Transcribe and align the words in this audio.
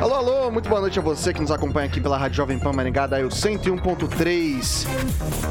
Alô, 0.00 0.14
alô, 0.14 0.50
muito 0.50 0.68
boa 0.68 0.80
noite 0.80 0.96
a 0.96 1.02
você 1.02 1.34
que 1.34 1.40
nos 1.40 1.50
acompanha 1.50 1.88
aqui 1.88 2.00
pela 2.00 2.16
Rádio 2.16 2.36
Jovem 2.36 2.56
Pan 2.56 2.72
Maringá, 2.72 3.08
da 3.08 3.20
101.3. 3.20 4.86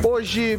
Hoje, 0.01 0.57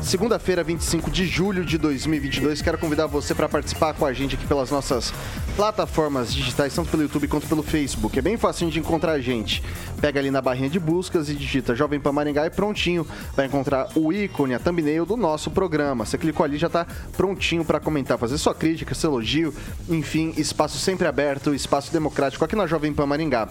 segunda-feira, 0.00 0.62
25 0.62 1.10
de 1.10 1.26
julho 1.26 1.64
de 1.64 1.76
2022, 1.76 2.62
quero 2.62 2.78
convidar 2.78 3.06
você 3.06 3.34
para 3.34 3.48
participar 3.48 3.92
com 3.94 4.06
a 4.06 4.12
gente 4.12 4.36
aqui 4.36 4.46
pelas 4.46 4.70
nossas 4.70 5.12
plataformas 5.56 6.34
digitais, 6.34 6.74
tanto 6.74 6.90
pelo 6.90 7.02
YouTube 7.02 7.28
quanto 7.28 7.46
pelo 7.46 7.62
Facebook. 7.62 8.18
É 8.18 8.22
bem 8.22 8.36
fácil 8.36 8.68
de 8.70 8.78
encontrar 8.78 9.12
a 9.12 9.20
gente. 9.20 9.62
Pega 10.00 10.18
ali 10.18 10.30
na 10.30 10.40
barrinha 10.40 10.68
de 10.68 10.80
buscas 10.80 11.28
e 11.28 11.34
digita 11.34 11.74
Jovem 11.74 12.00
Pan 12.00 12.12
Maringá 12.12 12.46
e 12.46 12.50
prontinho 12.50 13.06
vai 13.36 13.46
encontrar 13.46 13.88
o 13.94 14.12
ícone, 14.12 14.54
a 14.54 14.58
thumbnail 14.58 15.06
do 15.06 15.16
nosso 15.16 15.50
programa. 15.50 16.04
Você 16.04 16.18
clicou 16.18 16.44
ali 16.44 16.58
já 16.58 16.66
está 16.66 16.86
prontinho 17.16 17.64
para 17.64 17.78
comentar, 17.78 18.18
fazer 18.18 18.36
sua 18.38 18.54
crítica, 18.54 18.94
seu 18.94 19.10
elogio, 19.10 19.54
enfim, 19.88 20.34
espaço 20.36 20.78
sempre 20.78 21.06
aberto, 21.06 21.54
espaço 21.54 21.92
democrático 21.92 22.44
aqui 22.44 22.56
na 22.56 22.66
Jovem 22.66 22.92
Pan 22.92 23.06
Maringá. 23.06 23.48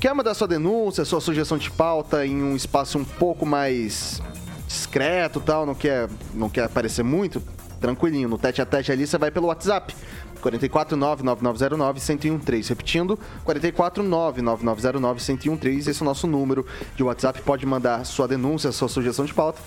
Quer 0.00 0.12
mandar 0.14 0.34
sua 0.34 0.48
denúncia, 0.48 1.04
sua 1.04 1.20
sugestão 1.20 1.56
de 1.56 1.70
pauta 1.70 2.26
em 2.26 2.42
um 2.42 2.56
espaço 2.56 2.98
um 2.98 3.04
pouco 3.04 3.46
mais 3.46 4.20
discreto, 4.66 5.38
tal, 5.38 5.64
não 5.64 5.74
quer, 5.74 6.08
não 6.34 6.48
quer 6.48 6.64
aparecer 6.64 7.04
muito? 7.04 7.40
Tranquilinho, 7.82 8.28
no 8.28 8.38
tete 8.38 8.62
a 8.62 8.66
tete 8.66 8.92
ali 8.92 9.04
você 9.06 9.18
vai 9.18 9.32
pelo 9.32 9.48
WhatsApp 9.48 9.94
449-9909-1013. 10.40 12.68
Repetindo, 12.68 13.18
449-9909-1013. 13.46 15.88
Esse 15.88 16.00
é 16.00 16.02
o 16.02 16.04
nosso 16.04 16.26
número 16.26 16.66
de 16.96 17.02
WhatsApp. 17.02 17.42
Pode 17.42 17.66
mandar 17.66 18.06
sua 18.06 18.28
denúncia, 18.28 18.72
sua 18.72 18.88
sugestão 18.88 19.24
de 19.24 19.34
pauta. 19.34 19.60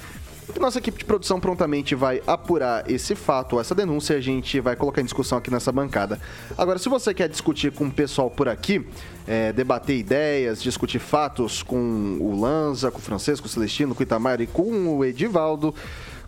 Nossa 0.59 0.77
equipe 0.77 0.99
de 0.99 1.05
produção 1.05 1.39
prontamente 1.39 1.95
vai 1.95 2.21
apurar 2.25 2.89
esse 2.89 3.13
fato, 3.15 3.59
essa 3.59 3.73
denúncia, 3.73 4.15
a 4.15 4.21
gente 4.21 4.59
vai 4.59 4.75
colocar 4.75 5.01
em 5.01 5.03
discussão 5.03 5.39
aqui 5.39 5.49
nessa 5.49 5.71
bancada. 5.71 6.19
Agora, 6.55 6.77
se 6.77 6.87
você 6.87 7.15
quer 7.15 7.27
discutir 7.27 7.71
com 7.71 7.85
o 7.85 7.91
pessoal 7.91 8.29
por 8.29 8.47
aqui, 8.47 8.85
é, 9.27 9.51
debater 9.51 9.97
ideias, 9.97 10.61
discutir 10.61 10.99
fatos 10.99 11.63
com 11.63 12.19
o 12.21 12.39
Lanza, 12.39 12.91
com 12.91 12.99
o 12.99 13.01
Francisco, 13.01 13.41
com 13.41 13.49
o 13.49 13.51
Celestino, 13.51 13.95
com 13.95 14.01
o 14.01 14.03
Itamar 14.03 14.39
e 14.39 14.45
com 14.45 14.95
o 14.95 15.03
Edivaldo, 15.03 15.73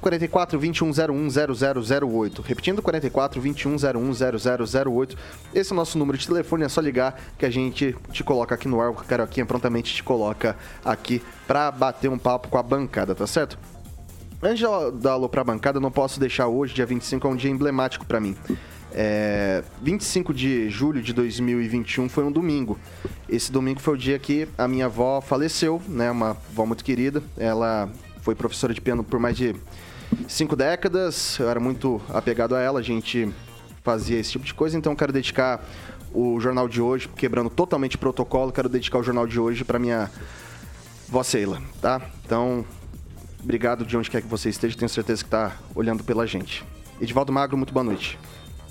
44 0.02 0.60
2101 0.60 1.30
0008. 2.10 2.42
Repetindo, 2.42 2.82
44 2.82 3.42
2101 3.42 4.12
0008. 4.76 5.18
Esse 5.54 5.72
é 5.72 5.74
o 5.74 5.76
nosso 5.76 5.98
número 5.98 6.18
de 6.18 6.28
telefone, 6.28 6.64
é 6.64 6.70
só 6.70 6.82
ligar 6.82 7.20
que 7.38 7.46
a 7.46 7.50
gente 7.50 7.96
te 8.12 8.24
coloca 8.24 8.56
aqui 8.56 8.68
no 8.68 8.80
ar. 8.82 8.92
O 8.92 8.94
Caroquinha 8.96 9.46
prontamente 9.46 9.94
te 9.94 10.04
coloca 10.04 10.56
aqui 10.84 11.22
para 11.48 11.72
bater 11.72 12.10
um 12.10 12.18
papo 12.18 12.48
com 12.48 12.58
a 12.58 12.64
bancada, 12.64 13.16
tá 13.16 13.28
certo? 13.28 13.58
Antes 14.42 14.60
de 14.60 15.02
dar 15.02 15.14
alô 15.14 15.28
pra 15.28 15.44
bancada, 15.44 15.80
não 15.80 15.92
posso 15.92 16.20
deixar 16.20 16.48
hoje, 16.48 16.74
dia 16.74 16.86
25, 16.86 17.28
é 17.28 17.32
um 17.32 17.36
dia 17.36 17.50
emblemático 17.50 18.06
para 18.06 18.20
mim. 18.20 18.36
É, 18.92 19.64
25 19.82 20.34
de 20.34 20.70
julho 20.70 21.02
de 21.02 21.12
2021 21.14 22.08
foi 22.08 22.24
um 22.24 22.32
domingo. 22.32 22.80
Esse 23.28 23.52
domingo 23.52 23.80
foi 23.80 23.96
o 23.96 23.98
dia 23.98 24.18
que 24.18 24.48
a 24.58 24.68
minha 24.68 24.86
avó 24.86 25.22
faleceu, 25.22 25.82
né? 25.88 26.10
Uma 26.12 26.32
avó 26.32 26.66
muito 26.66 26.84
querida. 26.84 27.22
Ela 27.38 27.90
foi 28.22 28.36
professora 28.36 28.74
de 28.74 28.82
piano 28.82 29.04
por 29.04 29.20
mais 29.20 29.36
de 29.38 29.56
cinco 30.28 30.56
décadas, 30.56 31.38
eu 31.40 31.50
era 31.50 31.60
muito 31.60 32.02
apegado 32.10 32.56
a 32.56 32.62
ela, 32.62 32.80
a 32.80 32.84
gente 32.84 33.30
fazia 33.84 34.20
esse 34.20 34.32
tipo 34.32 34.46
de 34.46 34.54
coisa, 34.54 34.78
então 34.78 34.96
quero 34.96 35.14
dedicar 35.14 35.64
o 36.14 36.40
jornal 36.40 36.68
de 36.68 36.82
hoje, 36.82 37.08
quebrando 37.10 37.50
totalmente 37.50 37.98
protocolo, 37.98 38.52
quero 38.52 38.70
dedicar 38.70 39.00
o 39.00 39.04
jornal 39.04 39.28
de 39.28 39.40
hoje 39.40 39.64
para 39.64 39.78
minha 39.78 40.10
vó 41.08 41.24
Seila, 41.24 41.62
tá? 41.82 42.02
Então, 42.26 42.66
obrigado 43.42 43.86
de 43.86 43.96
onde 43.96 44.10
quer 44.10 44.22
que 44.22 44.28
você 44.28 44.50
esteja, 44.50 44.78
tenho 44.78 44.90
certeza 44.90 45.24
que 45.24 45.28
está 45.28 45.58
olhando 45.76 46.04
pela 46.04 46.26
gente. 46.26 46.66
Edivaldo 47.00 47.32
Magro, 47.32 47.56
muito 47.56 47.74
boa 47.74 47.84
noite. 47.84 48.18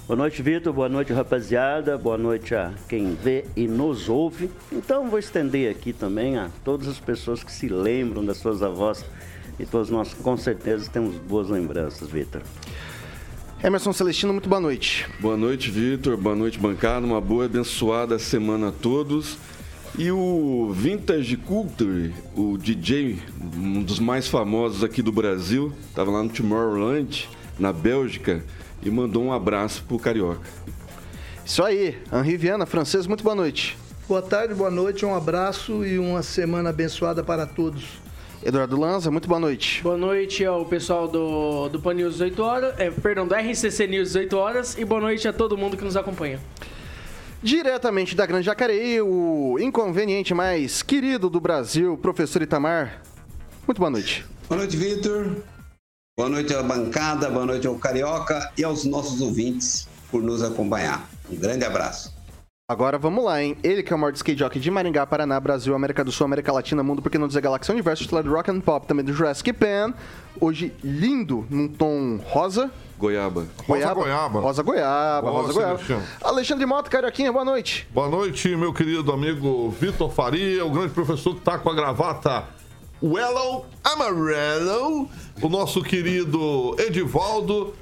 Boa 0.06 0.16
noite, 0.16 0.40
Vitor. 0.40 0.72
Boa 0.72 0.88
noite, 0.88 1.12
rapaziada. 1.12 1.98
Boa 1.98 2.16
noite 2.16 2.54
a 2.54 2.72
quem 2.88 3.16
vê 3.16 3.44
e 3.56 3.66
nos 3.66 4.08
ouve. 4.08 4.48
Então, 4.70 5.10
vou 5.10 5.18
estender 5.18 5.68
aqui 5.68 5.92
também 5.92 6.38
a 6.38 6.48
todas 6.64 6.86
as 6.86 7.00
pessoas 7.00 7.42
que 7.42 7.50
se 7.50 7.68
lembram 7.68 8.24
das 8.24 8.36
suas 8.36 8.62
avós 8.62 9.04
e 9.58 9.66
todos 9.66 9.90
nós, 9.90 10.14
com 10.14 10.36
certeza, 10.36 10.90
temos 10.90 11.16
boas 11.16 11.48
lembranças, 11.48 12.08
Vitor. 12.08 12.42
Emerson 13.62 13.92
Celestino, 13.92 14.32
muito 14.32 14.48
boa 14.48 14.60
noite. 14.60 15.08
Boa 15.18 15.36
noite, 15.36 15.70
Vitor. 15.70 16.16
Boa 16.16 16.36
noite, 16.36 16.58
bancada. 16.58 17.06
Uma 17.06 17.20
boa 17.20 17.44
e 17.44 17.46
abençoada 17.46 18.18
semana 18.18 18.68
a 18.68 18.72
todos. 18.72 19.38
E 19.98 20.10
o 20.10 20.70
Vintage 20.74 21.38
Culture, 21.38 22.12
o 22.36 22.58
DJ, 22.58 23.18
um 23.56 23.82
dos 23.82 23.98
mais 23.98 24.28
famosos 24.28 24.84
aqui 24.84 25.00
do 25.00 25.10
Brasil, 25.10 25.72
estava 25.88 26.10
lá 26.10 26.22
no 26.22 26.28
Tomorrowland, 26.28 27.26
na 27.58 27.72
Bélgica, 27.72 28.44
e 28.82 28.90
mandou 28.90 29.24
um 29.24 29.32
abraço 29.32 29.82
pro 29.88 29.98
Carioca. 29.98 30.46
Isso 31.46 31.62
aí, 31.62 31.96
Henri 32.12 32.36
Viana, 32.36 32.66
francês, 32.66 33.06
muito 33.06 33.24
boa 33.24 33.34
noite. 33.34 33.78
Boa 34.06 34.20
tarde, 34.20 34.52
boa 34.52 34.70
noite, 34.70 35.06
um 35.06 35.14
abraço 35.14 35.84
e 35.84 35.98
uma 35.98 36.22
semana 36.22 36.68
abençoada 36.68 37.24
para 37.24 37.46
todos. 37.46 37.84
Eduardo 38.46 38.78
Lanza, 38.78 39.10
muito 39.10 39.26
boa 39.26 39.40
noite. 39.40 39.82
Boa 39.82 39.96
noite 39.96 40.44
ao 40.44 40.64
pessoal 40.64 41.08
do, 41.08 41.68
do 41.68 41.80
Pan 41.80 41.94
News 41.94 42.12
18 42.12 42.42
horas, 42.44 42.74
é, 42.78 42.92
perdão, 42.92 43.26
do 43.26 43.34
RCC 43.34 43.88
News 43.88 44.12
18 44.12 44.36
horas 44.36 44.78
e 44.78 44.84
boa 44.84 45.00
noite 45.00 45.26
a 45.26 45.32
todo 45.32 45.58
mundo 45.58 45.76
que 45.76 45.82
nos 45.82 45.96
acompanha. 45.96 46.38
Diretamente 47.42 48.14
da 48.14 48.24
Grande 48.24 48.46
Jacareí, 48.46 49.00
o 49.00 49.58
inconveniente 49.58 50.32
mais 50.32 50.80
querido 50.80 51.28
do 51.28 51.40
Brasil, 51.40 51.98
professor 51.98 52.40
Itamar. 52.40 53.02
Muito 53.66 53.80
boa 53.80 53.90
noite. 53.90 54.24
Boa 54.48 54.58
noite, 54.58 54.76
Vitor. 54.76 55.38
Boa 56.16 56.28
noite 56.28 56.54
à 56.54 56.62
bancada, 56.62 57.28
boa 57.28 57.46
noite 57.46 57.66
ao 57.66 57.74
Carioca 57.74 58.52
e 58.56 58.62
aos 58.62 58.84
nossos 58.84 59.20
ouvintes 59.20 59.88
por 60.08 60.22
nos 60.22 60.40
acompanhar. 60.44 61.10
Um 61.28 61.34
grande 61.34 61.64
abraço. 61.64 62.15
Agora 62.68 62.98
vamos 62.98 63.24
lá, 63.24 63.40
hein? 63.40 63.56
Ele 63.62 63.80
que 63.80 63.92
é 63.92 63.96
o 63.96 63.98
maior 63.98 64.12
skate 64.12 64.40
jockey 64.40 64.58
de 64.58 64.72
Maringá, 64.72 65.06
Paraná, 65.06 65.38
Brasil, 65.38 65.72
América 65.72 66.02
do 66.02 66.10
Sul, 66.10 66.24
América 66.24 66.52
Latina, 66.52 66.82
Mundo, 66.82 67.00
porque 67.00 67.16
não 67.16 67.28
dizer 67.28 67.40
Galáxia 67.40 67.72
Universo, 67.72 68.02
titular 68.02 68.24
do 68.24 68.34
Rock 68.34 68.50
and 68.50 68.58
Pop, 68.58 68.84
também 68.88 69.04
do 69.04 69.12
Jurassic 69.12 69.52
Pan. 69.52 69.94
Hoje 70.40 70.74
lindo, 70.82 71.46
num 71.48 71.68
tom 71.68 72.18
rosa. 72.24 72.68
Goiaba. 72.98 73.46
Goiaba. 73.68 73.94
Rosa 73.94 73.94
Goiaba. 73.94 74.40
Rosa 74.40 74.62
Goiaba, 74.64 75.30
Rosa 75.30 75.52
Goiaba. 75.52 75.74
Alexandre. 75.74 76.06
Alexandre 76.20 76.66
Mota, 76.66 76.90
Carioquinha, 76.90 77.32
boa 77.32 77.44
noite. 77.44 77.86
Boa 77.94 78.08
noite, 78.08 78.48
meu 78.56 78.74
querido 78.74 79.12
amigo 79.12 79.70
Vitor 79.70 80.10
Faria, 80.10 80.66
o 80.66 80.70
grande 80.70 80.92
professor 80.92 81.36
que 81.36 81.42
tá 81.42 81.58
com 81.58 81.70
a 81.70 81.74
gravata 81.74 82.48
Yellow 83.00 83.64
Amarelo, 83.84 85.08
o 85.40 85.48
nosso 85.48 85.84
querido 85.84 86.74
Edivaldo 86.80 87.74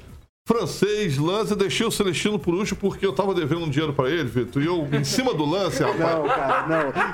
francês, 0.47 1.17
lance, 1.17 1.55
deixei 1.55 1.87
o 1.87 1.91
Celestino 1.91 2.37
por 2.37 2.53
último 2.53 2.79
porque 2.79 3.03
eu 3.03 3.11
tava 3.11 3.33
devendo 3.33 3.61
um 3.63 3.69
dinheiro 3.69 3.93
pra 3.93 4.11
ele, 4.11 4.25
Vitor. 4.25 4.61
E 4.61 4.67
eu, 4.67 4.87
em 4.93 5.03
cima 5.03 5.33
do 5.33 5.43
lance, 5.43 5.81
rapaz. 5.83 5.99
Não, 5.99 6.27
cara, 6.27 6.67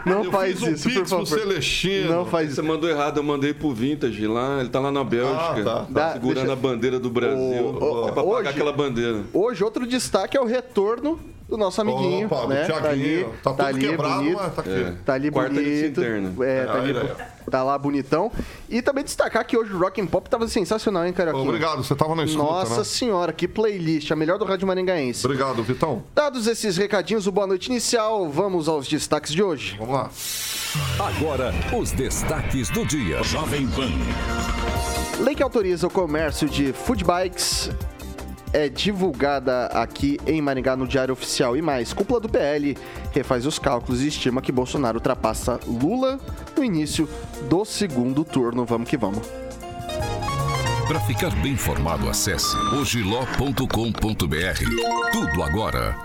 não. 0.06 0.13
Não 0.18 0.24
eu 0.25 0.31
faz 0.31 0.60
fiz 0.60 0.63
um 0.63 0.72
isso, 0.74 0.83
pix 0.89 1.00
por 1.00 1.07
favor. 1.07 1.28
pro 1.30 1.39
Celestino. 1.39 2.10
Não 2.12 2.25
faz 2.25 2.48
Você 2.54 2.60
isso. 2.60 2.63
mandou 2.69 2.89
errado, 2.89 3.18
eu 3.18 3.24
mandei 3.24 3.54
pro 3.54 3.72
Vintage 3.74 4.28
lá, 4.28 4.60
ele 4.60 4.68
tá 4.68 4.81
lá 4.81 4.92
na 4.92 5.01
Bélgica, 5.06 5.62
Ah, 5.62 5.63
tá. 5.63 5.88
Dá- 5.89 6.13
segurando 6.13 6.36
deixa- 6.39 6.51
a 6.51 6.56
bandeira 6.57 7.00
do 7.00 7.10
Brasil. 7.10 7.38
O- 7.39 8.04
o- 8.04 8.10
é 8.10 8.12
pra 8.12 8.22
hoje- 8.22 8.36
pagar 8.36 8.50
aquela 8.50 8.74
bandeira. 8.74 9.22
Hoje, 9.33 9.63
outro 9.63 9.88
destaque 9.88 10.36
é 10.36 10.42
o 10.42 10.45
retorno 10.45 11.18
do 11.51 11.57
nosso 11.57 11.81
amiguinho. 11.81 12.25
Opa, 12.27 12.42
do 12.44 12.48
né? 12.48 12.65
Thiaguinho. 12.65 12.81
tá 12.81 12.89
ali, 12.89 13.25
Tá 13.44 13.53
todo 13.53 13.62
ali 13.62 13.88
quebrado, 13.88 14.15
bonito. 14.15 14.38
mas 14.42 14.56
tá 14.56 14.62
aqui. 14.62 14.69
É. 14.71 14.94
Tá 15.06 15.13
ali 15.13 15.30
Quarta 15.31 15.53
bonito. 15.53 16.01
É, 16.44 16.65
tá, 16.65 16.74
É, 16.74 16.80
ali- 16.80 16.98
aí. 16.98 17.09
tá 17.51 17.63
lá 17.63 17.77
bonitão. 17.77 18.31
E 18.69 18.81
também 18.81 19.03
destacar 19.03 19.45
que 19.45 19.57
hoje 19.57 19.74
o 19.74 19.77
Rock 19.77 20.00
and 20.01 20.07
Pop 20.07 20.30
tava 20.30 20.48
sensacional, 20.48 21.06
hein, 21.06 21.12
Carioquinha? 21.13 21.45
Obrigado, 21.45 21.83
você 21.83 21.94
tava 21.94 22.15
na 22.15 22.24
escuta, 22.24 22.44
Nossa 22.44 22.77
né? 22.77 22.83
senhora, 22.86 23.33
que 23.33 23.48
playlist, 23.48 24.09
a 24.12 24.15
melhor 24.15 24.39
do 24.39 24.45
Rádio 24.45 24.65
Maringaense. 24.65 25.25
Obrigado, 25.25 25.62
Vitão. 25.62 26.03
Dados 26.15 26.48
esses 26.48 26.77
recadinhos, 26.77 27.27
o 27.27 27.31
boa 27.33 27.45
noite 27.45 27.68
inicial, 27.68 28.30
vamos 28.30 28.69
aos 28.69 28.88
destaques 28.88 29.33
de 29.33 29.44
hoje. 29.44 29.75
Vamos 29.77 29.94
lá. 29.94 30.09
Agora, 31.06 31.54
os 31.77 31.92
destaques 31.92 32.69
do 32.69 32.86
dia. 32.86 33.21
Jovem 33.24 33.68
Pan. 33.68 33.89
Lei 35.19 35.36
que 35.36 35.44
autoriza 35.44 35.86
o 35.86 35.89
comércio 35.89 36.47
de 36.50 36.71
food 36.74 37.04
bikes 37.04 37.69
é 38.53 38.69
divulgada 38.69 39.68
aqui 39.68 40.19
em 40.25 40.42
Maringá 40.42 40.75
no 40.75 40.88
Diário 40.88 41.13
Oficial. 41.13 41.56
E 41.56 41.62
mais, 41.62 41.94
cúpula 41.94 42.19
do 42.19 42.30
PL 42.30 42.77
refaz 43.12 43.45
os 43.45 43.59
cálculos 43.59 44.01
e 44.01 44.07
estima 44.07 44.42
que 44.42 44.51
Bolsonaro 44.51 44.98
ultrapassa 44.98 45.59
Lula 45.68 46.19
no 46.56 46.63
início 46.63 47.07
do 47.50 47.63
segundo 47.65 48.24
turno. 48.24 48.65
Vamos 48.65 48.89
que 48.89 48.98
vamos. 48.98 49.25
Para 50.88 51.00
ficar 51.01 51.33
bem 51.42 51.53
informado, 51.53 52.09
acesse 52.09 52.56
ogiló.com.br. 52.75 53.62
Tudo 55.12 55.44
agora. 55.44 55.95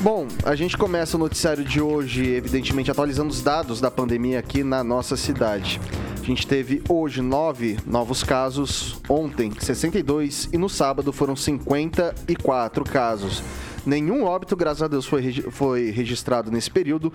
Bom, 0.00 0.26
a 0.44 0.54
gente 0.54 0.76
começa 0.76 1.16
o 1.16 1.20
noticiário 1.20 1.64
de 1.64 1.80
hoje, 1.80 2.34
evidentemente, 2.34 2.90
atualizando 2.90 3.30
os 3.30 3.42
dados 3.42 3.80
da 3.80 3.90
pandemia 3.90 4.38
aqui 4.38 4.62
na 4.62 4.84
nossa 4.84 5.16
cidade. 5.16 5.80
A 6.26 6.28
gente 6.28 6.44
teve 6.44 6.82
hoje 6.88 7.22
nove 7.22 7.78
novos 7.86 8.24
casos, 8.24 9.00
ontem 9.08 9.52
62 9.60 10.48
e 10.52 10.58
no 10.58 10.68
sábado 10.68 11.12
foram 11.12 11.36
54 11.36 12.82
casos. 12.82 13.44
Nenhum 13.86 14.24
óbito, 14.24 14.56
graças 14.56 14.82
a 14.82 14.88
Deus, 14.88 15.06
foi, 15.06 15.32
foi 15.52 15.90
registrado 15.92 16.50
nesse 16.50 16.68
período. 16.68 17.12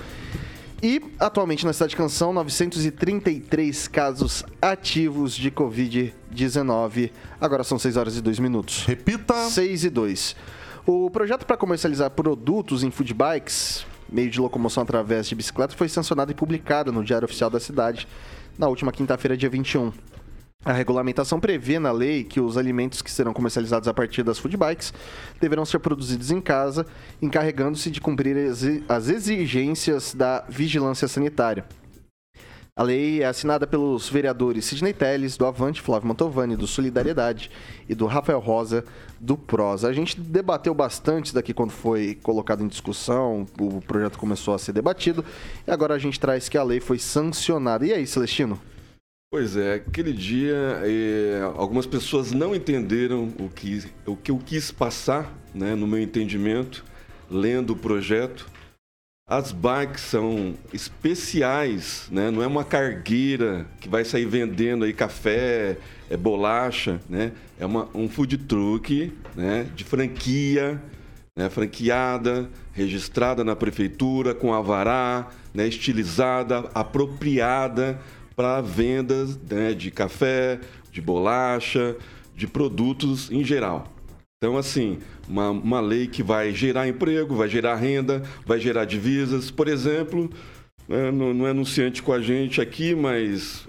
E 0.81 1.01
atualmente 1.19 1.65
na 1.65 1.73
cidade 1.73 1.89
de 1.89 1.97
Canção, 1.97 2.31
933 2.31 3.89
casos 3.89 4.45
ativos 4.61 5.35
de 5.35 5.51
Covid-19. 5.51 7.11
Agora 7.41 7.65
são 7.65 7.77
6 7.77 7.97
horas 7.97 8.15
e 8.15 8.21
2 8.21 8.39
minutos. 8.39 8.85
Repita. 8.85 9.33
6 9.33 9.83
e 9.83 9.89
2. 9.89 10.35
O 10.87 11.09
projeto 11.09 11.45
para 11.45 11.57
comercializar 11.57 12.11
produtos 12.11 12.81
em 12.81 12.89
food 12.89 13.13
bikes, 13.13 13.85
meio 14.09 14.29
de 14.29 14.39
locomoção 14.39 14.83
através 14.83 15.27
de 15.27 15.35
bicicleta, 15.35 15.75
foi 15.75 15.89
sancionado 15.89 16.31
e 16.31 16.33
publicado 16.33 16.93
no 16.93 17.03
Diário 17.03 17.25
Oficial 17.25 17.49
da 17.49 17.59
cidade 17.59 18.07
na 18.57 18.67
última 18.67 18.91
quinta-feira, 18.91 19.35
dia 19.35 19.49
21. 19.49 19.91
A 20.63 20.71
regulamentação 20.71 21.39
prevê 21.39 21.79
na 21.79 21.91
lei 21.91 22.23
que 22.23 22.39
os 22.39 22.55
alimentos 22.55 23.01
que 23.01 23.09
serão 23.09 23.33
comercializados 23.33 23.87
a 23.87 23.93
partir 23.93 24.21
das 24.21 24.37
food 24.37 24.55
bikes 24.55 24.93
deverão 25.39 25.65
ser 25.65 25.79
produzidos 25.79 26.29
em 26.29 26.39
casa, 26.39 26.85
encarregando-se 27.19 27.89
de 27.89 27.99
cumprir 27.99 28.37
as 28.87 29.09
exigências 29.09 30.13
da 30.13 30.45
vigilância 30.47 31.07
sanitária. 31.07 31.65
A 32.73 32.83
lei 32.83 33.21
é 33.21 33.25
assinada 33.25 33.67
pelos 33.67 34.07
vereadores 34.07 34.63
Sidney 34.63 34.93
Telles, 34.93 35.35
do 35.35 35.45
Avante, 35.45 35.81
Flávio 35.81 36.07
Mantovani, 36.07 36.55
do 36.55 36.65
Solidariedade 36.65 37.51
e 37.87 37.93
do 37.93 38.05
Rafael 38.05 38.39
Rosa, 38.39 38.85
do 39.19 39.35
PROS. 39.35 39.83
A 39.83 39.91
gente 39.91 40.17
debateu 40.17 40.73
bastante 40.73 41.33
daqui 41.33 41.53
quando 41.53 41.71
foi 41.71 42.17
colocado 42.23 42.63
em 42.63 42.69
discussão, 42.69 43.45
o 43.59 43.81
projeto 43.81 44.17
começou 44.17 44.53
a 44.53 44.57
ser 44.57 44.71
debatido, 44.71 45.23
e 45.67 45.71
agora 45.71 45.95
a 45.95 45.99
gente 45.99 46.17
traz 46.17 46.47
que 46.47 46.57
a 46.57 46.63
lei 46.63 46.79
foi 46.79 46.97
sancionada. 46.97 47.85
E 47.85 47.91
aí, 47.91 48.07
Celestino? 48.07 48.57
Pois 49.29 49.57
é, 49.57 49.75
aquele 49.75 50.13
dia 50.13 50.81
eh, 50.83 51.41
algumas 51.55 51.85
pessoas 51.85 52.31
não 52.31 52.55
entenderam 52.55 53.33
o 53.37 53.49
que, 53.49 53.83
o 54.05 54.15
que 54.15 54.31
eu 54.31 54.37
quis 54.37 54.71
passar, 54.71 55.33
né, 55.53 55.75
no 55.75 55.85
meu 55.85 55.99
entendimento, 56.01 56.85
lendo 57.29 57.71
o 57.71 57.75
projeto. 57.75 58.49
As 59.31 59.53
bikes 59.53 60.01
são 60.01 60.55
especiais, 60.73 62.09
né? 62.11 62.29
não 62.29 62.43
é 62.43 62.47
uma 62.47 62.65
cargueira 62.65 63.65
que 63.79 63.87
vai 63.87 64.03
sair 64.03 64.25
vendendo 64.25 64.83
aí 64.83 64.91
café, 64.91 65.77
é 66.09 66.17
bolacha, 66.17 66.99
né? 67.07 67.31
é 67.57 67.65
uma, 67.65 67.87
um 67.95 68.09
food 68.09 68.39
truck 68.39 69.13
né? 69.33 69.67
de 69.73 69.85
franquia, 69.85 70.81
né, 71.33 71.49
franqueada, 71.49 72.49
registrada 72.73 73.41
na 73.41 73.55
prefeitura, 73.55 74.35
com 74.35 74.53
avará, 74.53 75.29
né, 75.53 75.65
estilizada, 75.65 76.69
apropriada 76.75 78.01
para 78.35 78.59
vendas 78.59 79.39
né, 79.49 79.73
de 79.73 79.91
café, 79.91 80.59
de 80.91 80.99
bolacha, 80.99 81.95
de 82.35 82.47
produtos 82.47 83.31
em 83.31 83.45
geral. 83.45 83.87
Então, 84.43 84.57
assim, 84.57 84.97
uma, 85.29 85.51
uma 85.51 85.79
lei 85.79 86.07
que 86.07 86.23
vai 86.23 86.51
gerar 86.51 86.87
emprego, 86.87 87.35
vai 87.35 87.47
gerar 87.47 87.75
renda, 87.75 88.23
vai 88.43 88.59
gerar 88.59 88.85
divisas. 88.85 89.51
Por 89.51 89.67
exemplo, 89.67 90.31
né, 90.89 91.11
não, 91.11 91.31
não 91.31 91.45
é 91.45 91.51
anunciante 91.51 92.01
com 92.01 92.11
a 92.11 92.19
gente 92.19 92.59
aqui, 92.59 92.95
mas 92.95 93.67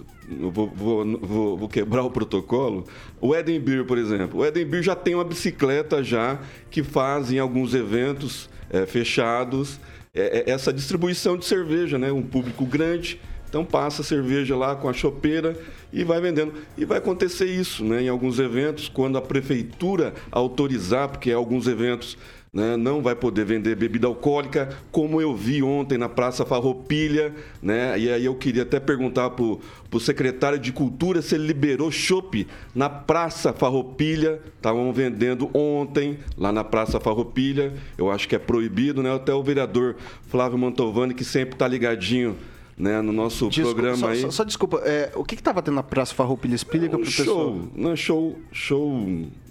vou, 0.51 0.73
vou- 0.75 1.19
vou- 1.21 1.59
vou 1.59 1.69
quebrar 1.69 2.01
o 2.05 2.11
protocolo. 2.11 2.87
O 3.21 3.33
Beer, 3.35 3.85
por 3.85 3.99
exemplo. 3.99 4.41
O 4.41 4.51
Beer 4.51 4.83
já 4.83 4.97
tem 4.97 5.15
uma 5.15 5.25
bicicleta 5.25 6.03
já 6.03 6.41
que 6.71 6.83
faz 6.83 7.31
em 7.31 7.39
alguns 7.39 7.75
eventos 7.75 8.49
eh, 8.71 8.87
fechados 8.87 9.79
eh, 10.15 10.45
eh, 10.47 10.51
essa 10.51 10.73
distribuição 10.73 11.37
de 11.37 11.45
cerveja, 11.45 11.99
né? 11.99 12.11
Um 12.11 12.23
público 12.23 12.65
grande. 12.65 13.21
Então 13.53 13.67
passa 13.67 14.01
a 14.01 14.05
cerveja 14.05 14.57
lá 14.57 14.75
com 14.75 14.89
a 14.89 14.95
chopeira 14.95 15.55
e 15.93 16.03
vai 16.05 16.19
vendendo. 16.23 16.55
E 16.75 16.87
vai 16.87 16.97
acontecer 16.97 17.45
isso 17.45 17.85
né, 17.85 18.01
em 18.01 18.09
alguns 18.09 18.39
eventos, 18.39 18.89
quando 18.89 19.19
a 19.19 19.21
prefeitura 19.21 20.15
autorizar, 20.31 21.11
porque 21.11 21.31
alguns 21.31 21.67
eventos 21.67 22.17
né, 22.51 22.79
não 22.79 23.03
vai 23.03 23.15
poder 23.15 23.45
vender 23.45 23.75
bebida 23.75 24.07
alcoólica, 24.07 24.71
como 24.91 25.21
eu 25.21 25.37
vi 25.37 25.63
ontem 25.63 25.99
na 25.99 26.09
Praça 26.09 26.47
Farroupilha, 26.47 27.35
né? 27.63 27.99
E 27.99 28.11
aí 28.11 28.25
eu 28.25 28.35
queria 28.35 28.63
até 28.63 28.81
perguntar 28.81 29.29
para 29.29 29.45
o 29.45 30.01
secretário 30.01 30.59
de 30.59 30.73
Cultura 30.73 31.21
se 31.21 31.35
ele 31.35 31.47
liberou 31.47 31.91
chopp 31.91 32.47
na 32.75 32.89
Praça 32.89 33.53
Farroupilha. 33.53 34.41
Estavam 34.57 34.91
vendendo 34.95 35.51
ontem 35.53 36.19
lá 36.39 36.51
na 36.51 36.65
Praça 36.65 36.99
Farroupilha. 36.99 37.75
Eu 37.99 38.11
acho 38.11 38.27
que 38.27 38.35
é 38.35 38.39
proibido, 38.39 39.03
né? 39.03 39.15
Até 39.15 39.35
o 39.35 39.43
vereador 39.43 39.97
Flávio 40.29 40.57
Mantovani, 40.57 41.13
que 41.13 41.25
sempre 41.25 41.55
está 41.55 41.69
ligadinho 41.69 42.35
né, 42.83 43.01
no 43.01 43.13
nosso 43.13 43.49
Desculpa, 43.49 43.75
programa 43.75 43.97
só, 43.97 44.09
aí. 44.09 44.21
Só, 44.23 44.31
só 44.33 44.45
desculpa, 44.45 44.79
é, 44.85 45.13
o 45.15 45.25
que 45.25 45.37
estava 45.37 45.63
tendo 45.63 45.77
na 45.77 45.85
Praça 45.85 46.13
Farroupilha? 46.13 46.57
Explica 46.57 46.89
pro 46.89 46.99
Um 46.99 47.05
pessoal. 47.05 47.27
show, 47.27 47.69
não, 47.77 47.95
show, 47.95 48.39
show, 48.51 49.09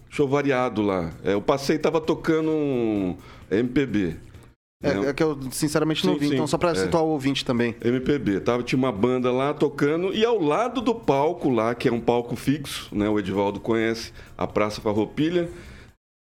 show 0.09 0.27
variado 0.27 0.81
lá. 0.81 1.13
É, 1.23 1.33
eu 1.33 1.41
passei 1.41 1.77
e 1.77 1.79
tava 1.79 2.01
tocando 2.01 2.51
um 2.51 3.15
MPB. 3.49 4.17
É, 4.83 4.93
né? 4.95 5.09
é 5.09 5.13
que 5.13 5.23
eu 5.23 5.39
sinceramente 5.51 6.05
não 6.05 6.15
Sim, 6.15 6.19
vi, 6.19 6.27
sim, 6.27 6.33
então 6.33 6.47
só 6.47 6.57
para 6.57 6.71
é. 6.71 6.75
situar 6.75 7.03
o 7.03 7.07
ouvinte 7.07 7.45
também. 7.45 7.73
MPB. 7.81 8.41
Tava, 8.41 8.63
tinha 8.63 8.77
uma 8.77 8.91
banda 8.91 9.31
lá 9.31 9.53
tocando 9.53 10.13
e 10.13 10.25
ao 10.25 10.37
lado 10.37 10.81
do 10.81 10.93
palco 10.93 11.49
lá, 11.49 11.73
que 11.73 11.87
é 11.87 11.91
um 11.91 12.01
palco 12.01 12.35
fixo, 12.35 12.89
né? 12.91 13.07
O 13.07 13.17
Edivaldo 13.17 13.61
conhece, 13.61 14.11
a 14.37 14.45
Praça 14.45 14.81
Farroupilha, 14.81 15.49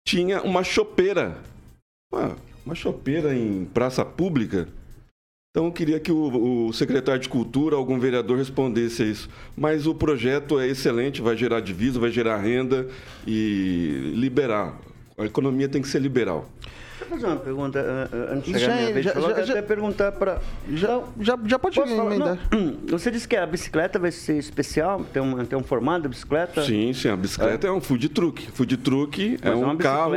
tinha 0.07 0.41
uma 0.41 0.63
chopeira. 0.63 1.37
Uma, 2.13 2.37
uma 2.65 2.75
chopeira 2.75 3.35
em 3.35 3.65
praça 3.65 4.05
pública. 4.05 4.69
Então 5.55 5.67
eu 5.67 5.71
queria 5.71 5.99
que 5.99 6.11
o, 6.11 6.65
o 6.65 6.73
secretário 6.73 7.21
de 7.21 7.29
Cultura, 7.29 7.75
algum 7.75 7.99
vereador 7.99 8.39
respondesse 8.39 9.03
a 9.03 9.05
isso. 9.05 9.29
Mas 9.55 9.85
o 9.85 9.93
projeto 9.93 10.59
é 10.59 10.67
excelente, 10.67 11.21
vai 11.21 11.37
gerar 11.37 11.59
divisa, 11.59 11.99
vai 11.99 12.09
gerar 12.09 12.37
renda 12.37 12.87
e 13.27 14.13
liberar. 14.15 14.75
A 15.15 15.25
economia 15.25 15.69
tem 15.69 15.79
que 15.79 15.87
ser 15.87 16.01
liberal. 16.01 16.49
Deixa 17.03 17.15
eu 17.15 17.19
fazer 17.19 17.25
uma 17.27 17.35
pergunta 17.43 17.79
ah, 17.79 18.09
ah, 18.11 18.33
antes 18.33 18.45
de 18.45 18.51
Já 18.53 18.59
chegar 18.59 18.73
é, 18.73 18.81
minha 18.81 18.93
vez. 18.93 19.05
já- 19.05 19.13
de 19.13 19.21
já- 19.21 19.43
já- 19.43 19.53
até 19.53 19.61
perguntar 19.61 20.11
para... 20.13 20.39
Já, 20.71 21.01
já, 21.19 21.37
já 21.45 21.59
pode 21.59 21.79
emendar. 21.79 22.37
Não. 22.51 22.77
Você 22.97 23.11
disse 23.11 23.27
que 23.27 23.35
a 23.35 23.45
bicicleta 23.45 23.99
vai 23.99 24.11
ser 24.11 24.37
especial, 24.37 25.03
tem, 25.11 25.21
uma, 25.21 25.43
tem 25.45 25.57
um 25.57 25.63
formato 25.63 26.03
da 26.03 26.09
bicicleta? 26.09 26.63
Sim, 26.63 26.93
sim, 26.93 27.09
a 27.09 27.15
bicicleta 27.15 27.67
é, 27.67 27.71
um 27.71 27.81
food 27.81 28.09
truck. 28.09 28.49
Food 28.53 28.77
truck 28.77 29.37
é 29.41 29.49
Mas 29.49 29.53
é 29.53 29.55
um 29.55 29.63
uma 29.63 29.75
carro 29.75 30.13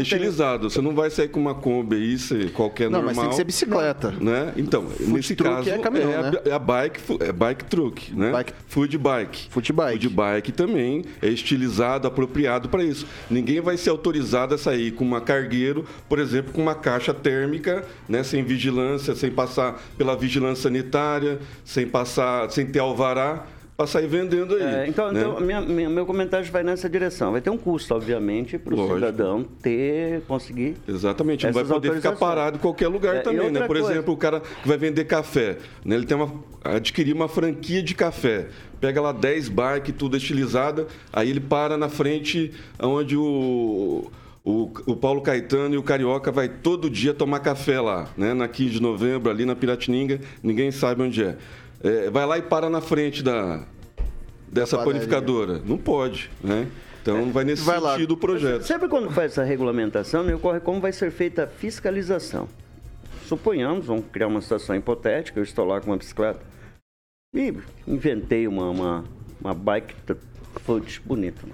estilizado. 0.00 0.68
Você 0.70 0.80
não 0.80 0.94
vai 0.94 1.10
sair 1.10 1.28
com 1.28 1.40
uma 1.40 1.54
Kombi 1.54 1.96
aí, 1.96 2.18
se 2.18 2.48
qualquer 2.50 2.90
Não, 2.90 3.02
normal. 3.02 3.14
mas 3.14 3.18
tem 3.18 3.28
que 3.30 3.36
ser 3.36 3.44
bicicleta. 3.44 4.10
Né? 4.20 4.52
Então, 4.56 4.84
nesse 5.00 5.34
truck 5.36 5.54
caso, 5.56 5.70
é 5.70 5.78
caminhão, 5.78 6.10
é, 6.10 6.16
a, 6.16 6.22
né? 6.30 6.38
é 6.46 6.52
a 6.52 6.58
bike, 6.58 7.00
é 7.20 7.32
bike 7.32 7.64
truck, 7.64 8.14
né? 8.14 8.30
Bike- 8.32 8.52
Food 8.66 8.98
bike. 8.98 9.48
Food 9.50 9.72
bike. 9.72 9.92
Food 10.04 10.08
bike 10.14 10.52
também 10.52 11.04
é 11.22 11.28
estilizado, 11.28 12.06
apropriado 12.08 12.68
para 12.68 12.82
isso. 12.82 13.06
Ninguém 13.30 13.60
vai 13.60 13.76
ser 13.76 13.90
autorizado 13.90 14.54
a 14.54 14.58
sair 14.58 14.90
com 14.92 15.04
uma 15.04 15.20
cargueiro, 15.20 15.84
por 16.08 16.18
exemplo, 16.18 16.23
com 16.52 16.62
uma 16.62 16.74
caixa 16.74 17.12
térmica, 17.14 17.84
né, 18.08 18.22
sem 18.22 18.42
vigilância, 18.44 19.14
sem 19.14 19.30
passar 19.30 19.82
pela 19.96 20.16
vigilância 20.16 20.64
sanitária, 20.64 21.38
sem 21.64 21.86
passar, 21.86 22.50
sem 22.50 22.66
ter 22.66 22.78
alvará, 22.80 23.46
para 23.76 23.88
sair 23.88 24.06
vendendo 24.06 24.54
aí. 24.54 24.62
É, 24.62 24.86
então, 24.86 25.10
né? 25.10 25.20
então 25.20 25.40
minha- 25.40 25.60
minha- 25.60 25.90
meu 25.90 26.06
comentário 26.06 26.46
vai 26.52 26.62
nessa 26.62 26.88
direção. 26.88 27.32
Vai 27.32 27.40
ter 27.40 27.50
um 27.50 27.58
custo, 27.58 27.92
obviamente, 27.92 28.56
para 28.56 28.72
o 28.72 28.94
cidadão 28.94 29.42
ter, 29.60 30.20
conseguir. 30.28 30.76
Exatamente, 30.86 31.44
não 31.44 31.52
vai 31.52 31.64
poder 31.64 31.92
ficar 31.94 32.12
parado 32.12 32.56
em 32.56 32.60
qualquer 32.60 32.86
lugar 32.86 33.16
É, 33.16 33.20
também, 33.20 33.50
né? 33.50 33.62
Por 33.66 33.76
coisa- 33.76 33.90
exemplo, 33.90 34.14
o 34.14 34.16
cara 34.16 34.38
que 34.40 34.68
vai 34.68 34.76
vender 34.76 35.04
café, 35.06 35.58
né? 35.84 35.96
ele 35.96 36.06
tem 36.06 36.16
uma 36.16 36.32
adquirir 36.62 37.12
uma 37.12 37.26
franquia 37.26 37.82
de 37.82 37.96
café. 37.96 38.46
Pega 38.80 39.00
lá 39.00 39.10
10 39.10 39.48
bikes, 39.48 39.92
tudo 39.98 40.16
estilizada, 40.16 40.86
aí 41.12 41.28
ele 41.30 41.40
para 41.40 41.76
na 41.76 41.88
frente 41.88 42.52
onde 42.80 43.16
o 43.16 44.08
o, 44.44 44.70
o 44.86 44.94
Paulo 44.96 45.22
Caetano 45.22 45.74
e 45.74 45.78
o 45.78 45.82
Carioca 45.82 46.30
vai 46.30 46.48
todo 46.48 46.90
dia 46.90 47.14
tomar 47.14 47.40
café 47.40 47.80
lá, 47.80 48.08
né? 48.16 48.34
Na 48.34 48.46
15 48.46 48.70
de 48.74 48.82
novembro, 48.82 49.30
ali 49.30 49.44
na 49.46 49.56
Piratininga, 49.56 50.20
ninguém 50.42 50.70
sabe 50.70 51.02
onde 51.02 51.24
é. 51.24 51.36
É, 51.82 52.10
vai 52.10 52.26
lá 52.26 52.36
e 52.38 52.42
para 52.42 52.68
na 52.68 52.80
frente 52.80 53.22
da 53.22 53.64
dessa 54.46 54.76
Padaria. 54.76 55.00
panificadora. 55.00 55.60
Não 55.64 55.76
pode, 55.78 56.30
né? 56.42 56.68
Então 57.02 57.30
vai 57.32 57.44
nesse 57.44 57.62
Vai 57.64 57.78
lá. 57.80 57.94
sentido 57.94 58.12
o 58.12 58.16
projeto. 58.16 58.62
Sempre 58.62 58.88
quando 58.88 59.10
faz 59.10 59.32
essa 59.32 59.42
regulamentação, 59.44 60.22
me 60.24 60.32
ocorre 60.32 60.60
como 60.60 60.80
vai 60.80 60.92
ser 60.92 61.10
feita 61.10 61.44
a 61.44 61.46
fiscalização. 61.46 62.48
Suponhamos, 63.26 63.86
vamos 63.86 64.04
criar 64.12 64.26
uma 64.26 64.40
situação 64.40 64.76
hipotética, 64.76 65.38
eu 65.40 65.44
estou 65.44 65.64
lá 65.66 65.80
com 65.80 65.90
uma 65.90 65.96
bicicleta 65.96 66.40
e 67.34 67.52
inventei 67.86 68.46
uma, 68.46 68.68
uma, 68.70 69.04
uma 69.40 69.54
bike 69.54 69.94
t- 70.06 70.16
foot 70.60 71.00
bonita. 71.04 71.46
né? 71.46 71.52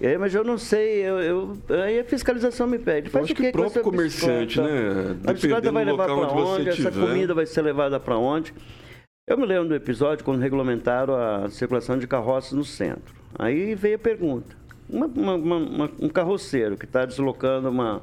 É, 0.00 0.16
mas 0.16 0.32
eu 0.34 0.44
não 0.44 0.56
sei, 0.56 1.00
eu, 1.02 1.18
eu- 1.20 1.58
aí 1.84 1.98
a 1.98 2.04
fiscalização 2.04 2.66
me 2.68 2.78
pede. 2.78 3.10
Faz 3.10 3.24
acho 3.24 3.32
o 3.32 3.36
que 3.36 3.42
quê 3.42 3.48
o 3.48 3.52
próprio 3.52 3.82
comerciante, 3.82 4.60
né, 4.60 5.16
A 5.26 5.32
bicicleta 5.32 5.72
vai 5.72 5.84
levar 5.84 6.04
para 6.06 6.14
onde 6.14 6.34
onde? 6.60 6.68
Essa 6.68 6.90
tiver. 6.90 7.06
comida 7.06 7.34
vai 7.34 7.46
ser 7.46 7.62
levada 7.62 7.98
para 7.98 8.16
onde? 8.16 8.54
Eu 9.28 9.36
me 9.36 9.44
lembro 9.44 9.68
do 9.68 9.74
episódio 9.74 10.24
quando 10.24 10.40
regulamentaram 10.40 11.14
a 11.16 11.48
circulação 11.50 11.98
de 11.98 12.06
carroças 12.06 12.52
no 12.52 12.64
centro. 12.64 13.14
Aí 13.38 13.74
veio 13.74 13.96
a 13.96 13.98
pergunta. 13.98 14.56
Uma- 14.88 15.06
uma- 15.06 15.34
uma- 15.34 15.90
um 16.00 16.08
carroceiro 16.08 16.76
que 16.76 16.84
está 16.86 17.04
deslocando 17.04 17.68
uma, 17.68 18.00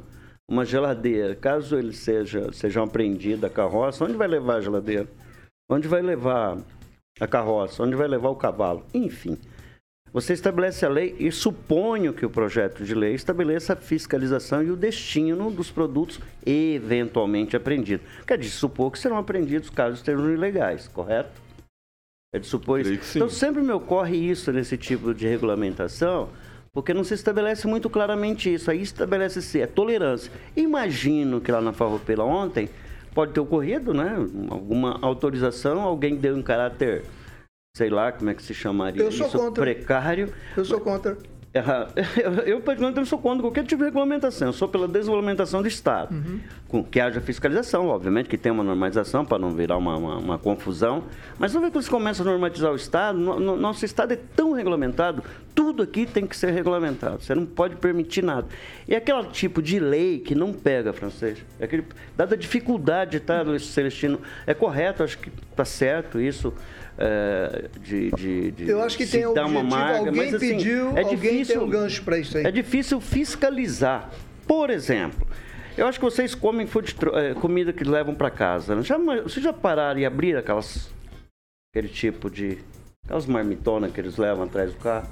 uma 0.48 0.66
geladeira, 0.66 1.34
caso 1.34 1.78
ele 1.78 1.94
seja, 1.94 2.52
seja 2.54 2.84
apreendido 2.84 3.46
a 3.46 3.50
carroça, 3.50 4.04
onde 4.04 4.14
vai 4.14 4.28
levar 4.28 4.58
a 4.58 4.62
geladeira? 4.62 5.08
Onde 5.72 5.88
vai 5.88 6.02
levar 6.02 6.58
a 7.20 7.26
carroça? 7.28 7.82
Onde 7.82 7.96
vai 7.96 8.08
levar 8.08 8.30
o 8.30 8.36
cavalo? 8.36 8.84
Enfim. 8.94 9.38
Você 10.16 10.32
estabelece 10.32 10.86
a 10.86 10.88
lei 10.88 11.14
e 11.20 11.30
suponho 11.30 12.14
que 12.14 12.26
o 12.26 12.30
projeto 12.30 12.86
de 12.86 12.96
lei 12.96 13.16
estabeleça 13.16 13.74
a 13.74 13.76
fiscalização 13.76 14.64
e 14.64 14.72
o 14.72 14.76
destino 14.78 15.52
dos 15.52 15.70
produtos 15.70 16.22
eventualmente 16.46 17.54
apreendidos. 17.58 18.08
Quer 18.26 18.38
dizer, 18.38 18.54
supor 18.54 18.94
que 18.94 18.98
serão 18.98 19.18
apreendidos 19.18 19.70
caso 19.70 19.98
estejam 19.98 20.32
ilegais, 20.32 20.88
correto? 20.88 21.42
É 22.34 22.40
de 22.40 22.48
supor 22.48 22.80
isso. 22.80 23.18
Então 23.18 23.30
sempre 23.30 23.62
me 23.62 23.74
ocorre 23.74 24.16
isso 24.16 24.54
nesse 24.54 24.78
tipo 24.78 25.14
de 25.14 25.28
regulamentação, 25.28 26.30
porque 26.72 26.94
não 26.94 27.04
se 27.04 27.14
estabelece 27.14 27.68
muito 27.68 27.90
claramente 27.90 28.54
isso. 28.54 28.72
Aí 28.72 28.82
estabelece-se 28.82 29.62
a 29.64 29.68
tolerância. 29.68 30.32
Imagino 30.56 31.42
que 31.42 31.52
lá 31.52 31.60
na 31.60 31.74
Farroupilha 31.74 32.24
ontem 32.24 32.70
pode 33.14 33.34
ter 33.34 33.42
ocorrido, 33.42 33.94
né? 33.94 34.16
Alguma 34.50 34.98
autorização, 35.02 35.82
alguém 35.82 36.16
deu 36.16 36.38
em 36.38 36.42
caráter, 36.42 37.04
sei 37.76 37.90
lá 37.90 38.10
como 38.14 38.30
é 38.30 38.34
que 38.34 38.42
se 38.42 38.54
chamaria 38.54 39.04
Eu 39.04 39.12
sou 39.12 39.28
isso, 39.28 39.38
contra. 39.38 39.62
precário. 39.64 40.34
Eu 40.56 40.64
sou 40.64 40.80
contra. 40.80 41.18
Erra- 41.54 41.90
Eu, 42.46 42.60
particularmente, 42.62 42.98
não 43.00 43.06
sou 43.06 43.20
contra 43.20 43.42
qualquer 43.44 43.64
tipo 43.66 43.80
de 43.80 43.86
regulamentação. 43.86 44.48
Eu 44.50 44.54
sou 44.54 44.68
pela 44.68 44.88
desregulamentação 44.88 45.62
do 45.62 45.68
Estado. 45.68 46.14
Com 46.70 46.84
que 46.84 47.00
haja 47.02 47.20
fiscalização, 47.22 47.88
obviamente, 47.88 48.28
que 48.30 48.38
tenha 48.38 48.52
uma 48.54 48.64
normalização 48.64 49.26
para 49.26 49.40
não 49.40 49.52
virar 49.52 49.78
uma, 49.78 49.96
uma, 49.98 50.18
uma 50.18 50.38
confusão. 50.38 51.04
Mas 51.38 51.54
uma 51.54 51.62
vez 51.62 51.74
que 51.74 51.84
você 51.84 51.90
começa 51.90 52.24
a 52.24 52.26
normatizar 52.26 52.72
o 52.72 52.76
Estado, 52.76 53.18
no- 53.20 53.40
no- 53.40 53.56
nosso 53.58 53.84
Estado 53.86 54.14
é 54.14 54.20
tão 54.36 54.52
regulamentado, 54.54 55.22
tudo 55.54 55.84
aqui 55.84 56.06
tem 56.06 56.26
que 56.26 56.36
ser 56.36 56.52
regulamentado. 56.52 57.22
Você 57.24 57.34
não 57.36 57.46
pode 57.46 57.76
permitir 57.78 58.22
nada. 58.22 58.48
E 58.88 58.94
aquele 58.96 59.24
tipo 59.28 59.62
de 59.62 59.80
lei 59.80 60.20
que 60.20 60.36
não 60.36 60.52
pega, 60.52 60.92
francês, 60.92 61.38
é 61.60 61.64
aquele, 61.66 61.86
dada 62.18 62.36
a 62.36 62.38
dificuldade, 62.38 63.20
tá, 63.22 63.42
Luiz 63.42 63.66
Celestino? 63.68 64.20
É 64.46 64.54
correto, 64.54 65.04
acho 65.04 65.18
que 65.20 65.30
está 65.52 65.64
certo 65.64 66.20
isso. 66.20 66.54
É, 66.98 67.70
de, 67.82 68.12
de, 68.12 68.52
de 68.52 68.70
Eu 68.70 68.82
acho 68.82 68.98
que 68.98 69.06
tem 69.06 69.34
dar 69.34 69.46
uma 69.46 69.64
marca, 69.64 70.00
alguém 70.00 70.14
mas, 70.14 70.34
assim, 70.36 70.58
pediu, 70.58 70.98
é 70.98 71.02
alguém 71.02 71.16
difícil, 71.16 71.60
tem 71.60 71.68
um 71.68 71.70
gancho 71.70 72.04
para 72.04 72.18
isso 72.18 72.38
aí. 72.38 72.46
É 72.46 72.52
difícil 72.52 73.02
fiscalizar. 73.02 74.10
Por 74.48 74.70
exemplo, 74.70 75.28
eu 75.78 75.88
acho 75.88 76.00
que 76.00 76.06
vocês 76.06 76.34
comem 76.34 76.66
food 76.66 76.96
eh, 77.14 77.34
comida 77.34 77.74
que 77.74 77.84
levam 77.84 78.16
para 78.16 78.30
casa. 78.30 78.76
né? 78.76 78.82
Já, 78.82 78.98
vocês 78.98 79.44
já 79.44 79.52
pararam 79.52 80.00
e 80.00 80.06
abriram 80.06 80.40
aquelas, 80.40 80.90
aquele 81.72 81.90
tipo 81.90 82.30
de. 82.30 82.60
aquelas 83.04 83.26
marmitonas 83.26 83.92
que 83.92 84.00
eles 84.00 84.18
levam 84.18 84.46
atrás 84.46 84.72
do 84.72 84.80
carro 84.80 85.10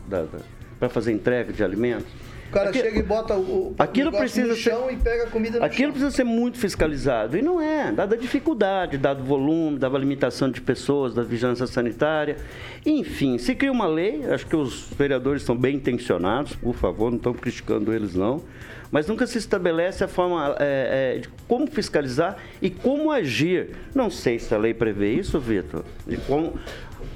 para 0.79 0.89
fazer 0.89 1.11
entrega 1.11 1.51
de 1.51 1.63
alimentos? 1.63 2.07
O 2.53 2.55
cara 2.55 2.69
Aqui- 2.69 2.81
chega 2.81 3.00
e 3.00 3.01
bota 3.01 3.33
o, 3.36 3.74
Aquilo 3.79 4.12
precisa 4.12 4.45
no 4.48 4.53
ser- 4.55 4.62
chão 4.69 4.91
e 4.91 4.95
pega 4.95 5.24
a 5.24 5.27
comida 5.27 5.57
no 5.57 5.65
Aquilo 5.65 5.88
chão. 5.88 5.91
precisa 5.93 6.12
ser 6.12 6.24
muito 6.24 6.60
fiscalizado. 6.60 7.36
E 7.36 7.41
não 7.41 7.60
é, 7.60 7.91
dada 7.91 8.13
a 8.13 8.17
dificuldade, 8.17 8.95
dado 8.95 9.22
o 9.22 9.24
volume, 9.24 9.79
dada 9.79 9.98
a 9.98 10.00
limitação 10.00 10.51
de 10.51 10.62
pessoas, 10.62 11.15
da 11.15 11.24
vigilância 11.24 11.65
sanitária. 11.65 12.38
Enfim, 12.86 13.39
se 13.39 13.55
cria 13.55 13.72
uma 13.72 13.88
lei, 13.88 14.24
acho 14.31 14.45
que 14.45 14.55
os 14.55 14.88
vereadores 14.95 15.41
são 15.41 15.57
bem 15.57 15.77
intencionados, 15.77 16.55
por 16.55 16.75
favor, 16.75 17.10
não 17.10 17.17
estão 17.17 17.33
criticando 17.33 17.91
eles 17.91 18.13
não. 18.13 18.43
Mas 18.91 19.07
nunca 19.07 19.25
se 19.25 19.39
estabelece 19.39 20.03
a 20.03 20.07
forma 20.07 20.55
é, 20.60 21.15
é, 21.15 21.19
de 21.22 21.29
como 21.48 21.65
fiscalizar 21.65 22.38
e 22.62 22.69
como 22.69 23.10
agir. 23.10 23.69
Não 23.95 24.12
sei 24.12 24.38
se 24.38 24.53
a 24.53 24.60
lei 24.60 24.75
prevê 24.75 25.12
isso, 25.15 25.39
Vitor. 25.39 25.83
Como, 26.27 26.53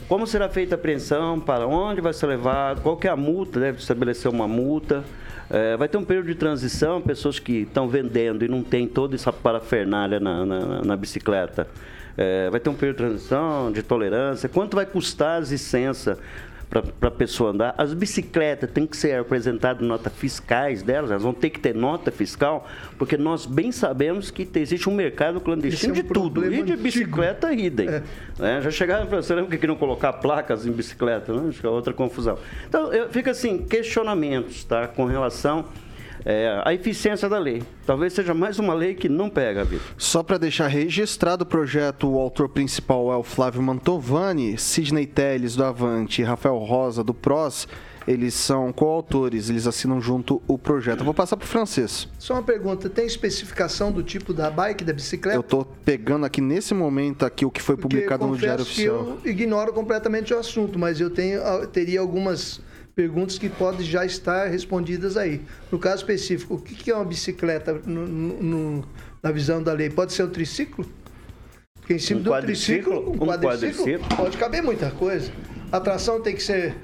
como 0.09 0.25
será 0.25 0.49
feita 0.49 0.73
a 0.73 0.77
apreensão, 0.77 1.39
para 1.39 1.67
onde 1.67 2.01
vai 2.01 2.13
ser 2.13 2.25
levado, 2.25 2.81
qual 2.81 2.97
que 2.97 3.07
é 3.07 3.11
a 3.11 3.15
multa, 3.15 3.59
deve 3.59 3.77
estabelecer 3.77 4.31
uma 4.31 4.47
multa. 4.47 5.03
É, 5.49 5.77
vai 5.77 5.87
ter 5.87 5.97
um 5.97 6.03
período 6.03 6.27
de 6.27 6.35
transição, 6.35 7.01
pessoas 7.01 7.39
que 7.39 7.59
estão 7.61 7.87
vendendo 7.87 8.43
e 8.43 8.47
não 8.47 8.61
tem 8.61 8.87
toda 8.87 9.15
essa 9.15 9.31
parafernália 9.31 10.19
na, 10.19 10.45
na, 10.45 10.81
na 10.83 10.95
bicicleta. 10.97 11.67
É, 12.17 12.49
vai 12.49 12.59
ter 12.59 12.69
um 12.69 12.73
período 12.73 12.97
de 12.97 13.03
transição, 13.03 13.71
de 13.71 13.83
tolerância. 13.83 14.49
Quanto 14.49 14.75
vai 14.75 14.85
custar 14.85 15.39
as 15.41 15.51
licenças 15.51 16.17
para 16.69 17.07
a 17.07 17.11
pessoa 17.11 17.51
andar? 17.51 17.73
As 17.77 17.93
bicicletas 17.93 18.69
têm 18.69 18.85
que 18.85 18.97
ser 18.97 19.19
apresentadas 19.19 19.85
notas 19.87 20.11
fiscais 20.13 20.83
delas, 20.83 21.11
elas 21.11 21.23
vão 21.23 21.33
ter 21.33 21.49
que 21.49 21.59
ter 21.59 21.73
nota 21.73 22.11
fiscal, 22.11 22.67
porque 22.97 23.17
nós 23.17 23.45
bem 23.45 23.71
sabemos 23.71 24.29
que 24.29 24.45
te- 24.45 24.59
existe 24.59 24.89
um 24.89 24.93
mercado 24.93 25.39
clandestino 25.39 25.95
é 25.95 25.99
um 25.99 26.01
de 26.01 26.03
tudo. 26.03 26.53
E 26.53 26.63
de 26.63 26.75
bicicleta, 26.75 27.53
idem. 27.53 27.87
Né? 28.37 28.61
Já 28.61 28.69
chegaram 28.71 29.07
para 29.07 29.21
você 29.21 29.33
lembra 29.33 29.51
que 29.51 29.57
queriam 29.57 29.77
colocar 29.77 30.13
placas 30.13 30.65
em 30.65 30.71
bicicleta, 30.71 31.33
né? 31.33 31.49
Acho 31.49 31.59
que 31.61 31.65
é 31.65 31.69
outra 31.69 31.93
confusão. 31.93 32.37
Então, 32.67 32.91
eu, 32.91 33.09
fica 33.09 33.31
assim, 33.31 33.59
questionamentos, 33.59 34.63
tá? 34.63 34.87
Com 34.87 35.05
relação 35.05 35.65
é, 36.29 36.61
à 36.65 36.73
eficiência 36.73 37.29
da 37.29 37.39
lei. 37.39 37.63
Talvez 37.85 38.11
seja 38.11 38.33
mais 38.33 38.59
uma 38.59 38.73
lei 38.73 38.93
que 38.93 39.07
não 39.07 39.29
pega, 39.29 39.63
Vitor. 39.63 39.87
Só 39.97 40.21
para 40.21 40.37
deixar 40.37 40.67
registrado 40.67 41.45
o 41.45 41.47
projeto, 41.47 42.05
o 42.05 42.19
autor 42.19 42.49
principal 42.49 43.13
é 43.13 43.15
o 43.15 43.23
Flávio 43.23 43.61
Mantovani, 43.61 44.57
Sidney 44.57 45.05
Telles 45.05 45.55
do 45.55 45.63
Avante 45.63 46.21
e 46.21 46.25
Rafael 46.25 46.57
Rosa 46.57 47.01
do 47.01 47.13
PROS. 47.13 47.65
Eles 48.05 48.33
são 48.33 48.73
coautores, 48.73 49.49
eles 49.49 49.67
assinam 49.67 50.01
junto 50.01 50.41
o 50.47 50.57
projeto. 50.57 50.99
Eu 50.99 51.05
vou 51.05 51.13
passar 51.13 51.37
para 51.37 51.45
o 51.45 51.47
francês. 51.47 52.09
Só 52.19 52.33
uma 52.33 52.43
pergunta, 52.43 52.89
tem 52.89 53.05
especificação 53.05 53.91
do 53.91 54.03
tipo 54.03 54.33
da 54.33 54.49
bike, 54.49 54.83
da 54.83 54.93
bicicleta? 54.93 55.37
Eu 55.37 55.43
tô 55.43 55.63
pegando 55.63 56.25
aqui 56.25 56.41
nesse 56.41 56.73
momento 56.73 57.25
aqui 57.25 57.45
o 57.45 57.51
que 57.51 57.61
foi 57.61 57.75
Porque 57.75 57.95
publicado 57.95 58.27
no 58.27 58.37
Diário 58.37 58.63
Oficial. 58.63 59.17
eu 59.23 59.31
ignoro 59.31 59.71
completamente 59.71 60.33
o 60.33 60.39
assunto, 60.39 60.77
mas 60.77 60.99
eu 60.99 61.09
tenho, 61.09 61.41
ah, 61.41 61.67
teria 61.67 61.99
algumas 62.01 62.61
perguntas 63.01 63.37
que 63.37 63.47
podem 63.47 63.85
já 63.85 64.03
estar 64.03 64.47
respondidas 64.47 65.15
aí. 65.15 65.41
No 65.71 65.77
caso 65.77 65.97
específico, 65.97 66.55
o 66.55 66.59
que 66.59 66.89
é 66.89 66.95
uma 66.95 67.05
bicicleta 67.05 67.79
no- 67.85 68.07
no- 68.07 68.83
na 69.21 69.31
visão 69.31 69.61
da 69.61 69.71
lei? 69.71 69.87
Pode 69.87 70.13
ser 70.13 70.23
um 70.23 70.29
triciclo? 70.31 70.83
Porque 71.79 71.93
em 71.93 71.99
cima 71.99 72.19
Um 72.19 72.23
do 72.23 72.31
quadriciclo? 72.31 72.93
triciclo, 73.03 73.23
Um 73.23 73.27
quadriciclo? 73.27 74.15
pode 74.17 74.35
caber 74.37 74.63
muita 74.63 74.89
coisa. 74.89 75.31
A 75.71 75.79
tração 75.79 76.19
tem 76.19 76.33
que 76.33 76.41
ser 76.41 76.75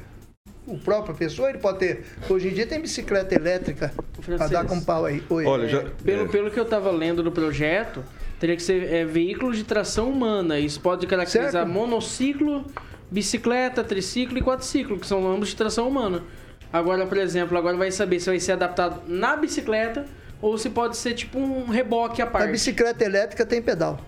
o 0.67 0.77
própria 0.77 1.15
pessoa, 1.15 1.49
ele 1.49 1.57
pode 1.57 1.79
ter. 1.79 2.05
Hoje 2.29 2.49
em 2.49 2.53
dia 2.53 2.67
tem 2.67 2.79
bicicleta 2.79 3.33
elétrica 3.33 3.91
para 4.23 4.47
dar 4.47 4.65
com 4.65 4.79
pau 4.79 5.05
aí. 5.05 5.23
Oi. 5.27 5.45
Olha, 5.45 5.67
já. 5.67 5.83
Pelo, 6.05 6.25
é, 6.25 6.27
pelo 6.27 6.51
que 6.51 6.59
eu 6.59 6.65
tava 6.65 6.91
lendo 6.91 7.23
no 7.23 7.31
projeto, 7.31 8.03
teria 8.39 8.55
que 8.55 8.61
ser 8.61 8.83
é, 8.83 9.03
veículo 9.03 9.51
de 9.51 9.63
tração 9.63 10.11
humana. 10.11 10.59
Isso 10.59 10.79
pode 10.79 11.07
caracterizar 11.07 11.51
Certo. 11.65 11.67
monociclo, 11.73 12.65
bicicleta, 13.13 13.83
triciclo 13.83 14.37
e 14.39 14.41
quadriciclo, 14.41 14.99
que 14.99 15.05
são 15.05 15.31
ambos 15.31 15.49
de 15.49 15.55
tração 15.55 15.87
humana. 15.87 16.23
Agora, 16.71 17.05
por 17.05 17.17
exemplo, 17.17 17.55
agora 17.55 17.77
vai 17.77 17.91
saber 17.91 18.19
se 18.19 18.25
vai 18.25 18.39
ser 18.39 18.53
adaptado 18.53 19.03
na 19.07 19.35
bicicleta 19.35 20.05
ou 20.41 20.57
se 20.57 20.69
pode 20.71 20.97
ser 20.97 21.13
tipo 21.13 21.37
um 21.37 21.67
reboque 21.69 22.21
à 22.21 22.25
A 22.25 22.27
parte. 22.27 22.49
bicicleta 22.51 23.03
elétrica 23.05 23.45
tem 23.45 23.61
pedal. 23.61 23.99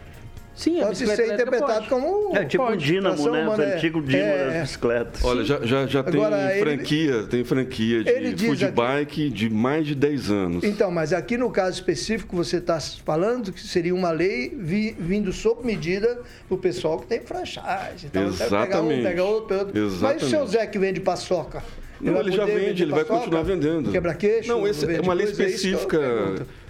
Sim, 0.56 0.78
a 0.80 0.84
Pode 0.86 0.90
bicicleta 0.92 1.16
ser 1.18 1.28
elétrica 1.28 1.50
interpretado 1.58 1.88
pode. 1.90 2.02
como. 2.02 2.38
É 2.38 2.46
tipo 2.46 2.64
um 2.64 2.68
pode, 2.68 2.86
dínamo, 2.86 3.30
né? 3.32 3.44
humana, 3.44 3.58
o 3.58 3.62
é. 3.68 3.76
antigo 3.76 4.02
dínamo 4.02 4.24
É, 4.24 4.46
das 4.46 4.54
é. 4.56 4.62
bicicletas. 4.62 5.24
Olha, 5.26 5.44
já, 5.44 5.60
já, 5.66 5.86
já 5.86 6.02
tem 6.04 6.14
Agora, 6.22 6.52
ele- 6.56 6.60
franquia, 6.62 7.24
tem 7.24 7.44
franquia 7.44 8.04
de 8.04 8.10
Ele 8.10 8.38
food 8.38 8.66
aqui- 8.66 8.74
bike 8.74 9.30
de 9.30 9.50
mais 9.50 9.86
de 9.86 9.94
10 9.96 10.32
anos. 10.32 10.64
Então, 10.64 10.90
mas 10.90 11.12
aqui 11.12 11.38
no 11.38 11.52
caso 11.52 11.76
específico 11.76 12.36
você 12.38 12.58
está 12.58 12.80
falando 12.80 13.52
que 13.52 13.62
seria 13.62 13.94
uma 13.94 14.12
lei 14.12 14.50
vi- 14.58 14.96
vindo 14.98 15.34
sob 15.34 15.66
medida 15.66 16.20
para 16.48 16.56
o 16.56 16.58
pessoal 16.58 17.00
que 17.00 17.08
tem 17.08 17.20
franchise. 17.20 18.06
Então, 18.06 18.32
quer 18.32 18.44
pegar 18.46 18.56
um, 18.62 18.66
Exatamente. 18.66 19.04
pega 19.04 19.24
outro, 19.24 19.48
pega 19.50 19.62
outro. 19.64 19.74
Mas 19.82 19.92
o 19.92 19.98
seu 19.98 20.08
Exatamente. 20.44 20.52
Zé 20.52 20.68
que 20.68 20.80
vende 20.80 21.00
paçoca? 21.02 21.62
Não, 22.00 22.14
vai 22.14 22.22
ele 22.24 22.32
já 22.32 22.46
vende, 22.46 22.84
ele 22.84 22.92
vai 22.92 23.04
continuar 23.04 23.42
vendendo. 23.44 23.92
Quebra-queixo? 23.92 24.48
Não, 24.50 24.66
esse 24.68 24.84
é 24.84 24.88
vende 24.88 25.02
uma 25.02 25.14
lei 25.14 25.26
coisa? 25.28 25.44
É 25.44 25.46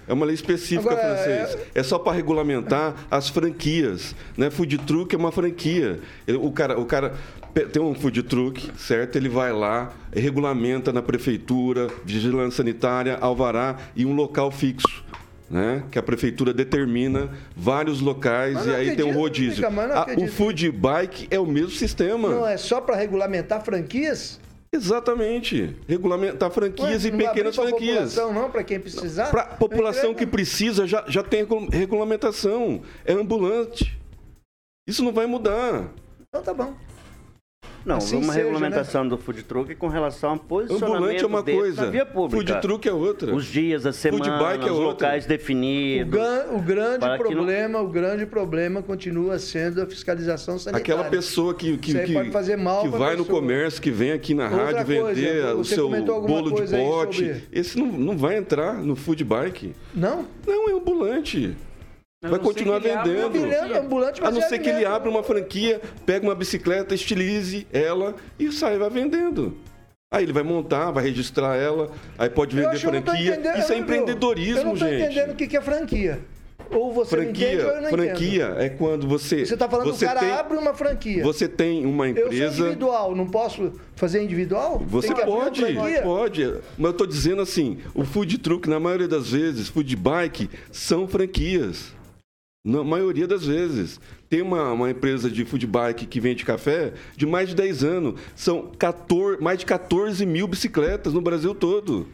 É 0.07 0.13
uma 0.13 0.25
lei 0.25 0.35
específica, 0.35 0.91
Agora, 0.93 1.15
francês. 1.17 1.57
É 1.73 1.81
só 1.83 1.97
para 1.97 2.13
regulamentar 2.13 2.93
as 3.09 3.27
franquias. 3.29 4.15
Né? 4.37 4.49
Food 4.49 4.77
truck 4.79 5.13
é 5.15 5.17
uma 5.17 5.31
franquia. 5.31 5.99
Ele- 6.27 6.37
O 6.37 6.51
cara, 6.51 6.79
o 6.79 6.85
cara 6.85 7.13
tem 7.71 7.81
um 7.81 7.95
food 7.95 8.21
truck, 8.23 8.69
certo? 8.77 9.15
Ele 9.15 9.29
vai 9.29 9.51
lá, 9.51 9.93
regulamenta 10.13 10.91
na 10.93 11.01
prefeitura, 11.01 11.87
vigilância 12.03 12.57
sanitária, 12.57 13.17
alvará 13.19 13.77
e 13.95 14.05
um 14.05 14.13
local 14.13 14.51
fixo. 14.51 15.03
Né? 15.49 15.83
Que 15.91 15.99
a 15.99 16.03
prefeitura 16.03 16.51
determina 16.53 17.29
vários 17.55 18.01
locais 18.01 18.65
e 18.65 18.69
aí 18.71 18.95
tem 18.95 19.05
um 19.05 19.09
acredito, 19.09 19.19
rodízio. 19.19 19.61
Não 19.71 19.81
Ah, 19.81 19.85
o 19.87 19.99
acredito. 19.99 20.31
food 20.31 20.71
bike 20.71 21.27
é 21.29 21.39
o 21.39 21.45
mesmo 21.45 21.69
sistema. 21.69 22.29
Não 22.29 22.47
é 22.47 22.57
só 22.57 22.81
para 22.81 22.95
regulamentar 22.95 23.63
franquias? 23.63 24.39
Exatamente. 24.75 25.75
Regulamentar 25.87 26.51
franquias 26.51 27.03
Ué, 27.03 27.09
e 27.09 27.11
pequenas 27.17 27.55
franquias. 27.55 28.13
população, 28.13 28.33
não, 28.33 28.51
para 28.51 28.63
quem 28.63 28.79
precisar? 28.79 29.31
Para 29.31 29.41
a 29.43 29.55
população 29.55 30.13
que 30.13 30.25
precisa 30.27 30.85
já, 30.85 31.03
já 31.07 31.23
tem 31.23 31.39
regu- 31.41 31.69
regulamentação. 31.69 32.81
É 33.05 33.13
ambulante. 33.13 33.97
Isso 34.87 35.03
não 35.03 35.11
vai 35.13 35.25
mudar. 35.25 35.89
Então 36.27 36.43
tá 36.43 36.53
bom. 36.53 36.75
Não, 37.85 37.97
Assim 37.97 38.15
uma 38.17 38.33
seja, 38.33 38.45
regulamentação 38.45 39.07
do 39.07 39.15
food 39.17 39.43
truck 39.43 39.75
com 39.75 39.87
relação 39.87 40.31
ao 40.31 40.37
posicionamento 40.39 40.95
Ambulante 40.95 41.23
é 41.23 41.27
uma 41.27 41.43
coisa, 41.43 41.91
via 41.91 42.05
pública. 42.05 42.53
food 42.53 42.61
truck 42.61 42.87
é 42.87 42.91
outra. 42.91 43.35
Os 43.35 43.45
dias 43.45 43.83
da 43.83 43.93
semana, 43.93 44.25
é 44.25 44.57
os 44.65 44.71
outra. 44.71 44.83
locais 44.85 45.25
O, 45.25 45.27
definidos. 45.27 46.11
gan- 46.11 46.45
o 46.51 46.59
grande 46.61 46.99
que 46.99 47.05
não- 47.05 47.17
problema, 47.17 47.81
o 47.81 47.87
grande 47.87 48.25
problema 48.25 48.81
continua 48.81 49.37
sendo 49.37 49.81
a 49.83 49.85
fiscalização 49.85 50.57
sanitária. 50.57 50.81
Aquela 50.81 51.03
pessoa 51.09 51.53
que, 51.53 51.77
que, 51.77 51.93
que, 51.93 52.13
pode 52.13 52.31
fazer 52.31 52.55
mal 52.55 52.81
que 52.81 52.87
vai 52.87 53.15
no 53.15 53.23
pessoa. 53.23 53.39
comércio, 53.41 53.81
que 53.81 53.91
vem 53.91 54.11
aqui 54.11 54.33
na 54.33 54.45
Outra 54.45 54.65
rádio 54.81 54.85
coisa, 55.01 55.13
vender 55.21 55.45
o 55.55 55.63
seu 55.63 55.87
bolo 55.89 56.51
de 56.61 56.71
pote, 56.75 57.15
sobre- 57.17 57.43
esse 57.51 57.77
não, 57.77 57.85
não 57.87 58.17
vai 58.17 58.37
entrar 58.37 58.73
no 58.75 58.95
food 58.95 59.23
bike. 59.23 59.73
Não? 59.93 60.25
Não, 60.47 60.69
é 60.69 60.73
ambulante. 60.73 61.55
Vai 62.29 62.39
continuar 62.39 62.79
vendendo. 62.79 63.31
franquia. 63.31 63.79
ambulante, 63.79 64.21
A 64.23 64.31
não 64.31 64.41
é 64.41 64.47
ser 64.47 64.59
que 64.59 64.69
ele 64.69 64.85
abra 64.85 65.09
uma 65.09 65.23
franquia, 65.23 65.81
pega 66.05 66.25
uma 66.25 66.35
bicicleta, 66.35 66.93
estilize 66.95 67.67
ela 67.71 68.15
e 68.39 68.51
sai 68.51 68.77
vai 68.77 68.89
vendendo. 68.89 69.57
Aí 70.11 70.23
ele 70.23 70.33
vai 70.33 70.43
montar, 70.43 70.91
vai 70.91 71.03
registrar 71.03 71.55
ela, 71.55 71.91
aí 72.17 72.29
pode 72.29 72.55
vender 72.55 72.77
franquia. 72.79 73.39
Isso 73.57 73.73
é 73.73 73.77
empreendedorismo, 73.77 74.59
Eu 74.59 74.65
não 74.65 74.71
tô 74.73 74.85
gente. 74.85 75.03
entendendo 75.03 75.31
o 75.31 75.35
que 75.35 75.47
que 75.47 75.57
é 75.57 75.61
franquia. 75.61 76.19
Ou 76.71 76.91
você 76.91 77.15
não 77.15 77.23
entende, 77.23 77.57
ou 77.63 77.69
eu 77.69 77.73
Franquia, 77.73 77.81
não 77.81 77.89
franquia 77.89 78.55
é 78.57 78.69
quando 78.69 79.07
você 79.07 79.45
Você 79.45 79.53
está 79.53 79.69
falando 79.69 79.85
você 79.93 80.05
que 80.05 80.11
o 80.11 80.15
cara 80.15 80.19
tem, 80.19 80.31
abre 80.31 80.57
uma 80.57 80.73
franquia. 80.73 81.23
você 81.23 81.47
tem 81.47 81.85
uma 81.85 82.09
Eu 82.09 82.15
sou 82.15 82.25
empresa 82.25 82.63
individual, 82.63 83.15
não 83.15 83.27
posso 83.27 83.73
fazer 83.95 84.23
individual? 84.23 84.81
Você 84.87 85.13
pode, 85.13 85.61
franquia? 85.61 86.01
pode. 86.01 86.43
Mas 86.77 86.87
eu 86.87 86.93
tô 86.93 87.05
dizendo 87.05 87.41
assim, 87.41 87.77
o 87.93 88.03
food 88.03 88.37
truck, 88.39 88.67
na 88.67 88.79
maioria 88.79 89.07
das 89.07 89.31
vezes, 89.31 89.67
food 89.67 89.95
bike, 89.95 90.49
são 90.71 91.07
franquias. 91.07 91.93
Na 92.65 92.83
maioria 92.83 93.27
das 93.27 93.45
vezes. 93.45 94.01
Tem 94.27 94.41
uma, 94.41 94.71
uma 94.71 94.89
empresa 94.89 95.29
de 95.29 95.45
food 95.45 95.67
bike 95.67 96.07
que 96.07 96.19
vende 96.19 96.43
café 96.43 96.93
de 97.15 97.27
mais 97.27 97.49
de 97.49 97.55
10 97.55 97.83
anos. 97.83 98.19
São 98.35 98.71
14, 98.79 99.39
mais 99.39 99.59
de 99.59 99.67
14 99.67 100.25
mil 100.25 100.47
bicicletas 100.47 101.13
no 101.13 101.21
Brasil 101.21 101.53
todo. 101.53 102.07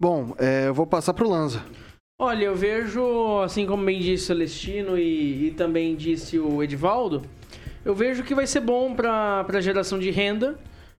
Bom, 0.00 0.34
é, 0.38 0.68
eu 0.68 0.74
vou 0.74 0.86
passar 0.86 1.12
pro 1.12 1.28
Lanza. 1.28 1.62
Olha, 2.18 2.46
eu 2.46 2.56
vejo, 2.56 3.40
assim 3.42 3.66
como 3.66 3.84
bem 3.84 4.00
disse 4.00 4.24
o 4.24 4.26
Celestino 4.28 4.98
e, 4.98 5.48
e 5.48 5.50
também 5.52 5.94
disse 5.94 6.38
o 6.38 6.62
Edivaldo, 6.62 7.22
eu 7.84 7.94
vejo 7.94 8.24
que 8.24 8.34
vai 8.34 8.46
ser 8.46 8.60
bom 8.60 8.94
para 8.94 9.46
a 9.46 9.60
geração 9.60 9.98
de 9.98 10.10
renda, 10.10 10.58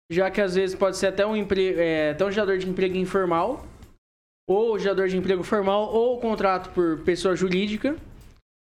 já 0.09 0.29
que 0.29 0.39
às 0.39 0.55
vezes 0.55 0.75
pode 0.75 0.95
ser 0.95 1.07
até 1.07 1.25
um, 1.25 1.35
empre... 1.35 1.75
é, 1.77 2.11
até 2.11 2.23
um 2.25 2.31
gerador 2.31 2.57
de 2.57 2.69
emprego 2.69 2.95
informal, 2.95 3.65
ou 4.49 4.79
gerador 4.79 5.07
de 5.07 5.15
emprego 5.15 5.43
formal, 5.43 5.93
ou 5.93 6.19
contrato 6.19 6.71
por 6.71 7.01
pessoa 7.01 7.35
jurídica. 7.35 7.95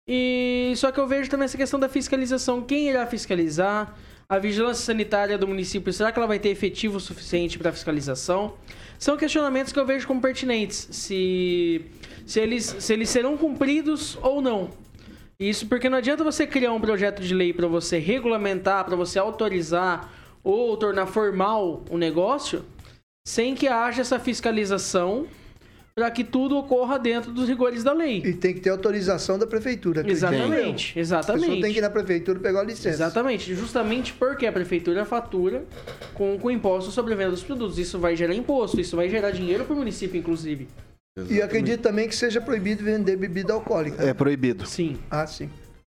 E 0.10 0.74
só 0.76 0.92
que 0.92 1.00
eu 1.00 1.06
vejo 1.06 1.30
também 1.30 1.46
essa 1.46 1.56
questão 1.56 1.80
da 1.80 1.88
fiscalização. 1.88 2.64
Quem 2.64 2.90
irá 2.90 3.06
fiscalizar? 3.06 3.96
A 4.28 4.40
vigilância 4.40 4.84
sanitária 4.84 5.38
do 5.38 5.48
município, 5.48 5.94
será 5.94 6.12
que 6.12 6.20
ela 6.20 6.28
vai 6.28 6.40
ter 6.40 6.50
efetivo 6.50 7.00
suficiente 7.00 7.58
para 7.58 7.72
fiscalização? 7.72 8.56
São 8.98 9.16
questionamentos 9.16 9.72
que 9.72 9.80
eu 9.80 9.86
vejo 9.86 10.06
como 10.08 10.20
pertinentes. 10.20 10.90
Se, 10.92 11.86
se, 12.26 12.40
eles, 12.40 12.76
se 12.80 12.92
eles 12.92 13.08
serão 13.08 13.38
cumpridos 13.38 14.18
ou 14.22 14.42
não. 14.42 14.72
Isso 15.40 15.68
porque 15.68 15.90
não 15.90 16.00
adianta 16.00 16.24
você 16.24 16.48
criar 16.48 16.74
um 16.74 16.82
projeto 16.82 17.22
de 17.22 17.34
lei 17.34 17.54
para 17.54 17.68
você 17.68 18.00
regulamentar, 18.00 18.84
para 18.84 18.96
você 18.96 19.20
autorizar 19.20 20.12
ou 20.44 20.76
tornar 20.76 21.06
formal 21.06 21.86
o 21.90 21.98
negócio, 21.98 22.66
sem 23.26 23.54
que 23.54 23.68
haja 23.68 24.02
essa 24.02 24.20
fiscalização 24.20 25.28
para 25.98 26.12
que 26.12 26.24
tudo 26.24 26.56
ocorra 26.56 27.00
dentro 27.00 27.32
dos 27.32 27.50
rigores 27.50 27.84
da 27.84 27.92
lei. 27.92 28.22
E 28.24 28.32
tem 28.32 28.54
que 28.54 28.60
ter 28.60 28.70
autorização 28.70 29.40
da 29.40 29.48
prefeitura. 29.48 30.02
acredito 30.02 30.10
eu. 30.10 30.12
Exatamente, 30.12 30.92
A 30.92 30.94
pessoa 30.94 31.20
exatamente. 31.22 31.62
tem 31.64 31.74
que 31.74 31.80
ir 31.80 31.82
na 31.82 31.90
prefeitura 31.90 32.40
pegar 32.40 32.60
a 32.60 32.64
licença. 32.64 32.90
Exatamente, 32.90 33.56
justamente 33.56 34.14
porque 34.14 34.46
a 34.46 34.52
prefeitura 34.52 35.06
fatura 35.06 35.66
com, 36.14 36.38
com 36.38 36.52
imposto 36.52 36.92
sobre 36.92 37.16
a 37.16 37.18
venda 37.18 37.32
dos 37.32 37.42
produtos. 37.42 37.80
Isso 37.80 37.98
vai 37.98 38.16
gerar 38.16 38.36
imposto, 38.36 38.80
isso 38.80 38.96
vai 38.96 39.10
gerar 39.10 39.32
dinheiro 39.32 39.66
para 39.66 39.74
o 39.74 39.78
município, 39.78 40.20
inclusive. 40.20 40.68
E 41.32 41.42
acredito 41.42 41.82
também 41.82 42.08
que 42.08 42.16
seja 42.16 42.40
proibido 42.40 42.84
vender 42.84 43.16
bebida 43.16 43.52
alcoólica. 43.54 44.04
É 44.04 44.14
proibido. 44.14 44.68
Sim. 44.68 44.98
Ah, 45.10 45.26
sim. 45.26 45.50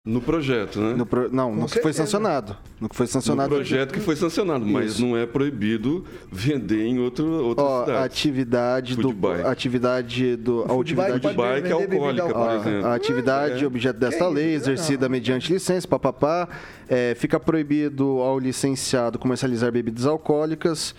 No 0.09 0.21
projeto, 0.21 0.79
né? 0.79 0.93
No 0.95 1.05
pro- 1.05 1.29
Não, 1.31 1.55
no 1.55 1.67
que 1.67 1.79
foi 1.81 1.93
sancionado. 1.93 2.57
No 2.81 2.89
que 2.89 2.95
foi 2.95 3.05
No 3.05 3.11
sancionado. 3.11 3.49
projeto 3.53 3.93
que 3.93 3.99
foi 3.99 4.15
sancionado, 4.15 4.65
mas 4.65 4.93
Isso. 4.93 5.05
não 5.05 5.15
é 5.15 5.25
proibido 5.27 6.03
vender 6.31 6.83
em 6.85 6.97
outro, 6.99 7.25
outra 7.45 7.63
a 7.63 7.79
cidade. 7.85 8.05
atividade 8.05 8.95
Food 8.95 9.07
do. 9.07 9.13
bike. 9.13 9.45
Atividade 9.47 10.35
do. 10.35 10.61
A 10.63 10.67
bike 10.67 10.81
atividade 10.81 11.19
bike 11.19 11.61
bebida 11.61 11.73
alcoólica, 11.75 12.23
por 12.27 12.35
alcoólica. 12.37 12.69
exemplo. 12.69 12.87
A 12.87 12.95
atividade 12.95 13.63
É. 13.63 13.67
objeto 13.67 13.99
desta 13.99 14.27
Que 14.27 14.33
lei, 14.33 14.45
não. 14.47 14.53
exercida 14.55 15.07
mediante 15.09 15.53
licença, 15.53 15.87
papapá, 15.87 16.49
é, 16.87 17.13
fica 17.15 17.39
proibido 17.39 18.05
ao 18.19 18.39
licenciado 18.39 19.19
comercializar 19.19 19.71
bebidas 19.71 20.05
alcoólicas, 20.07 20.95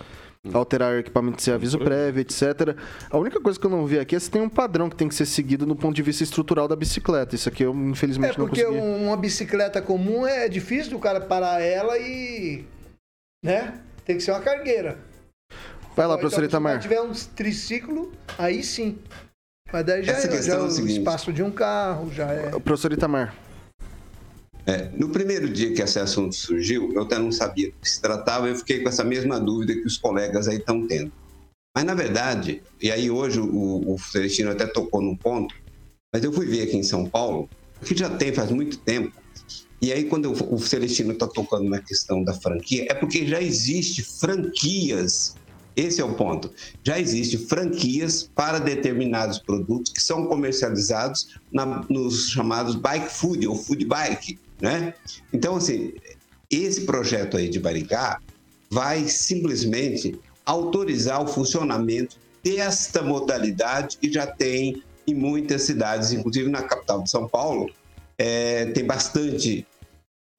alterar 0.53 0.97
equipamento 0.97 1.41
sem 1.41 1.53
aviso 1.53 1.77
prévio, 1.77 2.21
etc. 2.21 2.75
A 3.09 3.17
única 3.17 3.39
coisa 3.39 3.59
que 3.59 3.65
eu 3.65 3.69
não 3.69 3.85
vi 3.85 3.99
aqui 3.99 4.15
é 4.15 4.19
se 4.19 4.29
tem 4.31 4.41
um 4.41 4.49
padrão 4.49 4.89
que 4.89 4.95
tem 4.95 5.07
que 5.07 5.13
ser 5.15 5.25
seguido 5.25 5.65
no 5.67 5.75
ponto 5.75 5.95
de 5.95 6.01
vista 6.01 6.23
estrutural 6.23 6.67
da 6.67 6.75
bicicleta. 6.75 7.35
Isso 7.35 7.47
aqui 7.47 7.63
eu, 7.63 7.71
É 7.71 7.75
infelizmente, 7.75 8.37
não 8.39 8.47
porque 8.47 8.63
consegui. 8.63 8.83
uma 9.05 9.15
bicicleta 9.17 9.81
comum 9.81 10.25
é 10.25 10.49
difícil 10.49 10.91
do 10.91 10.99
cara 10.99 11.21
parar 11.21 11.61
ela 11.61 11.97
e. 11.97 12.65
né? 13.43 13.79
Tem 14.03 14.17
que 14.17 14.23
ser 14.23 14.31
uma 14.31 14.41
cargueira. 14.41 14.97
Vai 15.95 16.07
lá, 16.07 16.13
Então, 16.15 16.21
professor 16.21 16.41
Se 16.41 16.45
o 16.47 16.49
Itamar. 16.49 16.71
cara 16.73 16.81
tiver 16.81 17.01
um 17.01 17.11
triciclo, 17.13 18.11
aí 18.37 18.63
sim. 18.63 18.97
Mas 19.71 19.85
daí 19.85 20.03
já 20.03 20.13
Essa 20.13 20.27
é, 20.27 20.41
já 20.41 20.53
é 20.53 20.57
é 20.57 20.59
o 20.59 20.69
seguinte. 20.69 20.97
espaço 20.99 21.31
de 21.31 21.43
um 21.43 21.51
carro, 21.51 22.11
já 22.11 22.25
é. 22.31 22.49
Professor 22.59 22.91
Itamar. 22.91 23.35
É, 24.65 24.89
no 24.95 25.09
primeiro 25.09 25.49
dia 25.49 25.73
que 25.73 25.81
esse 25.81 25.99
assunto 25.99 26.35
surgiu, 26.35 26.91
eu 26.93 27.03
até 27.03 27.17
não 27.17 27.31
sabia 27.31 27.67
do 27.67 27.73
que 27.81 27.89
se 27.89 28.01
tratava, 28.01 28.47
eu 28.47 28.55
fiquei 28.55 28.81
com 28.81 28.89
essa 28.89 29.03
mesma 29.03 29.39
dúvida 29.39 29.73
que 29.73 29.87
os 29.87 29.97
colegas 29.97 30.47
aí 30.47 30.57
estão 30.57 30.85
tendo. 30.87 31.11
Mas, 31.75 31.85
na 31.85 31.93
verdade, 31.93 32.61
e 32.81 32.91
aí 32.91 33.09
hoje 33.09 33.39
o, 33.39 33.93
o 33.93 33.97
Celestino 33.97 34.51
até 34.51 34.67
tocou 34.67 35.01
num 35.01 35.15
ponto, 35.15 35.53
mas 36.13 36.23
eu 36.23 36.31
fui 36.31 36.45
ver 36.45 36.63
aqui 36.63 36.77
em 36.77 36.83
São 36.83 37.09
Paulo, 37.09 37.49
que 37.83 37.97
já 37.97 38.09
tem 38.09 38.33
faz 38.33 38.51
muito 38.51 38.77
tempo, 38.77 39.11
e 39.81 39.91
aí 39.91 40.03
quando 40.03 40.31
o 40.31 40.59
Celestino 40.59 41.13
está 41.13 41.27
tocando 41.27 41.67
na 41.67 41.81
questão 41.81 42.23
da 42.23 42.33
franquia, 42.33 42.85
é 42.89 42.93
porque 42.93 43.25
já 43.25 43.41
existe 43.41 44.03
franquias, 44.19 45.35
esse 45.75 46.01
é 46.01 46.03
o 46.03 46.13
ponto, 46.13 46.53
já 46.83 46.99
existe 46.99 47.37
franquias 47.37 48.29
para 48.35 48.59
determinados 48.59 49.39
produtos 49.39 49.91
que 49.91 50.01
são 50.01 50.27
comercializados 50.27 51.25
na- 51.51 51.83
nos 51.89 52.29
chamados 52.29 52.75
bike 52.75 53.09
food 53.09 53.47
ou 53.47 53.55
food 53.55 53.85
bike, 53.85 54.37
né? 54.61 54.93
Então, 55.33 55.55
assim, 55.55 55.93
esse 56.49 56.81
projeto 56.81 57.37
aí 57.37 57.49
de 57.49 57.59
Baricá 57.59 58.19
vai 58.69 59.07
simplesmente 59.07 60.17
autorizar 60.45 61.21
o 61.21 61.27
funcionamento 61.27 62.17
desta 62.43 63.01
modalidade 63.01 63.97
que 63.97 64.11
já 64.11 64.25
tem 64.27 64.83
em 65.07 65.13
muitas 65.13 65.63
cidades, 65.63 66.11
inclusive 66.13 66.49
na 66.49 66.61
capital 66.61 67.01
de 67.03 67.09
São 67.09 67.27
Paulo, 67.27 67.69
é, 68.17 68.65
tem 68.65 68.85
bastante, 68.85 69.65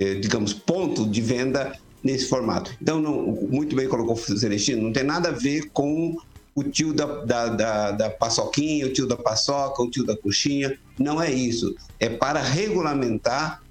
é, 0.01 0.15
digamos, 0.15 0.53
ponto 0.53 1.09
de 1.09 1.21
venda 1.21 1.77
nesse 2.03 2.29
formato. 2.29 2.75
Então, 2.81 3.01
não- 3.01 3.23
muito 3.51 3.75
bem 3.75 3.89
colocou 3.89 4.15
o 4.15 4.39
Celestino, 4.39 4.83
não 4.83 4.93
tem 4.93 5.05
nada 5.05 5.29
a 5.29 5.33
ver 5.33 5.71
com 5.71 6.17
o 6.55 6.63
tio 6.63 6.93
da, 6.93 7.07
da, 7.25 7.49
da, 7.49 7.91
da 7.93 8.11
paçoquinha, 8.11 8.87
o 8.87 8.93
tio 8.93 9.07
da 9.07 9.17
paçoca, 9.17 9.83
o 9.83 9.91
tio 9.91 10.05
da 10.05 10.17
coxinha. 10.17 10.79
Não 10.99 11.21
é 11.21 11.33
isso. 11.33 11.75
É 11.99 12.09
para 12.11 12.41
regulamentar 12.41 13.62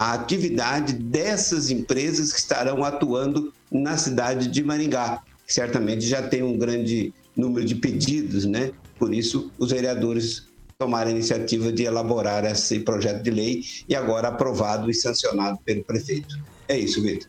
a 0.00 0.14
atividade 0.14 0.94
dessas 0.94 1.70
empresas 1.70 2.32
que 2.32 2.38
estarão 2.38 2.82
atuando 2.82 3.52
na 3.70 3.98
cidade 3.98 4.48
de 4.48 4.64
Maringá. 4.64 5.22
que 5.46 5.52
Certamente 5.52 6.06
já 6.06 6.26
tem 6.26 6.42
um 6.42 6.56
grande 6.56 7.12
número 7.36 7.66
de 7.66 7.74
pedidos, 7.74 8.46
né? 8.46 8.72
Por 8.98 9.12
isso, 9.12 9.52
os 9.58 9.70
vereadores 9.70 10.48
tomaram 10.78 11.08
a 11.08 11.12
iniciativa 11.12 11.70
de 11.70 11.82
elaborar 11.82 12.46
esse 12.46 12.80
projeto 12.80 13.22
de 13.22 13.30
lei 13.30 13.62
e 13.86 13.94
agora 13.94 14.28
aprovado 14.28 14.90
e 14.90 14.94
sancionado 14.94 15.58
pelo 15.66 15.84
prefeito. 15.84 16.34
É 16.66 16.78
isso, 16.78 17.02
Vitor. 17.02 17.28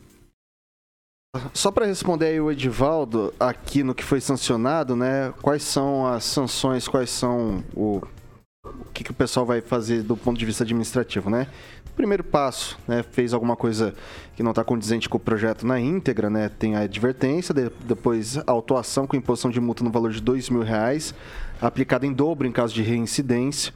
Só 1.54 1.72
para 1.72 1.86
responder 1.86 2.28
aí 2.28 2.40
o 2.40 2.50
Edivaldo, 2.50 3.34
aqui 3.38 3.84
no 3.84 3.94
que 3.94 4.04
foi 4.04 4.22
sancionado, 4.22 4.96
né? 4.96 5.34
Quais 5.42 5.64
são 5.64 6.08
as 6.08 6.24
sanções, 6.24 6.88
quais 6.88 7.10
são 7.10 7.62
o, 7.76 8.02
o 8.64 8.92
que, 8.94 9.04
que 9.04 9.10
o 9.10 9.14
pessoal 9.14 9.44
vai 9.44 9.60
fazer 9.60 10.04
do 10.04 10.16
ponto 10.16 10.38
de 10.38 10.46
vista 10.46 10.64
administrativo, 10.64 11.32
né? 11.32 11.48
Primeiro 11.96 12.24
passo, 12.24 12.78
né? 12.88 13.02
Fez 13.02 13.34
alguma 13.34 13.56
coisa 13.56 13.96
que 14.36 14.44
não 14.44 14.52
está 14.52 14.64
condizente 14.64 15.10
com 15.10 15.18
o 15.18 15.20
projeto 15.20 15.66
na 15.66 15.80
íntegra, 15.80 16.30
né? 16.30 16.48
Tem 16.48 16.76
a 16.76 16.82
advertência, 16.82 17.56
de- 17.56 17.72
depois 17.86 18.38
a 18.38 18.44
autuação 18.52 19.08
com 19.08 19.16
imposição 19.16 19.50
de 19.50 19.60
multa 19.60 19.84
no 19.84 19.90
valor 19.90 20.12
de 20.12 20.22
dois 20.22 20.48
mil 20.48 20.62
reais, 20.62 21.14
aplicada 21.60 22.06
em 22.06 22.14
dobro 22.14 22.48
em 22.48 22.52
caso 22.52 22.72
de 22.74 22.84
reincidência. 22.84 23.74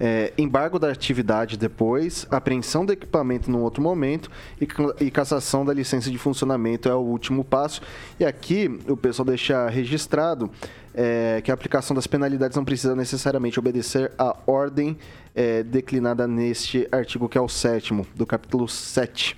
É, 0.00 0.32
embargo 0.36 0.78
da 0.78 0.90
atividade 0.90 1.56
depois, 1.56 2.26
apreensão 2.30 2.84
do 2.84 2.92
equipamento 2.92 3.50
num 3.50 3.60
outro 3.60 3.80
momento 3.82 4.30
e, 4.60 4.66
e 5.04 5.10
cassação 5.10 5.64
da 5.64 5.72
licença 5.72 6.10
de 6.10 6.18
funcionamento 6.18 6.88
é 6.88 6.94
o 6.94 6.98
último 7.00 7.44
passo. 7.44 7.82
E 8.18 8.24
aqui 8.24 8.80
o 8.88 8.96
pessoal 8.96 9.26
deixa 9.26 9.68
registrado 9.68 10.50
é, 10.94 11.40
que 11.42 11.50
a 11.50 11.54
aplicação 11.54 11.94
das 11.94 12.06
penalidades 12.06 12.56
não 12.56 12.64
precisa 12.64 12.94
necessariamente 12.94 13.58
obedecer 13.58 14.12
à 14.18 14.36
ordem 14.46 14.96
é, 15.34 15.62
declinada 15.62 16.26
neste 16.26 16.88
artigo, 16.92 17.28
que 17.28 17.38
é 17.38 17.40
o 17.40 17.48
sétimo 17.48 18.06
do 18.14 18.26
capítulo 18.26 18.68
7. 18.68 19.36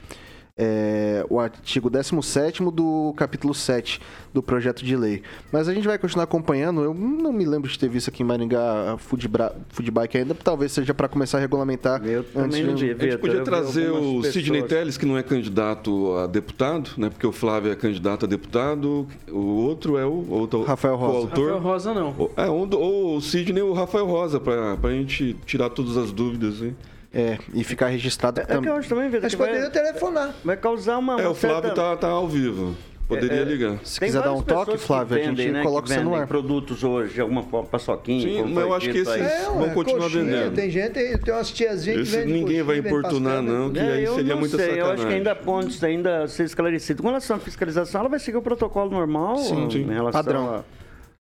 É, 0.57 1.27
o 1.29 1.41
artigo 1.41 1.91
17 1.91 2.63
do 2.71 3.13
capítulo 3.17 3.53
7 3.53 4.01
do 4.33 4.43
projeto 4.43 4.85
de 4.85 4.97
lei. 4.97 5.23
Mas 5.53 5.69
a 5.69 5.75
gente 5.75 5.87
vai 5.87 5.99
continuar 5.99 6.25
acompanhando. 6.25 6.83
Eu 6.83 6.95
não 6.95 7.33
me 7.33 7.45
lembro 7.45 7.69
de 7.69 7.77
ter 7.79 7.89
visto 7.89 8.09
aqui 8.09 8.23
em 8.23 8.27
Maringá 8.27 8.97
Foodbike 8.99 10.19
ainda. 10.19 10.35
Talvez 10.35 10.73
seja 10.73 10.95
para 10.95 11.09
começar 11.09 11.39
a 11.39 11.41
regulamentar. 11.41 12.05
Eu 12.07 12.23
também 12.25 12.63
não 12.63 12.77
vi. 12.77 12.91
A 12.93 12.97
gente 12.97 13.19
podia 13.19 13.43
trazer 13.43 13.91
o 13.91 14.21
pessoas. 14.21 14.33
Sidney 14.33 14.63
Telles, 14.63 14.97
que 14.97 15.07
não 15.07 15.19
é 15.19 15.23
candidato 15.23 16.15
a 16.17 16.27
deputado, 16.27 16.91
né? 16.97 17.11
Porque 17.11 17.27
o 17.27 17.33
Flávio 17.33 17.73
é 17.73 17.77
candidato 17.77 18.25
a 18.25 18.29
deputado, 18.29 19.07
o 19.31 19.39
outro 19.39 19.99
é 19.99 20.07
o 20.07 20.25
outro, 20.31 20.63
Rafael 20.63 20.97
Rosa. 20.97 21.13
coautor. 21.13 21.45
Rafael 21.47 21.61
Rosa 21.63 21.95
não. 21.95 22.15
Ou- 22.17 22.33
É, 22.37 22.49
um 22.49 22.67
do- 22.67 22.79
ou 22.79 23.17
o 23.17 23.21
Sidney 23.21 23.63
ou 23.63 23.71
o 23.71 23.75
Rafael 23.75 24.07
Rosa, 24.07 24.39
pra, 24.39 24.77
pra 24.77 24.91
gente 24.91 25.35
tirar 25.47 25.71
todas 25.71 25.97
as 25.97 26.13
dúvidas. 26.13 26.63
Hein? 26.63 26.77
É, 27.15 27.39
e 27.53 27.63
ficar 27.63 27.87
registrado 27.89 28.41
É 28.41 28.45
que 28.45 28.69
eu 28.69 28.75
acho 28.75 28.89
também, 28.89 29.07
Vitor, 29.07 29.23
Mas 29.23 29.33
que 29.33 29.39
vai, 29.39 29.49
poderia 29.49 29.71
telefonar. 29.71 30.35
vai 30.45 30.57
causar 30.57 30.99
uma. 30.99 31.21
É, 31.21 31.29
o 31.29 31.35
Flávio 31.35 31.63
certa- 31.71 31.75
tá, 31.75 31.97
tá 31.97 32.09
ao 32.09 32.27
vivo. 32.27 32.75
Poderia 33.07 33.37
É, 33.37 33.43
é, 33.43 33.45
ligar. 33.45 33.79
Se 33.85 34.01
quiser 34.01 34.23
dar 34.23 34.33
um 34.33 34.41
toque, 34.41 34.79
Flávio, 34.79 35.17
a 35.19 35.21
gente 35.21 35.37
vendem, 35.37 35.53
né, 35.53 35.63
coloca 35.63 35.87
você 35.87 35.99
no 35.99 36.05
vendem 36.05 36.21
ar. 36.23 36.27
produtos 36.27 36.83
hoje, 36.83 37.13
de 37.13 37.21
alguma 37.21 37.43
forma, 37.43 37.69
paçoquinha. 37.69 38.23
Sim, 38.23 38.51
mas 38.51 38.65
eu 38.65 38.75
acho 38.75 38.91
que 38.91 38.97
esses- 38.99 39.45
Vão 39.45 39.61
ué, 39.61 39.75
continuar 39.75 40.03
coxinha, 40.05 40.25
vendendo. 40.25 40.55
Tem 40.55 40.71
gente, 40.71 40.91
tem, 40.93 41.19
tem 41.19 41.35
umas 41.35 41.51
tiazinhas 41.51 42.09
que 42.09 42.17
vendem 42.17 42.33
ninguém 42.35 42.63
vai 42.63 42.77
coxinha, 42.79 42.83
vende 42.83 42.89
importunar, 42.89 43.37
pastel, 43.37 43.55
não, 43.59 43.71
que 43.71 43.79
É, 43.79 43.93
aí 43.93 44.07
seria 44.09 44.37
muita 44.37 44.57
sei, 44.57 44.67
eu 44.67 44.71
acho 44.71 44.81
que 44.81 44.87
sacanagem. 45.03 45.17
ainda 45.19 45.35
pode 45.37 45.69
isso 45.69 45.85
ainda 45.87 46.27
ser 46.29 46.45
esclarecido. 46.45 47.03
Com 47.03 47.09
relação 47.09 47.37
à 47.37 47.39
fiscalização, 47.41 48.01
ela 48.01 48.09
vai 48.09 48.19
seguir 48.19 48.39
o 48.39 48.43
protocolo 48.43 48.91
normal 48.91 49.37
Sim, 49.37 49.71
sim. 49.71 49.79
em 49.83 49.93
relação 49.93 50.11
Padrão. 50.25 50.51
a- 50.55 50.65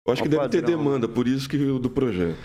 Eu 0.08 0.14
acho 0.14 0.24
que 0.24 0.30
deve 0.30 0.50
ter 0.50 0.64
demanda, 0.64 1.08
por 1.08 1.28
isso 1.28 1.48
que 1.48 1.58
o 1.58 1.78
do 1.78 1.92
projeto. 1.92 2.36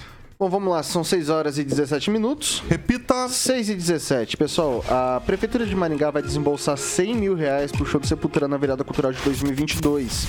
Bom, 0.43 0.49
vamos 0.49 0.73
lá, 0.73 0.83
são 0.83 1.05
6 1.05 1.29
horas 1.29 1.57
e 1.57 1.63
17 1.63 2.11
minutos. 2.11 2.65
Repita. 2.69 3.29
6 3.29 3.69
e 3.69 3.75
17. 3.77 4.37
Pessoal, 4.37 4.85
a 4.89 5.23
Prefeitura 5.25 5.65
de 5.65 5.77
Maringá 5.77 6.11
vai 6.11 6.21
desembolsar 6.21 6.77
100 6.77 7.15
mil 7.15 7.37
reais 7.37 7.71
pro 7.71 7.87
show 7.87 8.01
do 8.01 8.09
Sepultura 8.09 8.49
na 8.49 8.57
virada 8.57 8.83
cultural 8.83 9.13
de 9.13 9.23
2022. 9.23 10.27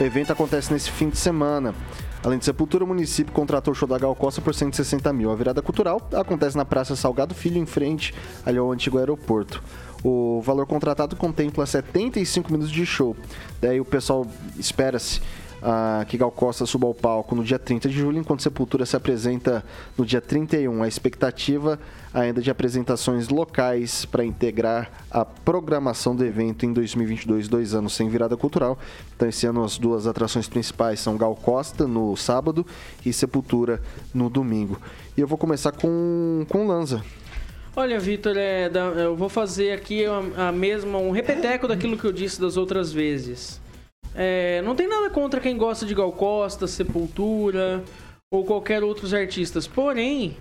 O 0.00 0.04
evento 0.04 0.32
acontece 0.32 0.72
nesse 0.72 0.92
fim 0.92 1.08
de 1.08 1.18
semana. 1.18 1.74
Além 2.22 2.38
de 2.38 2.44
Sepultura, 2.44 2.84
o 2.84 2.86
município 2.86 3.32
contratou 3.32 3.72
o 3.72 3.74
show 3.74 3.88
da 3.88 3.98
Gal 3.98 4.14
Costa 4.14 4.40
por 4.40 4.54
160 4.54 5.12
mil. 5.12 5.28
A 5.28 5.34
virada 5.34 5.60
cultural 5.60 6.08
acontece 6.12 6.56
na 6.56 6.64
Praça 6.64 6.94
Salgado 6.94 7.34
Filho, 7.34 7.58
em 7.58 7.66
frente 7.66 8.14
ali 8.46 8.58
ao 8.58 8.70
antigo 8.70 8.96
aeroporto. 8.96 9.60
O 10.04 10.40
valor 10.40 10.66
contratado 10.68 11.16
contempla 11.16 11.66
75 11.66 12.52
minutos 12.52 12.72
de 12.72 12.86
show. 12.86 13.16
Daí 13.60 13.80
o 13.80 13.84
pessoal 13.84 14.24
espera-se 14.56 15.20
que 16.06 16.16
Gal 16.16 16.30
Costa 16.30 16.64
suba 16.66 16.86
ao 16.86 16.94
palco 16.94 17.34
no 17.34 17.42
dia 17.42 17.58
30 17.58 17.88
de 17.88 17.96
julho, 17.96 18.18
enquanto 18.18 18.42
Sepultura 18.42 18.86
se 18.86 18.96
apresenta 18.96 19.64
no 19.96 20.04
dia 20.04 20.20
31. 20.20 20.82
A 20.82 20.88
expectativa 20.88 21.78
ainda 22.12 22.40
de 22.40 22.50
apresentações 22.50 23.28
locais 23.28 24.04
para 24.04 24.24
integrar 24.24 24.90
a 25.10 25.24
programação 25.24 26.14
do 26.14 26.24
evento 26.24 26.64
em 26.64 26.72
2022, 26.72 27.48
dois 27.48 27.74
anos 27.74 27.92
sem 27.92 28.08
virada 28.08 28.36
cultural. 28.36 28.78
Então, 29.16 29.28
esse 29.28 29.46
ano, 29.46 29.64
as 29.64 29.78
duas 29.78 30.06
atrações 30.06 30.48
principais 30.48 31.00
são 31.00 31.16
Gal 31.16 31.34
Costa 31.34 31.86
no 31.86 32.16
sábado 32.16 32.66
e 33.04 33.12
Sepultura 33.12 33.80
no 34.14 34.30
domingo. 34.30 34.80
E 35.16 35.20
eu 35.20 35.26
vou 35.26 35.38
começar 35.38 35.72
com, 35.72 36.46
com 36.48 36.66
Lanza. 36.66 37.02
Olha, 37.76 38.00
Vitor, 38.00 38.36
é, 38.36 38.70
eu 38.96 39.14
vou 39.14 39.28
fazer 39.28 39.72
aqui 39.72 40.04
a, 40.04 40.48
a 40.48 40.52
mesma, 40.52 40.98
um 40.98 41.10
repeteco 41.10 41.68
daquilo 41.68 41.96
que 41.96 42.04
eu 42.04 42.12
disse 42.12 42.40
das 42.40 42.56
outras 42.56 42.92
vezes. 42.92 43.60
É, 44.14 44.62
não 44.62 44.74
tem 44.74 44.88
nada 44.88 45.10
contra 45.10 45.40
quem 45.40 45.56
gosta 45.56 45.86
de 45.86 45.94
Gal 45.94 46.12
Costa, 46.12 46.66
Sepultura 46.66 47.84
ou 48.30 48.44
qualquer 48.44 48.82
outros 48.82 49.14
artistas. 49.14 49.66
Porém, 49.66 50.36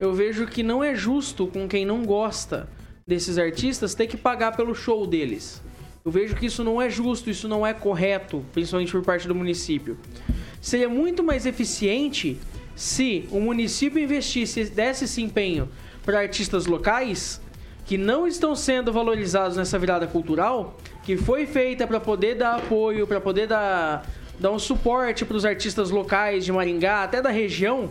eu 0.00 0.12
vejo 0.12 0.46
que 0.46 0.62
não 0.62 0.82
é 0.82 0.94
justo 0.94 1.46
com 1.46 1.66
quem 1.66 1.84
não 1.84 2.04
gosta 2.04 2.68
desses 3.06 3.38
artistas 3.38 3.94
ter 3.94 4.06
que 4.06 4.16
pagar 4.16 4.56
pelo 4.56 4.74
show 4.74 5.06
deles. 5.06 5.62
Eu 6.04 6.10
vejo 6.10 6.36
que 6.36 6.46
isso 6.46 6.62
não 6.62 6.80
é 6.80 6.88
justo, 6.88 7.28
isso 7.28 7.48
não 7.48 7.66
é 7.66 7.74
correto, 7.74 8.44
principalmente 8.52 8.92
por 8.92 9.02
parte 9.02 9.26
do 9.26 9.34
município. 9.34 9.98
Seria 10.60 10.88
muito 10.88 11.22
mais 11.22 11.46
eficiente 11.46 12.38
se 12.76 13.26
o 13.30 13.40
município 13.40 14.00
investisse, 14.00 14.64
desse 14.66 15.04
esse 15.04 15.22
empenho 15.22 15.68
para 16.04 16.20
artistas 16.20 16.66
locais 16.66 17.40
que 17.84 17.96
não 17.96 18.26
estão 18.26 18.54
sendo 18.54 18.92
valorizados 18.92 19.56
nessa 19.56 19.78
virada 19.78 20.06
cultural, 20.06 20.76
que 21.06 21.16
foi 21.16 21.46
feita 21.46 21.86
para 21.86 22.00
poder 22.00 22.34
dar 22.34 22.56
apoio, 22.56 23.06
para 23.06 23.20
poder 23.20 23.46
dar, 23.46 24.04
dar 24.40 24.50
um 24.50 24.58
suporte 24.58 25.24
para 25.24 25.36
os 25.36 25.44
artistas 25.44 25.88
locais 25.88 26.44
de 26.44 26.50
Maringá, 26.50 27.04
até 27.04 27.22
da 27.22 27.30
região, 27.30 27.90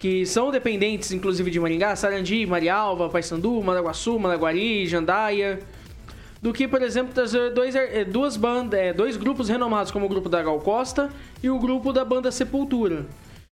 que 0.00 0.24
são 0.24 0.52
dependentes, 0.52 1.10
inclusive, 1.10 1.50
de 1.50 1.58
Maringá, 1.58 1.96
Sarandi, 1.96 2.46
Marialva, 2.46 3.08
Paysandu, 3.08 3.60
Maraguaçu, 3.60 4.20
Maraguari, 4.20 4.86
Jandaia, 4.86 5.58
do 6.40 6.52
que, 6.52 6.68
por 6.68 6.80
exemplo, 6.80 7.12
trazer 7.12 7.50
dois, 7.50 7.74
eh, 7.74 8.04
duas 8.04 8.36
bandas, 8.36 8.78
eh, 8.78 8.92
dois 8.92 9.16
grupos 9.16 9.48
renomados, 9.48 9.90
como 9.90 10.06
o 10.06 10.08
grupo 10.08 10.28
da 10.28 10.40
Gal 10.40 10.60
Costa 10.60 11.10
e 11.42 11.50
o 11.50 11.58
grupo 11.58 11.92
da 11.92 12.04
banda 12.04 12.30
Sepultura. 12.30 13.04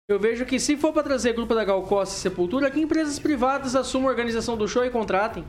Eu 0.09 0.19
vejo 0.19 0.47
que 0.47 0.59
se 0.59 0.79
for 0.79 0.91
para 0.95 1.03
trazer 1.03 1.35
grupo 1.35 1.55
da 1.55 1.67
Gal 1.67 1.83
Costa 1.83 2.15
e 2.15 2.19
Sepultura, 2.19 2.71
que 2.71 2.81
empresas 2.81 3.19
privadas 3.19 3.77
assumam 3.77 4.09
a 4.09 4.11
organização 4.11 4.57
do 4.57 4.67
show 4.67 4.83
e 4.87 4.89
contratem. 4.89 5.45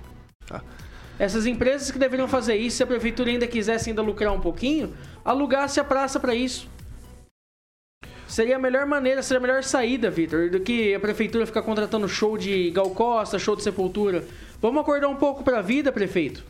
Essas 1.22 1.46
empresas 1.46 1.92
que 1.92 2.00
deveriam 2.00 2.28
fazer 2.28 2.56
isso, 2.56 2.78
se 2.78 2.84
a 2.84 2.88
prefeitura 2.88 3.30
ainda 3.30 3.46
quisesse 3.46 3.92
ainda 3.92 4.02
lucrar 4.02 4.34
um 4.34 4.40
pouquinho, 4.40 4.92
alugasse 5.24 5.80
a 5.80 5.84
praça 5.84 6.20
para 6.20 6.34
isso. 6.34 6.68
Seria 8.28 8.56
a 8.56 8.60
melhor 8.60 8.88
maneira, 8.88 9.22
seria 9.22 9.38
a 9.38 9.42
melhor 9.42 9.64
saída, 9.64 10.10
Vitor, 10.10 10.50
do 10.50 10.60
que 10.60 10.96
a 10.96 11.00
prefeitura 11.00 11.46
ficar 11.46 11.62
contratando 11.62 12.10
show 12.10 12.40
de 12.40 12.72
Gal 12.72 12.90
Costa, 12.90 13.38
show 13.38 13.56
de 13.56 13.62
Sepultura. 13.62 14.24
Vamos 14.60 14.82
acordar 14.82 15.10
um 15.10 15.16
pouco 15.16 15.44
pra 15.44 15.62
vida, 15.62 15.92
prefeito. 15.92 16.44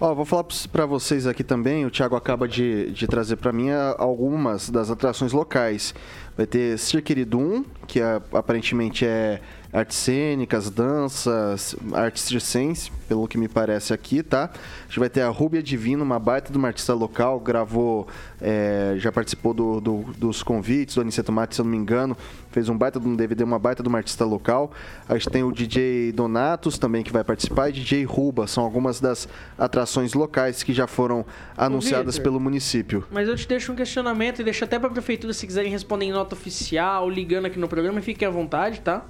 Ó, 0.00 0.14
vou 0.14 0.24
falar 0.24 0.44
para 0.70 0.86
vocês 0.86 1.26
aqui 1.26 1.42
também, 1.42 1.84
o 1.84 1.90
Thiago 1.90 2.14
acaba 2.14 2.46
de, 2.46 2.92
de 2.92 3.08
trazer 3.08 3.34
para 3.36 3.50
mim 3.52 3.70
a- 3.70 3.96
algumas 3.98 4.70
das 4.70 4.88
atrações 4.88 5.32
locais. 5.32 5.92
Vai 6.36 6.46
ter 6.46 6.78
Cirqueridum, 6.78 7.64
que 7.88 7.98
é- 8.00 8.20
aparentemente 8.32 9.04
é 9.04 9.40
artes 9.72 9.96
cênicas, 9.96 10.70
danças, 10.70 11.76
artes 11.92 12.22
circense, 12.22 12.90
pelo 13.08 13.26
que 13.28 13.36
me 13.38 13.46
parece 13.48 13.92
aqui, 13.92 14.22
tá? 14.22 14.50
A 14.84 14.88
gente 14.88 14.98
vai 14.98 15.08
ter 15.08 15.20
a 15.20 15.28
Rúbia 15.28 15.62
Divino, 15.62 16.02
uma 16.04 16.18
baita 16.18 16.50
de 16.50 16.58
uma 16.58 16.68
artista 16.68 16.94
local, 16.94 17.38
gravou, 17.38 18.06
é, 18.40 18.94
já 18.98 19.12
participou 19.12 19.52
do- 19.54 19.80
do- 19.80 20.02
dos 20.16 20.42
convites 20.42 20.94
do 20.94 21.00
Aniceto 21.02 21.30
Mate, 21.30 21.54
se 21.54 21.60
eu 21.60 21.64
não 21.64 21.70
me 21.72 21.76
engano, 21.76 22.16
fez 22.50 22.68
um 22.68 22.76
baita 22.76 22.98
de 22.98 23.06
um 23.06 23.14
DVD, 23.14 23.44
uma 23.44 23.58
baita 23.58 23.82
de 23.82 23.88
uma 23.88 23.98
artista 23.98 24.24
local. 24.24 24.72
A 25.08 25.14
gente 25.14 25.28
tem 25.30 25.42
o 25.44 25.52
DJ 25.52 26.10
Donatos 26.12 26.78
também 26.78 27.02
que 27.02 27.12
vai 27.12 27.22
participar 27.22 27.68
e 27.68 27.72
DJ 27.72 28.04
Ruba, 28.04 28.46
são 28.46 28.64
algumas 28.64 28.98
das 29.00 29.28
atrações 29.58 30.14
locais 30.14 30.62
que 30.62 30.72
já 30.72 30.86
foram 30.86 31.24
anunciadas 31.56 32.14
Vitor. 32.16 32.24
pelo 32.32 32.40
município. 32.40 33.04
Mas 33.10 33.28
eu 33.28 33.36
te 33.36 33.46
deixo 33.46 33.72
um 33.72 33.76
questionamento 33.76 34.40
e 34.40 34.44
deixo 34.44 34.64
até 34.64 34.78
pra 34.78 34.88
prefeitura 34.90 35.32
se 35.32 35.46
quiserem 35.46 35.70
responder 35.70 36.06
em 36.06 36.12
nota 36.12 36.34
oficial, 36.34 37.08
ligando 37.10 37.46
aqui 37.46 37.58
no 37.58 37.68
programa, 37.68 38.00
fiquem 38.00 38.26
à 38.26 38.30
vontade, 38.30 38.80
tá? 38.80 39.04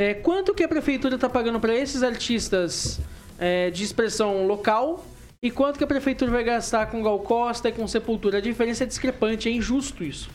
É, 0.00 0.14
quanto 0.14 0.54
que 0.54 0.64
a 0.64 0.68
prefeitura 0.68 1.18
tá 1.18 1.28
pagando 1.28 1.60
pra 1.60 1.76
esses 1.76 2.02
artistas 2.02 2.98
é, 3.38 3.68
de 3.68 3.84
expressão 3.84 4.46
local 4.46 5.04
e 5.42 5.50
quanto 5.50 5.76
que 5.76 5.84
a 5.84 5.86
prefeitura 5.86 6.30
vai 6.30 6.42
gastar 6.42 6.86
com 6.86 7.02
Gal 7.02 7.18
Costa 7.18 7.68
e 7.68 7.72
com 7.72 7.86
Sepultura? 7.86 8.38
A 8.38 8.40
diferença 8.40 8.84
é 8.84 8.86
discrepante, 8.86 9.50
é 9.50 9.52
injusto 9.52 10.02
isso. 10.02 10.30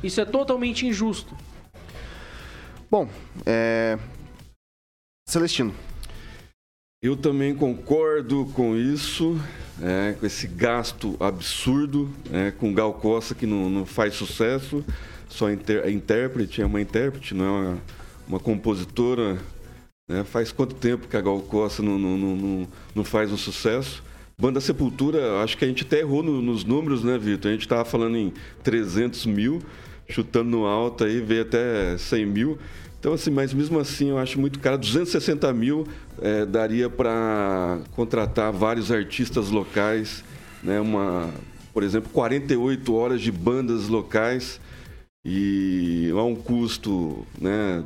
Isso 0.00 0.20
é 0.20 0.24
totalmente 0.24 0.86
injusto. 0.86 1.36
Bom, 2.88 3.08
é... 3.44 3.98
Celestino. 5.28 5.74
Eu 7.02 7.16
também 7.16 7.52
concordo 7.52 8.46
com 8.54 8.76
isso, 8.76 9.40
é, 9.82 10.12
com 10.20 10.24
esse 10.24 10.46
gasto 10.46 11.16
absurdo, 11.18 12.14
é, 12.32 12.52
com 12.52 12.72
Gal 12.72 12.94
Costa 12.94 13.34
que 13.34 13.44
não, 13.44 13.68
não 13.68 13.84
faz 13.84 14.14
sucesso, 14.14 14.84
só 15.28 15.50
inter, 15.50 15.84
é 15.84 15.90
intérprete, 15.90 16.62
é 16.62 16.66
uma 16.66 16.80
intérprete, 16.80 17.34
não 17.34 17.44
é 17.44 17.50
uma, 17.50 17.78
uma 18.30 18.38
compositora. 18.38 19.38
né? 20.08 20.22
Faz 20.24 20.52
quanto 20.52 20.74
tempo 20.76 21.08
que 21.08 21.16
a 21.16 21.20
Gal 21.20 21.40
Costa 21.40 21.82
não, 21.82 21.98
não, 21.98 22.16
não, 22.16 22.68
não, 22.94 23.04
faz 23.04 23.32
um 23.32 23.36
sucesso? 23.36 24.02
Banda 24.38 24.60
Sepultura, 24.60 25.42
acho 25.42 25.58
que 25.58 25.64
a 25.64 25.68
gente 25.68 25.82
até 25.84 25.98
errou 26.00 26.22
no- 26.22 26.40
nos 26.40 26.64
números, 26.64 27.02
né, 27.04 27.18
Vitor? 27.18 27.50
A 27.50 27.52
gente 27.52 27.62
estava 27.62 27.84
falando 27.84 28.16
em 28.16 28.32
300 28.62 29.26
mil, 29.26 29.60
chutando 30.08 30.48
no 30.48 30.64
alto 30.64 31.04
aí, 31.04 31.20
veio 31.20 31.42
até 31.42 31.98
100 31.98 32.24
mil. 32.24 32.58
Então, 32.98 33.12
assim, 33.12 33.30
mas 33.30 33.52
mesmo 33.52 33.78
assim 33.78 34.10
eu 34.10 34.18
acho 34.18 34.38
muito 34.40 34.58
caro. 34.60 34.78
260 34.78 35.52
mil 35.52 35.86
eh, 36.22 36.46
daria 36.46 36.88
para 36.88 37.80
contratar 37.92 38.52
vários 38.52 38.90
artistas 38.92 39.50
locais, 39.50 40.22
né? 40.62 40.80
Uma, 40.80 41.30
por 41.72 41.82
exemplo, 41.82 42.10
48 42.12 42.94
horas 42.94 43.20
de 43.20 43.30
bandas 43.32 43.88
locais 43.88 44.60
e 45.24 46.10
a 46.14 46.22
um 46.22 46.34
custo 46.34 47.26
né, 47.40 47.82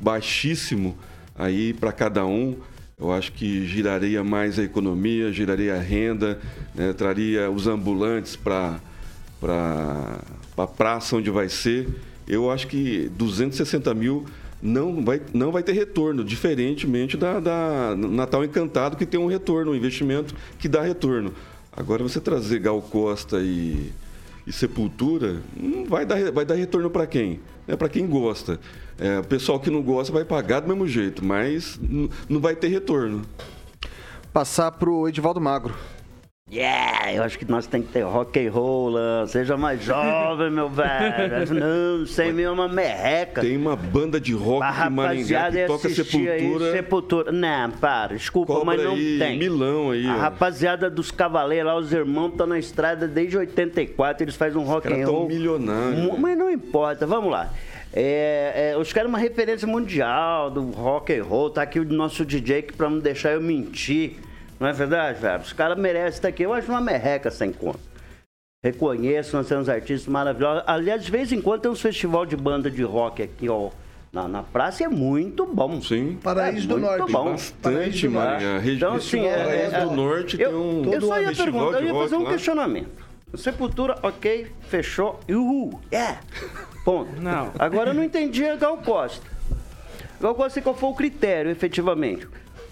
baixíssimo 0.00 0.96
aí 1.34 1.72
para 1.72 1.92
cada 1.92 2.24
um. 2.24 2.56
Eu 2.98 3.12
acho 3.12 3.32
que 3.32 3.66
giraria 3.66 4.22
mais 4.22 4.58
a 4.58 4.62
economia, 4.62 5.32
giraria 5.32 5.74
a 5.74 5.80
renda, 5.80 6.40
né, 6.74 6.92
traria 6.92 7.50
os 7.50 7.66
ambulantes 7.66 8.36
para 8.36 8.80
para 9.42 10.20
a 10.56 10.66
praça 10.68 11.16
onde 11.16 11.28
vai 11.28 11.48
ser. 11.48 11.88
Eu 12.28 12.48
acho 12.48 12.68
que 12.68 13.10
260 13.16 13.92
mil 13.92 14.24
não 14.62 15.04
vai, 15.04 15.20
não 15.34 15.50
vai 15.50 15.64
ter 15.64 15.72
retorno, 15.72 16.22
diferentemente 16.22 17.16
da, 17.16 17.40
da 17.40 17.96
Natal 17.96 18.44
Encantado, 18.44 18.96
que 18.96 19.04
tem 19.04 19.18
um 19.18 19.26
retorno, 19.26 19.72
um 19.72 19.74
investimento 19.74 20.32
que 20.60 20.68
dá 20.68 20.82
retorno. 20.82 21.34
Agora, 21.76 22.04
você 22.04 22.20
trazer 22.20 22.60
Gal 22.60 22.80
Costa 22.80 23.40
e, 23.40 23.90
e 24.46 24.52
Sepultura, 24.52 25.42
não 25.56 25.84
vai 25.86 26.06
dar, 26.06 26.30
vai 26.30 26.44
dar 26.44 26.54
retorno 26.54 26.88
para 26.88 27.06
quem? 27.06 27.40
É 27.72 27.76
para 27.76 27.88
quem 27.88 28.06
gosta. 28.06 28.60
É, 28.98 29.18
o 29.18 29.24
pessoal 29.24 29.58
que 29.58 29.70
não 29.70 29.80
gosta 29.80 30.12
vai 30.12 30.26
pagar 30.26 30.60
do 30.60 30.68
mesmo 30.68 30.86
jeito, 30.86 31.24
mas 31.24 31.80
não 32.28 32.38
vai 32.38 32.54
ter 32.54 32.68
retorno. 32.68 33.22
Passar 34.30 34.70
pro 34.72 35.08
Edivaldo 35.08 35.40
Magro. 35.40 35.74
Yeah, 36.54 37.14
eu 37.14 37.22
acho 37.22 37.38
que 37.38 37.50
nós 37.50 37.66
temos 37.66 37.86
que 37.86 37.94
ter 37.94 38.02
rock 38.02 38.38
and 38.46 38.50
roll, 38.50 38.92
seja 39.26 39.56
mais 39.56 39.82
jovem, 39.82 40.50
meu 40.50 40.68
velho. 40.68 41.54
Não, 41.54 42.04
sem 42.06 42.30
mil 42.30 42.50
é 42.50 42.52
uma 42.52 42.68
merreca. 42.68 43.40
Tem 43.40 43.56
uma 43.56 43.74
banda 43.74 44.20
de 44.20 44.34
rock 44.34 44.62
de 44.82 44.90
Maringá 44.90 45.50
que 45.50 45.66
toca 45.66 45.88
Sepultura. 45.88 46.64
Aí, 46.66 46.72
sepultura. 46.72 47.32
Não, 47.32 47.70
para, 47.70 48.14
desculpa, 48.16 48.52
Cobra 48.52 48.66
mas 48.66 48.84
não 48.84 48.92
aí, 48.92 49.18
tem. 49.18 49.38
Milão 49.38 49.92
aí, 49.92 50.06
A 50.06 50.14
ó. 50.14 50.18
rapaziada 50.18 50.90
dos 50.90 51.10
Cavaleiros 51.10 51.66
lá, 51.72 51.78
os 51.78 51.90
irmãos 51.90 52.32
estão 52.32 52.46
na 52.46 52.58
estrada 52.58 53.08
desde 53.08 53.38
84, 53.38 54.22
eles 54.22 54.34
fazem 54.36 54.60
um 54.60 54.64
rock 54.64 54.92
and 54.92 55.04
tão 55.06 55.14
roll. 55.14 55.28
milionários. 55.28 56.00
Mu- 56.00 56.18
Mas 56.18 56.36
não 56.36 56.50
importa, 56.50 57.06
vamos 57.06 57.30
lá. 57.30 57.50
É, 57.94 58.72
é, 58.74 58.76
os 58.78 58.92
caras 58.92 59.08
uma 59.08 59.18
referência 59.18 59.66
mundial 59.66 60.50
do 60.50 60.64
rock 60.70 61.14
and 61.18 61.24
roll, 61.24 61.48
tá 61.48 61.62
aqui 61.62 61.80
o 61.80 61.84
nosso 61.84 62.26
DJ 62.26 62.60
que 62.62 62.74
pra 62.74 62.90
não 62.90 62.98
deixar 62.98 63.32
eu 63.32 63.40
mentir. 63.40 64.16
Não 64.62 64.68
é 64.68 64.72
verdade, 64.72 65.18
velho? 65.20 65.40
Os 65.42 65.52
caras 65.52 65.76
merecem 65.76 66.08
estar 66.10 66.28
aqui. 66.28 66.44
Eu 66.44 66.52
acho 66.54 66.70
uma 66.70 66.80
merreca 66.80 67.32
sem 67.32 67.52
conta. 67.52 67.80
Reconheço, 68.64 69.36
nós 69.36 69.48
temos 69.48 69.68
artistas 69.68 70.06
maravilhosos. 70.06 70.62
Aliás, 70.68 71.04
de 71.04 71.10
vez 71.10 71.32
em 71.32 71.42
quando 71.42 71.62
tem 71.62 71.70
uns 71.72 71.80
festival 71.80 72.24
de 72.24 72.36
banda 72.36 72.70
de 72.70 72.84
rock 72.84 73.20
aqui, 73.24 73.48
ó. 73.48 73.70
Na, 74.12 74.28
na 74.28 74.42
praça 74.44 74.84
e 74.84 74.86
é 74.86 74.88
muito 74.88 75.44
bom. 75.46 75.82
Sim. 75.82 76.16
Paraíso 76.22 76.68
do 76.68 76.78
muito 76.78 76.96
Norte. 76.98 77.12
bom. 77.12 77.30
Bastante, 77.32 78.06
do. 78.06 78.18
Regi- 78.60 78.76
Então, 78.76 78.94
assim, 78.94 79.24
é, 79.26 79.36
Paraíso 79.36 79.74
é, 79.74 79.80
do 79.80 79.90
Norte 79.90 80.40
eu, 80.40 80.50
tem 80.50 80.58
um 80.58 80.92
eu 80.92 81.00
só 81.00 81.20
ia 81.20 81.32
perguntar, 81.34 81.80
eu 81.80 81.86
ia 81.86 81.94
fazer 81.94 82.14
um 82.16 82.22
lá. 82.22 82.30
questionamento. 82.30 83.04
Sepultura, 83.34 83.98
ok, 84.02 84.46
fechou, 84.68 85.18
uhul, 85.28 85.80
yeah, 85.92 86.20
ponto. 86.84 87.10
Não. 87.20 87.50
Agora 87.58 87.90
eu 87.90 87.94
não 87.94 88.04
entendi 88.04 88.44
a 88.46 88.54
Gal 88.54 88.76
Costa. 88.76 89.26
Gal 90.20 90.34
Costa, 90.36 90.60
qual 90.62 90.76
foi 90.76 90.90
o 90.90 90.94
critério, 90.94 91.50
efetivamente? 91.50 92.28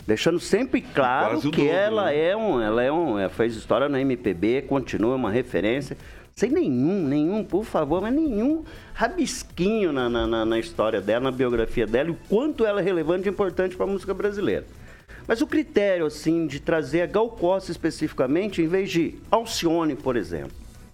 Deixando 0.06 0.40
sempre 0.40 0.80
claro 0.80 1.34
Quase 1.36 1.50
que 1.50 1.58
dobro, 1.62 1.72
ela 1.74 2.04
né? 2.06 2.28
é 2.28 2.36
um, 2.36 2.60
ela 2.60 2.82
é 2.82 2.90
um, 2.90 3.18
ela 3.18 3.30
fez 3.30 3.54
história 3.54 3.88
na 3.88 4.00
MPB, 4.00 4.62
continua 4.62 5.14
uma 5.14 5.30
referência, 5.30 5.96
sem 6.34 6.50
nenhum, 6.50 7.06
nenhum, 7.06 7.44
por 7.44 7.64
favor, 7.64 8.00
mas 8.00 8.12
nenhum 8.12 8.64
rabisquinho 8.94 9.92
na, 9.92 10.08
na, 10.08 10.26
na- 10.26 10.44
na 10.44 10.58
história 10.58 11.00
dela, 11.00 11.24
na 11.24 11.30
biografia 11.30 11.86
dela, 11.86 12.08
e 12.08 12.12
o 12.12 12.18
quanto 12.28 12.64
ela 12.64 12.80
é 12.80 12.84
relevante 12.84 13.28
e 13.28 13.30
importante 13.30 13.76
para 13.76 13.84
a 13.84 13.88
música 13.88 14.14
brasileira. 14.14 14.64
Mas 15.28 15.40
o 15.42 15.46
critério, 15.46 16.06
assim, 16.06 16.46
de 16.46 16.58
trazer 16.60 17.02
a 17.02 17.06
Gal 17.06 17.28
Costa 17.28 17.70
especificamente, 17.70 18.62
em 18.62 18.66
vez 18.66 18.90
de 18.90 19.14
Alcione, 19.30 19.94
por 19.94 20.16
exemplo, 20.16 20.50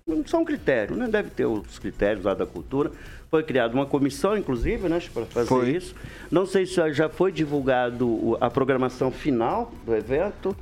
não 0.06 0.26
são 0.26 0.44
critérios, 0.44 0.98
né? 0.98 1.08
Deve 1.08 1.30
ter 1.30 1.46
os 1.46 1.78
critérios 1.78 2.24
lá 2.24 2.34
da 2.34 2.44
cultura. 2.44 2.90
Foi 3.30 3.42
criada 3.42 3.74
uma 3.74 3.86
comissão, 3.86 4.36
inclusive, 4.36 4.88
né, 4.88 5.00
para 5.12 5.26
fazer 5.26 5.48
Foi. 5.48 5.70
isso. 5.70 5.94
Não 6.30 6.46
sei 6.46 6.64
se 6.64 6.92
já 6.92 7.08
foi 7.08 7.32
divulgado 7.32 8.36
a 8.40 8.48
programação 8.48 9.10
final 9.10 9.72
do 9.84 9.94
evento. 9.94 10.56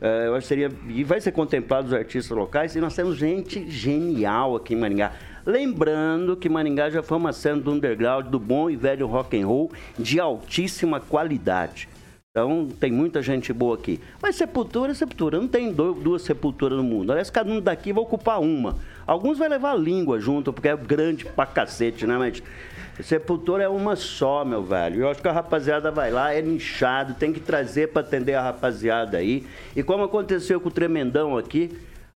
É, 0.00 0.26
eu 0.26 0.34
acho 0.34 0.42
que 0.42 0.48
seria. 0.48 0.70
E 0.88 1.02
vai 1.02 1.20
ser 1.20 1.32
contemplado 1.32 1.88
os 1.88 1.94
artistas 1.94 2.36
locais. 2.36 2.76
E 2.76 2.80
nós 2.80 2.94
temos 2.94 3.16
gente 3.16 3.70
genial 3.70 4.54
aqui 4.56 4.74
em 4.74 4.76
Maringá. 4.76 5.12
Lembrando 5.44 6.36
que 6.36 6.48
Maringá 6.48 6.90
já 6.90 7.02
foi 7.02 7.16
uma 7.16 7.32
cena 7.32 7.60
do 7.60 7.70
underground, 7.70 8.26
do 8.26 8.38
bom 8.38 8.68
e 8.68 8.76
velho 8.76 9.06
rock 9.06 9.40
and 9.40 9.46
roll 9.46 9.72
de 9.98 10.20
altíssima 10.20 11.00
qualidade. 11.00 11.88
Então, 12.36 12.68
tem 12.78 12.92
muita 12.92 13.22
gente 13.22 13.50
boa 13.50 13.76
aqui. 13.76 13.98
Mas 14.20 14.36
sepultura 14.36 14.92
é 14.92 14.94
sepultura. 14.94 15.38
Não 15.38 15.48
tem 15.48 15.72
duas 15.72 16.20
sepulturas 16.20 16.76
no 16.76 16.84
mundo. 16.84 17.10
Aliás, 17.10 17.30
cada 17.30 17.50
um 17.50 17.62
daqui 17.62 17.94
vai 17.94 18.02
ocupar 18.02 18.42
uma. 18.42 18.76
Alguns 19.06 19.38
vai 19.38 19.48
levar 19.48 19.74
língua 19.74 20.20
junto, 20.20 20.52
porque 20.52 20.68
é 20.68 20.76
grande 20.76 21.24
pra 21.24 21.46
cacete, 21.46 22.06
né? 22.06 22.18
Mas 22.18 22.42
sepultura 23.02 23.62
é 23.62 23.68
uma 23.70 23.96
só, 23.96 24.44
meu 24.44 24.62
velho. 24.62 25.00
Eu 25.00 25.08
acho 25.08 25.22
que 25.22 25.28
a 25.28 25.32
rapaziada 25.32 25.90
vai 25.90 26.10
lá, 26.10 26.30
é 26.34 26.42
nichado, 26.42 27.14
tem 27.14 27.32
que 27.32 27.40
trazer 27.40 27.88
pra 27.88 28.02
atender 28.02 28.34
a 28.34 28.42
rapaziada 28.42 29.16
aí. 29.16 29.46
E 29.74 29.82
como 29.82 30.04
aconteceu 30.04 30.60
com 30.60 30.68
o 30.68 30.70
Tremendão 30.70 31.38
aqui, 31.38 31.70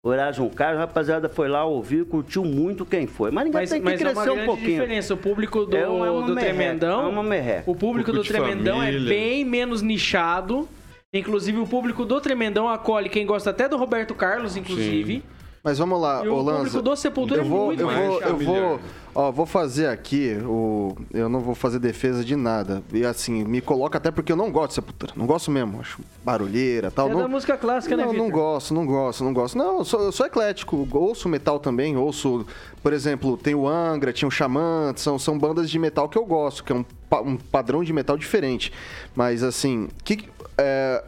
o 0.08 0.12
Erasmo 0.14 0.48
Carlos, 0.50 0.78
a 0.78 0.80
rapaziada 0.80 1.28
foi 1.28 1.48
lá, 1.48 1.64
ouviu, 1.64 2.06
curtiu 2.06 2.44
muito 2.44 2.84
quem 2.86 3.06
foi. 3.06 3.30
Mas 3.30 3.44
ninguém 3.44 3.60
Mas, 3.60 3.70
tem 3.70 3.78
que 3.80 3.84
mas 3.84 4.00
é 4.00 4.04
uma 4.04 4.12
crescer 4.14 4.30
um 4.30 4.34
grande 4.34 4.46
pouquinho. 4.46 4.70
diferença. 4.80 5.14
O 5.14 5.16
público 5.16 5.66
do, 5.66 5.76
É 5.76 5.86
uma- 5.88 6.06
é 6.06 6.10
uma 6.10 6.26
do 6.26 6.34
merreca, 6.34 6.54
Tremendão. 6.54 7.02
é 7.02 7.08
uma 7.08 7.22
merreca. 7.22 7.70
O 7.70 7.74
público 7.74 8.12
do 8.12 8.22
Tremendão 8.22 8.82
é 8.82 8.86
família. 8.86 9.08
bem 9.08 9.44
menos 9.44 9.82
nichado. 9.82 10.68
Inclusive, 11.12 11.58
o 11.58 11.66
público 11.66 12.04
do 12.04 12.20
Tremendão 12.20 12.68
acolhe 12.68 13.08
quem 13.08 13.24
gosta 13.26 13.50
até 13.50 13.68
do 13.68 13.76
Roberto 13.76 14.14
Carlos, 14.14 14.56
inclusive. 14.56 15.22
Mas 15.64 15.78
vamos 15.78 16.00
lá, 16.00 16.22
E 16.24 16.28
o 16.28 16.36
público 16.44 16.82
do 16.82 16.96
Sepultura 16.96 17.40
eu 17.40 17.44
é 17.44 17.48
vou, 17.48 17.66
muito 17.66 17.80
eu 17.80 17.86
mais 17.86 17.98
vou, 18.06 18.20
eu 18.22 18.36
vou, 18.36 18.80
ó, 19.18 19.32
vou 19.32 19.44
fazer 19.44 19.88
aqui 19.88 20.38
o, 20.44 20.96
eu 21.12 21.28
não 21.28 21.40
vou 21.40 21.52
fazer 21.52 21.80
defesa 21.80 22.24
de 22.24 22.36
nada. 22.36 22.84
E 22.92 23.04
assim, 23.04 23.44
me 23.44 23.60
coloca 23.60 23.98
até 23.98 24.12
porque 24.12 24.30
eu 24.30 24.36
não 24.36 24.52
gosto 24.52 24.68
de 24.68 24.74
Sepultura, 24.76 25.12
não 25.16 25.26
gosto 25.26 25.50
mesmo, 25.50 25.80
acho 25.80 26.00
barulheira, 26.24 26.88
tal. 26.88 27.08
É 27.08 27.12
não, 27.12 27.22
da 27.22 27.28
música 27.28 27.56
clássica, 27.56 27.96
né, 27.96 28.04
não, 28.04 28.12
não 28.12 28.26
Vitor? 28.26 28.40
gosto, 28.40 28.72
não 28.72 28.86
gosto, 28.86 29.24
não 29.24 29.32
gosto. 29.32 29.58
Não, 29.58 29.78
eu 29.78 29.84
sou, 29.84 30.00
eu 30.02 30.12
sou 30.12 30.24
eclético, 30.24 30.86
ouço 30.92 31.28
metal 31.28 31.58
também, 31.58 31.96
ouço, 31.96 32.46
por 32.80 32.92
exemplo, 32.92 33.36
tem 33.36 33.56
o 33.56 33.66
Angra, 33.66 34.12
tinha 34.12 34.28
o 34.28 34.30
Xamã, 34.30 34.92
são, 34.94 35.18
são 35.18 35.36
bandas 35.36 35.68
de 35.68 35.80
metal 35.80 36.08
que 36.08 36.16
eu 36.16 36.24
gosto, 36.24 36.62
que 36.62 36.72
é 36.72 36.76
um, 36.76 36.84
um 37.24 37.36
padrão 37.36 37.82
de 37.82 37.92
metal 37.92 38.16
diferente. 38.16 38.72
Mas 39.16 39.42
assim, 39.42 39.88
que, 40.04 40.28
é, 40.56 41.02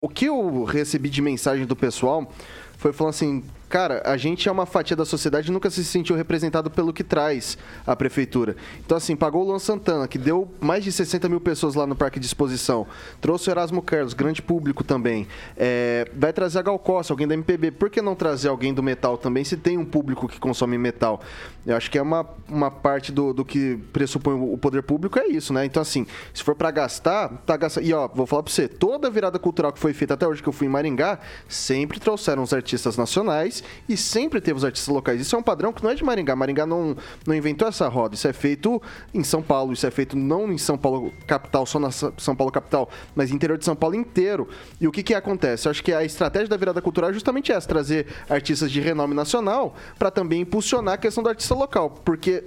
o 0.00 0.08
que 0.08 0.24
eu 0.24 0.64
recebi 0.64 1.10
de 1.10 1.20
mensagem 1.20 1.66
do 1.66 1.76
pessoal 1.76 2.32
foi 2.78 2.94
falando 2.94 3.10
assim, 3.10 3.44
cara, 3.72 4.02
a 4.04 4.18
gente 4.18 4.50
é 4.50 4.52
uma 4.52 4.66
fatia 4.66 4.94
da 4.94 5.06
sociedade 5.06 5.48
e 5.48 5.50
nunca 5.50 5.70
se 5.70 5.82
sentiu 5.82 6.14
representado 6.14 6.70
pelo 6.70 6.92
que 6.92 7.02
traz 7.02 7.56
a 7.86 7.96
prefeitura. 7.96 8.54
Então, 8.84 8.98
assim, 8.98 9.16
pagou 9.16 9.42
o 9.42 9.46
Luan 9.46 9.58
Santana, 9.58 10.06
que 10.06 10.18
deu 10.18 10.46
mais 10.60 10.84
de 10.84 10.92
60 10.92 11.26
mil 11.26 11.40
pessoas 11.40 11.74
lá 11.74 11.86
no 11.86 11.96
Parque 11.96 12.20
de 12.20 12.26
Exposição. 12.26 12.86
Trouxe 13.18 13.48
o 13.48 13.50
Erasmo 13.50 13.80
Carlos, 13.80 14.12
grande 14.12 14.42
público 14.42 14.84
também. 14.84 15.26
É, 15.56 16.06
vai 16.14 16.34
trazer 16.34 16.58
a 16.58 16.62
Gal 16.62 16.78
Costa, 16.78 17.14
alguém 17.14 17.26
da 17.26 17.32
MPB. 17.32 17.70
Por 17.70 17.88
que 17.88 18.02
não 18.02 18.14
trazer 18.14 18.48
alguém 18.48 18.74
do 18.74 18.82
metal 18.82 19.16
também, 19.16 19.42
se 19.42 19.56
tem 19.56 19.78
um 19.78 19.86
público 19.86 20.28
que 20.28 20.38
consome 20.38 20.76
metal? 20.76 21.22
Eu 21.64 21.74
acho 21.74 21.90
que 21.90 21.96
é 21.96 22.02
uma, 22.02 22.28
uma 22.50 22.70
parte 22.70 23.10
do, 23.10 23.32
do 23.32 23.42
que 23.42 23.78
pressupõe 23.90 24.34
o 24.34 24.58
poder 24.58 24.82
público, 24.82 25.18
é 25.18 25.28
isso, 25.28 25.50
né? 25.50 25.64
Então, 25.64 25.80
assim, 25.80 26.06
se 26.34 26.42
for 26.42 26.54
pra 26.54 26.70
gastar, 26.70 27.30
tá 27.46 27.56
gastando. 27.56 27.86
E, 27.86 27.94
ó, 27.94 28.06
vou 28.06 28.26
falar 28.26 28.42
pra 28.42 28.52
você, 28.52 28.68
toda 28.68 29.08
virada 29.08 29.38
cultural 29.38 29.72
que 29.72 29.78
foi 29.78 29.94
feita 29.94 30.12
até 30.12 30.28
hoje 30.28 30.42
que 30.42 30.48
eu 30.48 30.52
fui 30.52 30.66
em 30.66 30.70
Maringá, 30.70 31.18
sempre 31.48 31.98
trouxeram 31.98 32.42
os 32.42 32.52
artistas 32.52 32.98
nacionais 32.98 33.61
e 33.88 33.96
sempre 33.96 34.40
teve 34.40 34.56
os 34.56 34.64
artistas 34.64 34.92
locais. 34.92 35.20
Isso 35.20 35.34
é 35.34 35.38
um 35.38 35.42
padrão 35.42 35.72
que 35.72 35.82
não 35.82 35.90
é 35.90 35.94
de 35.94 36.04
Maringá. 36.04 36.34
Maringá 36.36 36.66
não, 36.66 36.96
não 37.26 37.34
inventou 37.34 37.68
essa 37.68 37.88
roda. 37.88 38.14
Isso 38.14 38.28
é 38.28 38.32
feito 38.32 38.80
em 39.12 39.22
São 39.22 39.42
Paulo. 39.42 39.72
Isso 39.72 39.86
é 39.86 39.90
feito 39.90 40.16
não 40.16 40.52
em 40.52 40.58
São 40.58 40.76
Paulo 40.76 41.12
capital, 41.26 41.66
só 41.66 41.78
na 41.78 41.90
São 41.90 42.34
Paulo 42.36 42.52
capital, 42.52 42.88
mas 43.14 43.30
interior 43.30 43.58
de 43.58 43.64
São 43.64 43.76
Paulo 43.76 43.94
inteiro. 43.94 44.48
E 44.80 44.86
o 44.86 44.92
que 44.92 45.02
que 45.02 45.14
acontece? 45.14 45.66
Eu 45.66 45.70
acho 45.70 45.82
que 45.82 45.92
a 45.92 46.04
estratégia 46.04 46.48
da 46.48 46.56
virada 46.56 46.80
cultural 46.80 47.10
é 47.10 47.12
justamente 47.12 47.52
essa, 47.52 47.68
trazer 47.68 48.06
artistas 48.28 48.70
de 48.70 48.80
renome 48.80 49.14
nacional 49.14 49.74
para 49.98 50.10
também 50.10 50.40
impulsionar 50.40 50.94
a 50.94 50.98
questão 50.98 51.22
do 51.22 51.28
artista 51.28 51.54
local. 51.54 51.90
Porque 52.04 52.44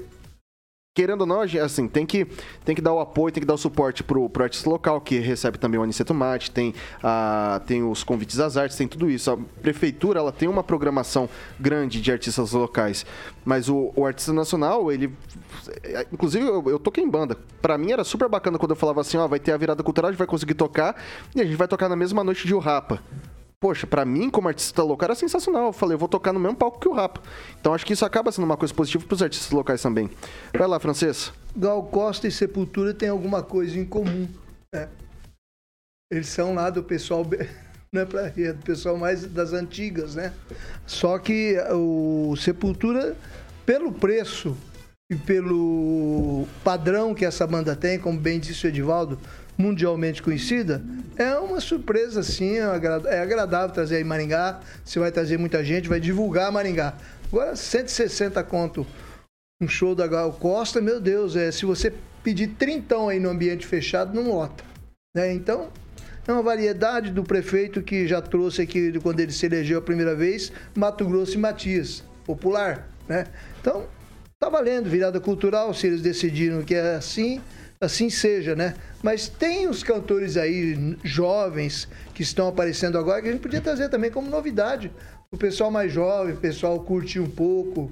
querendo 0.95 1.21
ou 1.21 1.27
não, 1.27 1.41
assim, 1.41 1.89
tem 1.89 2.05
que, 2.05 2.25
tem 2.63 2.73
que 2.73 2.81
dar 2.81 2.93
o 2.93 3.01
apoio, 3.01 3.29
tem 3.29 3.41
que 3.41 3.45
dar 3.45 3.55
o 3.55 3.57
suporte 3.57 4.01
pro, 4.01 4.29
pro 4.29 4.43
artista 4.43 4.69
local, 4.69 5.01
que 5.01 5.19
recebe 5.19 5.57
também 5.57 5.77
o 5.77 5.83
Aniceto 5.83 6.13
Mate, 6.13 6.49
tem, 6.49 6.73
a, 7.03 7.61
tem 7.67 7.83
os 7.83 8.01
convites 8.01 8.39
às 8.39 8.55
artes, 8.55 8.77
tem 8.77 8.87
tudo 8.87 9.09
isso. 9.09 9.29
A 9.29 9.37
prefeitura, 9.61 10.21
ela 10.21 10.31
tem 10.31 10.47
uma 10.47 10.63
programação 10.63 11.27
grande 11.59 11.99
de 11.99 12.09
artistas 12.13 12.53
locais, 12.53 13.05
mas 13.43 13.67
o, 13.67 13.91
o 13.93 14.05
artista 14.05 14.31
nacional, 14.31 14.89
ele... 14.89 15.13
Inclusive, 16.13 16.47
eu, 16.47 16.63
eu 16.69 16.79
toquei 16.79 17.03
em 17.03 17.09
banda. 17.09 17.37
Pra 17.61 17.77
mim 17.77 17.91
era 17.91 18.05
super 18.05 18.29
bacana 18.29 18.57
quando 18.57 18.71
eu 18.71 18.77
falava 18.77 19.01
assim, 19.01 19.17
ó, 19.17 19.27
vai 19.27 19.39
ter 19.39 19.51
a 19.51 19.57
virada 19.57 19.83
cultural, 19.83 20.07
a 20.07 20.11
gente 20.13 20.19
vai 20.19 20.27
conseguir 20.27 20.53
tocar, 20.53 20.95
e 21.35 21.41
a 21.41 21.43
gente 21.43 21.57
vai 21.57 21.67
tocar 21.67 21.89
na 21.89 21.95
mesma 21.97 22.23
noite 22.23 22.47
de 22.47 22.53
o 22.55 22.59
Rapa. 22.59 23.03
Poxa, 23.59 23.87
pra 23.87 24.05
mim, 24.05 24.29
como 24.29 24.47
artista 24.47 24.83
local, 24.83 25.07
era 25.07 25.15
sensacional. 25.15 25.67
Eu 25.67 25.73
falei, 25.73 25.95
eu 25.95 25.99
vou 25.99 26.09
tocar 26.09 26.33
no 26.33 26.39
mesmo 26.39 26.55
palco 26.57 26.79
que 26.79 26.87
o 26.87 26.93
Rapa. 26.93 27.21
Então 27.59 27.73
acho 27.73 27.85
que 27.85 27.93
isso 27.93 28.05
acaba 28.05 28.31
sendo 28.31 28.45
uma 28.45 28.57
coisa 28.57 28.73
positiva 28.73 29.05
pros 29.05 29.21
artistas 29.21 29.51
locais 29.51 29.81
também. 29.81 30.09
Vai 30.57 30.67
lá, 30.67 30.79
Francês. 30.79 31.31
Gal 31.55 31.83
Costa 31.83 32.27
e 32.27 32.31
Sepultura 32.31 32.93
têm 32.93 33.09
alguma 33.09 33.41
coisa 33.41 33.79
em 33.79 33.85
comum. 33.85 34.27
né? 34.73 34.89
Eles 36.11 36.27
são 36.27 36.53
lá 36.53 36.69
do 36.69 36.83
pessoal, 36.83 37.25
não 37.91 38.01
é 38.01 38.05
pra 38.05 38.27
rir, 38.27 38.47
é 38.47 38.53
do 38.53 38.63
pessoal 38.63 38.97
mais 38.97 39.25
das 39.25 39.53
antigas, 39.53 40.15
né? 40.15 40.33
Só 40.85 41.17
que 41.17 41.57
o 41.71 42.35
Sepultura, 42.35 43.15
pelo 43.65 43.91
preço 43.91 44.55
e 45.11 45.15
pelo 45.15 46.47
padrão 46.63 47.13
que 47.15 47.25
essa 47.25 47.47
banda 47.47 47.75
tem, 47.75 47.97
como 47.97 48.19
bem 48.19 48.39
disse 48.39 48.65
o 48.65 48.69
Edivaldo, 48.69 49.19
mundialmente 49.57 50.21
conhecida, 50.21 50.83
é 51.17 51.35
uma 51.35 51.59
surpresa, 51.59 52.21
sim, 52.23 52.57
é 52.57 52.63
é 53.09 53.19
agradável 53.19 53.73
trazer 53.73 53.97
aí 53.97 54.03
Maringá, 54.03 54.59
você 54.83 54.99
vai 54.99 55.11
trazer 55.11 55.37
muita 55.37 55.63
gente, 55.63 55.87
vai 55.87 55.99
divulgar 55.99 56.51
Maringá. 56.51 56.95
Agora, 57.27 57.55
160 57.55 58.43
conto 58.43 58.85
um 59.61 59.67
show 59.67 59.95
da 59.95 60.05
Gal 60.05 60.33
Costa, 60.33 60.81
meu 60.81 60.99
Deus, 60.99 61.35
é, 61.35 61.51
se 61.51 61.65
você 61.65 61.93
pedir 62.23 62.49
trintão 62.49 63.07
aí 63.07 63.19
no 63.19 63.29
ambiente 63.29 63.65
fechado, 63.65 64.13
não 64.13 64.29
lota. 64.29 64.63
Né? 65.15 65.33
Então, 65.33 65.69
é 66.27 66.31
uma 66.31 66.41
variedade 66.41 67.11
do 67.11 67.23
prefeito 67.23 67.81
que 67.81 68.07
já 68.07 68.21
trouxe 68.21 68.61
aqui, 68.61 68.99
quando 68.99 69.19
ele 69.19 69.31
se 69.31 69.45
elegeu 69.45 69.79
a 69.79 69.81
primeira 69.81 70.15
vez, 70.15 70.51
Mato 70.75 71.05
Grosso 71.05 71.35
e 71.35 71.37
Matias, 71.37 72.03
popular. 72.25 72.89
Né? 73.07 73.27
Então, 73.61 73.87
tá 74.39 74.49
valendo, 74.49 74.89
virada 74.89 75.19
cultural, 75.19 75.73
se 75.73 75.87
eles 75.87 76.01
decidiram 76.01 76.63
que 76.63 76.75
é 76.75 76.95
assim, 76.95 77.41
assim 77.85 78.09
seja, 78.09 78.55
né? 78.55 78.73
Mas 79.03 79.27
tem 79.27 79.67
os 79.67 79.83
cantores 79.83 80.35
aí, 80.37 80.95
jovens, 81.03 81.87
que 82.13 82.21
estão 82.23 82.47
aparecendo 82.47 82.97
agora, 82.97 83.21
que 83.21 83.29
a 83.29 83.31
gente 83.31 83.41
podia 83.41 83.61
trazer 83.61 83.89
também 83.89 84.11
como 84.11 84.29
novidade. 84.29 84.91
O 85.31 85.37
pessoal 85.37 85.69
mais 85.71 85.91
jovem, 85.91 86.33
o 86.33 86.37
pessoal 86.37 86.79
curte 86.79 87.19
um 87.19 87.29
pouco. 87.29 87.91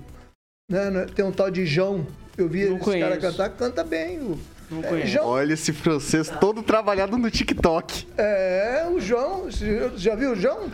Né? 0.70 1.06
Tem 1.16 1.24
um 1.26 1.32
tal 1.32 1.52
de 1.52 1.66
João. 1.66 2.06
Eu 2.38 2.48
vi 2.48 2.66
Não 2.66 2.78
esse 2.78 2.86
cara 2.86 3.18
conheço. 3.18 3.22
cantar, 3.22 3.50
canta 3.50 3.84
bem. 3.84 4.20
O, 4.20 4.40
Não 4.72 4.84
é. 4.84 5.06
João, 5.06 5.28
Olha 5.28 5.54
esse 5.54 5.72
francês 5.74 6.30
todo 6.40 6.64
trabalhado 6.64 7.18
no 7.18 7.30
TikTok. 7.30 8.08
é, 8.18 8.88
o 8.90 9.00
João. 9.00 9.44
você 9.46 9.92
Já 9.98 10.16
viu 10.16 10.32
o 10.32 10.36
João? 10.36 10.72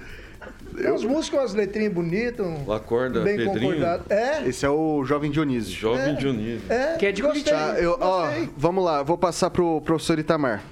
Tem 0.82 0.92
uns 0.92 1.04
músicos, 1.04 1.39
umas 1.39 1.54
letrinhas 1.54 1.94
bonitas. 1.94 2.46
um- 2.46 2.72
Acorda, 2.72 3.22
bem 3.22 3.38
Pedrinho. 3.38 3.62
concordado. 3.74 4.06
É, 4.13 4.48
Esse 4.48 4.65
é 4.65 4.70
o 4.70 5.04
jovem 5.04 5.30
Dionísio. 5.30 5.72
Jovem 5.74 6.15
Dionísio. 6.15 6.72
é. 6.72 6.96
Que 6.98 7.06
é 7.08 7.12
de 7.12 7.22
gostei. 7.22 7.44
Tá, 7.44 7.78
eu, 7.80 7.98
ó, 8.00 8.28
vamos 8.56 8.84
lá, 8.84 9.04
vou 9.04 9.18
passar 9.18 9.50
pro 9.50 9.82
professor 9.82 10.18
Itamar. 10.20 10.63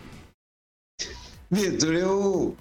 Vitor, 1.49 1.93
eu 1.93 2.55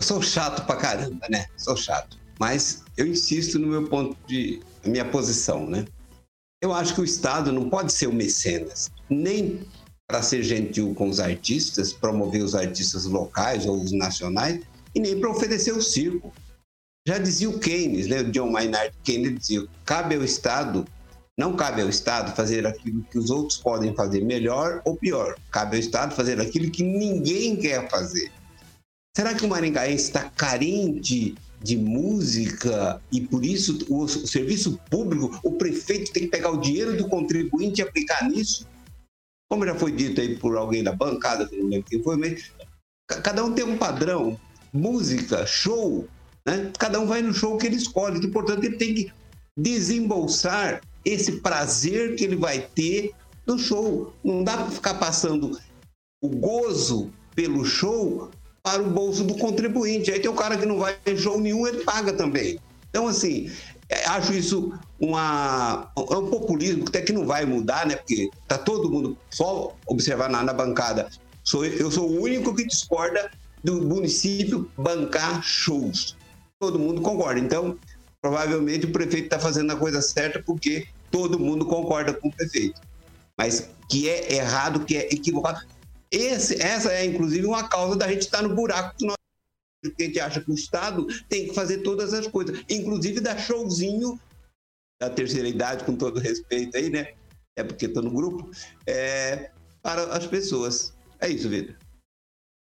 sou 0.00 0.22
chato 0.22 0.64
pra 0.66 0.76
caramba, 0.76 1.26
né? 1.30 1.46
Sou 1.56 1.76
chato. 1.76 2.18
Mas 2.38 2.82
eu 2.96 3.06
insisto 3.06 3.58
no 3.58 3.66
meu 3.66 3.88
ponto 3.88 4.16
de. 4.26 4.60
na 4.84 4.90
minha 4.90 5.04
posição, 5.04 5.66
né? 5.66 5.84
Eu 6.62 6.72
acho 6.72 6.94
que 6.94 7.00
o 7.00 7.04
Estado 7.04 7.52
não 7.52 7.68
pode 7.68 7.92
ser 7.92 8.06
o 8.06 8.12
mecenas, 8.12 8.90
nem 9.08 9.60
para 10.06 10.22
ser 10.22 10.42
gentil 10.42 10.94
com 10.94 11.08
os 11.08 11.20
artistas, 11.20 11.92
promover 11.92 12.42
os 12.42 12.54
artistas 12.54 13.04
locais 13.04 13.64
ou 13.66 13.80
os 13.80 13.92
nacionais, 13.92 14.60
e 14.94 15.00
nem 15.00 15.18
para 15.20 15.30
oferecer 15.30 15.72
o 15.72 15.80
circo. 15.82 16.32
Já 17.10 17.18
dizia 17.18 17.50
o 17.50 17.58
Keynes, 17.58 18.06
né? 18.06 18.20
O 18.20 18.30
John 18.30 18.52
Maynard 18.52 18.94
Keynes 19.02 19.36
dizia: 19.40 19.66
cabe 19.84 20.14
ao 20.14 20.22
Estado, 20.22 20.86
não 21.36 21.56
cabe 21.56 21.82
ao 21.82 21.88
Estado 21.88 22.36
fazer 22.36 22.64
aquilo 22.64 23.02
que 23.10 23.18
os 23.18 23.30
outros 23.30 23.58
podem 23.58 23.92
fazer 23.96 24.24
melhor 24.24 24.80
ou 24.84 24.94
pior. 24.94 25.34
Cabe 25.50 25.74
ao 25.74 25.80
Estado 25.80 26.14
fazer 26.14 26.40
aquilo 26.40 26.70
que 26.70 26.84
ninguém 26.84 27.56
quer 27.56 27.90
fazer. 27.90 28.30
Será 29.16 29.34
que 29.34 29.44
o 29.44 29.48
maringaense 29.48 30.04
está 30.04 30.30
carente 30.30 31.34
de 31.60 31.76
música 31.76 33.02
e 33.10 33.20
por 33.20 33.44
isso 33.44 33.84
o, 33.88 34.06
serviço 34.06 34.78
público, 34.88 35.36
o 35.42 35.50
prefeito 35.54 36.12
tem 36.12 36.22
que 36.22 36.28
pegar 36.28 36.50
o 36.50 36.60
dinheiro 36.60 36.96
do 36.96 37.08
contribuinte 37.08 37.80
e 37.80 37.82
aplicar 37.82 38.30
nisso? 38.30 38.68
Como 39.50 39.66
já 39.66 39.74
foi 39.74 39.90
dito 39.90 40.20
aí 40.20 40.38
por 40.38 40.56
alguém 40.56 40.84
da 40.84 40.92
bancada, 40.92 41.48
não 41.50 41.68
lembro 41.68 41.90
quem 41.90 42.00
foi, 42.04 42.16
mas 42.16 42.52
ca- 43.08 43.20
cada 43.20 43.44
um 43.44 43.52
tem 43.52 43.64
um 43.64 43.76
padrão. 43.76 44.38
Música, 44.72 45.44
show, 45.44 46.08
né? 46.46 46.70
Cada 46.78 47.00
um 47.00 47.06
vai 47.06 47.22
no 47.22 47.32
show 47.32 47.56
que 47.56 47.66
ele 47.66 47.76
escolhe. 47.76 48.24
E, 48.24 48.28
portanto, 48.28 48.64
ele 48.64 48.76
tem 48.76 48.94
que 48.94 49.12
desembolsar 49.58 50.80
esse 51.04 51.40
prazer 51.40 52.16
que 52.16 52.24
ele 52.24 52.36
vai 52.36 52.60
ter 52.60 53.12
no 53.46 53.58
show. 53.58 54.12
Não 54.24 54.44
dá 54.44 54.56
para 54.56 54.70
ficar 54.70 54.94
passando 54.94 55.58
o 56.22 56.28
gozo 56.28 57.10
pelo 57.34 57.64
show 57.64 58.30
para 58.62 58.82
o 58.82 58.90
bolso 58.90 59.24
do 59.24 59.34
contribuinte. 59.36 60.12
Aí 60.12 60.20
tem 60.20 60.30
o 60.30 60.34
cara 60.34 60.56
que 60.56 60.66
não 60.66 60.78
vai 60.78 60.96
em 61.06 61.16
show 61.16 61.40
nenhum, 61.40 61.66
ele 61.66 61.84
paga 61.84 62.12
também. 62.12 62.58
Então, 62.90 63.06
assim, 63.06 63.50
é, 63.88 64.06
acho 64.08 64.32
isso 64.32 64.72
uma, 64.98 65.90
é 65.96 66.16
um 66.16 66.28
populismo 66.28 66.84
que 66.84 66.90
até 66.90 67.02
que 67.02 67.12
não 67.12 67.26
vai 67.26 67.44
mudar, 67.44 67.86
né? 67.86 67.96
Porque 67.96 68.30
tá 68.46 68.58
todo 68.58 68.90
mundo, 68.90 69.16
só 69.30 69.74
observar 69.86 70.28
na, 70.28 70.42
na 70.42 70.52
bancada, 70.52 71.08
sou, 71.42 71.64
eu 71.64 71.90
sou 71.90 72.08
o 72.08 72.22
único 72.22 72.54
que 72.54 72.66
discorda 72.66 73.30
do 73.64 73.82
município 73.82 74.70
bancar 74.76 75.42
shows. 75.42 76.16
Todo 76.60 76.78
mundo 76.78 77.00
concorda. 77.00 77.40
Então, 77.40 77.78
provavelmente 78.20 78.86
o 78.86 78.92
prefeito 78.92 79.24
está 79.24 79.40
fazendo 79.40 79.72
a 79.72 79.76
coisa 79.76 80.02
certa 80.02 80.42
porque 80.42 80.86
todo 81.10 81.38
mundo 81.38 81.64
concorda 81.64 82.12
com 82.12 82.28
o 82.28 82.32
prefeito. 82.32 82.80
Mas 83.36 83.70
que 83.88 84.08
é 84.08 84.34
errado, 84.34 84.84
que 84.84 84.96
é 84.96 85.06
equivocado. 85.06 85.66
Esse, 86.10 86.60
essa 86.60 86.92
é, 86.92 87.04
inclusive, 87.04 87.46
uma 87.46 87.68
causa 87.68 87.96
da 87.96 88.06
gente 88.08 88.22
estar 88.22 88.42
no 88.42 88.54
buraco 88.54 88.96
que 88.98 89.06
nós 89.06 89.16
a 89.82 90.02
gente 90.02 90.20
acha 90.20 90.42
que 90.42 90.50
o 90.50 90.54
Estado 90.54 91.06
tem 91.26 91.48
que 91.48 91.54
fazer 91.54 91.78
todas 91.78 92.12
as 92.12 92.26
coisas, 92.26 92.62
inclusive 92.68 93.18
dar 93.18 93.38
showzinho 93.38 94.20
da 95.00 95.08
terceira 95.08 95.48
idade, 95.48 95.84
com 95.84 95.96
todo 95.96 96.20
respeito 96.20 96.76
aí, 96.76 96.90
né? 96.90 97.14
É 97.56 97.64
porque 97.64 97.86
estou 97.86 98.02
no 98.02 98.10
grupo, 98.10 98.50
é, 98.86 99.50
para 99.82 100.14
as 100.14 100.26
pessoas. 100.26 100.92
É 101.18 101.28
isso, 101.30 101.48
Vitor. 101.48 101.74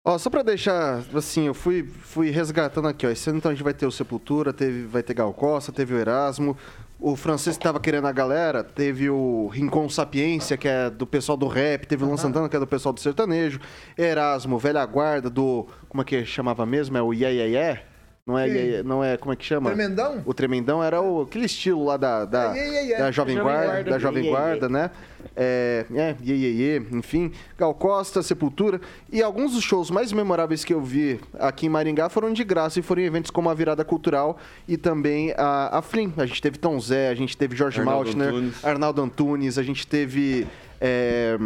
Ó, 0.09 0.17
só 0.17 0.31
pra 0.31 0.43
deixar, 0.43 1.05
assim, 1.15 1.49
eu 1.49 1.53
fui, 1.53 1.87
fui 2.01 2.31
resgatando 2.31 2.89
aqui, 2.89 3.07
ó. 3.07 3.11
Esse 3.11 3.29
ano 3.29 3.37
então 3.37 3.51
a 3.51 3.55
gente 3.55 3.63
vai 3.63 3.75
ter 3.75 3.85
o 3.85 3.91
Sepultura, 3.91 4.55
teve, 4.55 4.87
vai 4.87 5.03
ter 5.03 5.13
Gal 5.13 5.35
Costa, 5.35 5.71
teve 5.71 5.93
o 5.93 5.99
Erasmo. 5.99 6.57
O 6.99 7.15
francês 7.15 7.59
que 7.59 7.63
tava 7.63 7.79
querendo 7.79 8.07
a 8.07 8.13
galera, 8.13 8.65
teve 8.65 9.11
o 9.11 9.49
Rincon 9.49 9.87
Sapiência, 9.91 10.57
que 10.57 10.67
é 10.67 10.89
do 10.89 11.07
pessoal 11.07 11.37
do 11.37 11.47
rap, 11.47 11.87
teve 11.87 12.05
o 12.05 12.07
Luan 12.07 12.17
Santana, 12.17 12.49
que 12.49 12.57
é 12.57 12.59
do 12.59 12.67
pessoal 12.67 12.95
do 12.95 13.01
sertanejo, 13.01 13.61
Erasmo, 13.99 14.59
Velha 14.59 14.87
Guarda, 14.87 15.29
do. 15.29 15.67
Como 15.91 16.01
é 16.01 16.05
que 16.07 16.25
chamava 16.25 16.65
mesmo? 16.65 16.97
É 16.97 17.03
o 17.03 17.13
Yeah 17.13 17.29
Yeah 17.29 17.59
Yeah? 17.59 17.88
Não 18.29 18.39
é, 18.39 18.83
não 18.83 19.03
é, 19.03 19.17
como 19.17 19.33
é 19.33 19.37
que 19.37 19.45
chama? 19.47 19.71
Tremendão? 19.71 20.23
O 20.27 20.35
Tremendão 20.35 20.85
era 20.85 21.01
o, 21.01 21.23
aquele 21.23 21.47
estilo 21.47 21.83
lá 21.87 21.97
da, 21.97 22.27
da, 22.27 22.43
É, 22.43 22.59
yeah, 22.59 22.61
yeah, 22.61 22.81
yeah. 22.81 23.05
da 23.07 23.11
Jovem, 23.11 23.39
Guarda, 23.39 23.67
Guarda. 23.67 23.91
da 23.91 23.99
Jovem 23.99 24.29
Guarda, 24.29 24.69
né? 24.69 24.91
É, 25.35 25.87
é, 25.95 26.15
Iê, 26.23 26.35
Iê, 26.35 26.51
Iê, 26.53 26.83
enfim, 26.93 27.33
Gal 27.57 27.73
Costa, 27.73 28.23
Sepultura. 28.23 28.83
E 29.11 29.23
alguns 29.23 29.55
dos 29.55 29.65
shows 29.65 29.91
mais 29.91 30.13
memoráveis 30.13 30.63
que 30.63 30.75
eu 30.75 30.83
vi 30.83 31.19
aqui 31.39 31.65
em 31.65 31.69
Maringá 31.71 32.11
foram 32.11 32.31
de 32.31 32.45
graça 32.45 32.79
e 32.79 32.83
foram 32.83 33.01
em 33.01 33.07
eventos 33.07 33.31
como 33.31 33.49
a 33.49 33.55
Virada 33.55 33.83
Cultural 33.83 34.39
e 34.69 34.77
também 34.77 35.33
a, 35.35 35.79
a 35.79 35.81
Flim. 35.81 36.13
A 36.19 36.27
gente 36.27 36.43
teve 36.43 36.59
Tom 36.59 36.79
Zé, 36.79 37.09
a 37.09 37.15
gente 37.15 37.35
teve 37.35 37.57
Jorge 37.57 37.81
Arnaldo 37.81 38.05
Maltner, 38.05 38.29
Antunes. 38.29 38.63
Arnaldo 38.63 39.01
Antunes, 39.01 39.57
a 39.57 39.63
gente 39.63 39.87
teve. 39.87 40.47
é, 40.79 41.39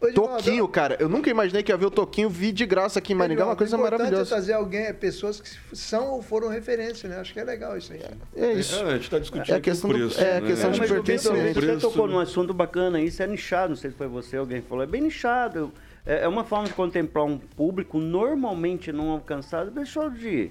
Ô, 0.00 0.12
Toquinho, 0.12 0.68
cara. 0.68 0.96
Eu 1.00 1.08
nunca 1.08 1.30
imaginei 1.30 1.62
que 1.62 1.72
ia 1.72 1.76
ver 1.76 1.86
o 1.86 1.90
Toquinho 1.90 2.28
vi 2.28 2.52
de 2.52 2.66
graça 2.66 2.98
aqui 2.98 3.12
em 3.12 3.16
Maringá, 3.16 3.44
uma 3.46 3.56
coisa 3.56 3.76
importante 3.76 3.98
maravilhosa. 4.00 4.22
É 4.30 4.36
trazer 4.36 4.52
alguém, 4.52 4.80
é 4.86 4.92
pessoas 4.92 5.40
que 5.40 5.48
são 5.76 6.08
ou 6.10 6.22
foram 6.22 6.48
referência, 6.48 7.08
né? 7.08 7.18
Acho 7.18 7.32
que 7.32 7.40
é 7.40 7.44
legal 7.44 7.76
isso 7.76 7.92
aí. 7.92 8.00
É 8.36 8.52
isso. 8.52 8.76
É, 8.76 8.82
a 8.82 8.90
gente 8.92 9.02
está 9.04 9.18
discutindo 9.18 9.50
É 9.50 9.54
a 9.54 9.56
aqui 9.58 9.70
questão 9.70 9.90
o 9.90 9.92
do- 9.92 9.98
preço. 9.98 10.20
é 10.20 10.36
a 10.36 10.40
né? 10.40 10.46
questão 10.48 10.70
de 10.70 10.78
mas 10.80 10.90
o 10.90 10.94
pertencimento. 10.94 11.54
Você 11.60 11.66
Preço- 11.66 11.80
tocou 11.80 12.06
num 12.06 12.18
assunto 12.18 12.52
bacana, 12.52 13.00
isso 13.00 13.22
é 13.22 13.26
nichado, 13.26 13.70
não 13.70 13.76
sei 13.76 13.90
se 13.90 13.96
foi 13.96 14.06
você 14.06 14.36
alguém 14.36 14.60
falou, 14.62 14.84
é 14.84 14.86
bem 14.86 15.00
nichado. 15.02 15.72
É 16.04 16.24
é 16.24 16.28
uma 16.28 16.44
forma 16.44 16.66
de 16.66 16.72
contemplar 16.74 17.24
um 17.24 17.36
público 17.38 17.98
normalmente 17.98 18.92
não 18.92 19.10
alcançado, 19.10 19.70
deixou 19.72 20.08
de 20.10 20.50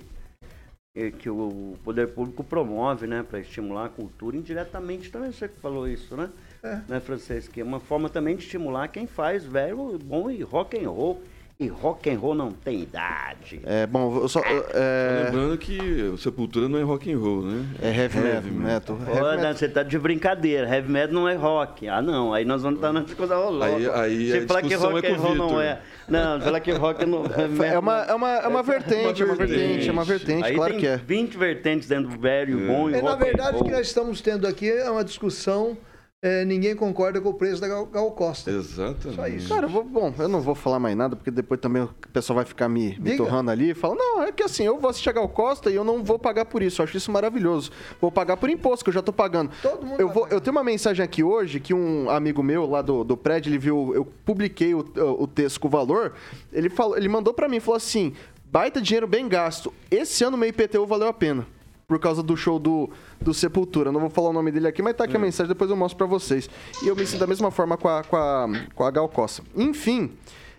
é, 0.98 1.12
que 1.12 1.30
o 1.30 1.76
poder 1.84 2.08
público 2.10 2.44
promove, 2.44 3.06
né, 3.08 3.24
para 3.30 3.40
estimular 3.40 3.86
a 3.86 3.90
cultura 3.90 4.36
indiretamente 4.36 5.10
também 5.12 5.32
você 5.32 5.48
que 5.48 5.60
falou 5.60 5.88
isso, 5.88 6.16
né? 6.18 6.30
É. 6.66 6.80
Né, 6.88 7.00
Francês? 7.00 7.48
Que 7.48 7.62
é 7.62 7.64
uma 7.64 7.80
forma 7.80 8.10
também 8.10 8.36
de 8.36 8.44
estimular 8.44 8.88
quem 8.88 9.06
faz 9.06 9.46
velho, 9.46 10.00
bom 10.04 10.30
e 10.32 10.42
rock 10.42 10.78
and 10.84 10.90
roll. 10.90 11.22
E 11.58 11.68
rock 11.70 12.10
and 12.10 12.18
roll 12.20 12.36
não 12.36 12.52
tem 12.52 12.82
idade. 12.82 13.62
É, 13.64 13.88
bom, 13.88 14.14
eu 14.18 14.28
só. 14.28 14.42
eu- 14.42 14.66
É, 14.74 15.22
Lembrando 15.28 15.58
que 15.58 16.14
Sepultura 16.18 16.68
não 16.68 16.78
é 16.78 16.82
rock 16.84 17.10
and 17.10 17.18
roll, 17.18 17.44
né? 17.44 17.66
é 17.82 17.88
heavy, 17.96 18.18
Heavy 18.18 18.52
metal. 18.52 18.98
metal. 18.98 19.16
Heavy 19.16 19.22
Ô, 19.22 19.38
metal. 19.38 19.54
Você 19.54 19.70
tá 19.70 19.82
de 19.82 19.98
brincadeira. 19.98 20.68
Heavy 20.68 20.92
metal 20.92 21.14
não 21.14 21.30
é 21.30 21.36
rock. 21.36 21.88
Ah, 21.88 22.02
não. 22.02 22.34
Aí 22.34 22.44
nós 22.44 22.62
vamos 22.62 22.80
estar 22.80 22.92
na 22.92 23.04
coisa 23.04 23.38
louca. 23.38 23.68
Aí- 23.68 23.90
aí 23.90 24.32
Você 24.32 24.38
a 24.40 24.48
falar 24.48 24.62
que 24.64 24.68
discussão 24.68 24.92
rock 24.92 25.08
é 25.08 25.12
and 25.12 25.18
roll 25.18 25.36
não 25.36 25.48
Vitor. 25.48 25.64
é. 25.64 25.82
Não, 26.10 26.42
falar 26.42 26.60
que 26.60 26.72
rock 26.74 27.06
não 27.06 27.24
É 27.66 27.80
uma, 27.80 27.98
é 28.04 28.14
uma, 28.14 28.30
é 28.34 28.48
uma 28.50 28.62
vertente, 28.64 29.22
é 29.22 29.26
uma 29.26 29.36
vertente, 29.36 29.88
é 29.88 29.92
uma 29.94 30.04
vertente, 30.04 30.44
Aí 30.44 30.56
claro 30.56 30.72
tem 30.74 30.82
que 30.82 30.88
é. 30.88 30.98
20 30.98 31.38
vertentes 31.38 31.88
dentro 31.88 32.10
do 32.12 32.20
velho, 32.20 32.68
bom 32.68 32.90
e 32.90 32.96
É, 32.96 33.00
rock 33.00 33.06
na 33.06 33.16
verdade, 33.16 33.58
o 33.62 33.64
que 33.64 33.72
nós 33.72 33.88
estamos 33.88 34.20
tendo 34.20 34.46
aqui 34.46 34.70
é 34.70 34.92
uma 34.92 35.06
discussão. 35.06 35.78
É, 36.28 36.44
ninguém 36.44 36.76
concorda 36.76 37.22
com 37.22 37.30
o 37.30 37.34
preço 37.36 37.62
da 37.62 37.68
Gal, 37.68 37.86
Gal 37.86 38.12
Costa. 38.14 38.50
Exatamente. 38.50 39.16
Só 39.16 39.28
isso. 39.28 39.50
Cara, 39.50 39.68
eu 39.68 39.70
vou- 39.70 39.84
bom, 39.84 40.12
eu 40.18 40.28
não 40.28 40.42
vou 40.42 40.56
falar 40.56 40.80
mais 40.80 40.96
nada, 40.98 41.16
porque 41.16 41.30
depois 41.30 41.60
também 41.62 41.84
o 41.84 41.90
pessoal 42.12 42.36
vai 42.38 42.46
ficar 42.46 42.68
me, 42.68 42.98
me 43.00 43.16
torrando 43.16 43.52
ali 43.52 43.70
e 43.70 43.74
fala, 43.76 43.94
não, 43.96 44.24
é 44.24 44.32
que 44.32 44.42
assim, 44.42 44.64
eu 44.64 44.80
vou 44.80 44.90
assistir 44.90 45.10
a 45.10 45.14
Gal 45.14 45.30
Costa 45.30 45.70
e 45.70 45.76
eu 45.76 45.84
não 45.84 46.04
vou 46.04 46.18
pagar 46.18 46.46
por 46.46 46.64
isso, 46.64 46.82
eu 46.82 46.84
acho 46.86 46.98
isso 46.98 47.12
maravilhoso. 47.12 47.70
Vou 48.02 48.12
pagar 48.12 48.38
por 48.38 48.50
imposto, 48.50 48.84
que 48.84 48.90
eu 48.90 48.94
já 48.94 49.04
tô 49.04 49.14
pagando. 49.14 49.52
Todo 49.62 49.86
mundo 49.86 50.00
eu, 50.00 50.08
vai 50.08 50.14
vou, 50.16 50.24
pagar. 50.24 50.36
eu 50.36 50.42
tenho 50.42 50.56
uma 50.56 50.64
mensagem 50.64 51.04
aqui 51.06 51.24
hoje 51.24 51.60
que 51.60 51.74
um 51.74 52.10
amigo 52.10 52.42
meu 52.42 52.66
lá 52.68 52.82
do, 52.82 53.04
do 53.04 53.16
prédio, 53.16 53.50
ele 53.52 53.60
viu, 53.60 53.92
eu 53.94 54.06
publiquei 54.26 54.74
o, 54.74 54.80
o 55.20 55.28
texto 55.28 55.60
com 55.60 55.68
o 55.68 55.72
valor, 55.72 56.14
ele, 56.52 56.70
falou, 56.70 56.98
ele 56.98 57.08
mandou 57.08 57.34
pra 57.36 57.48
mim, 57.48 57.60
falou 57.60 57.78
assim, 57.78 58.14
baita 58.52 58.82
dinheiro 58.82 59.06
bem 59.08 59.28
gasto, 59.28 59.72
esse 59.92 60.24
ano 60.24 60.36
meu 60.38 60.50
IPTU 60.50 60.86
valeu 60.88 61.08
a 61.08 61.14
pena. 61.14 61.46
Por 61.88 62.00
causa 62.00 62.24
do 62.24 62.36
show 62.36 62.58
do, 62.58 62.90
do 63.22 63.34
Sepultura. 63.34 63.92
Não 63.92 64.00
vou 64.00 64.10
falar 64.10 64.30
o 64.30 64.34
nome 64.34 64.52
dele 64.52 64.68
aqui, 64.68 64.82
mas 64.82 64.96
tá 64.96 65.04
aqui 65.04 65.16
a 65.16 65.20
mensagem, 65.20 65.48
depois 65.48 65.70
eu 65.70 65.76
mostro 65.76 65.98
pra 65.98 66.08
vocês. 66.08 66.50
E 66.84 66.88
eu 66.88 66.96
me 66.96 67.06
sinto 67.06 67.20
da 67.20 67.28
mesma 67.28 67.52
forma 67.52 67.78
com 67.78 67.88
a, 67.88 68.04
com 68.04 68.16
a, 68.16 68.48
com 68.74 68.84
a 68.84 68.92
Gal 68.92 69.08
Costa. 69.08 69.44
Enfim, 69.56 70.12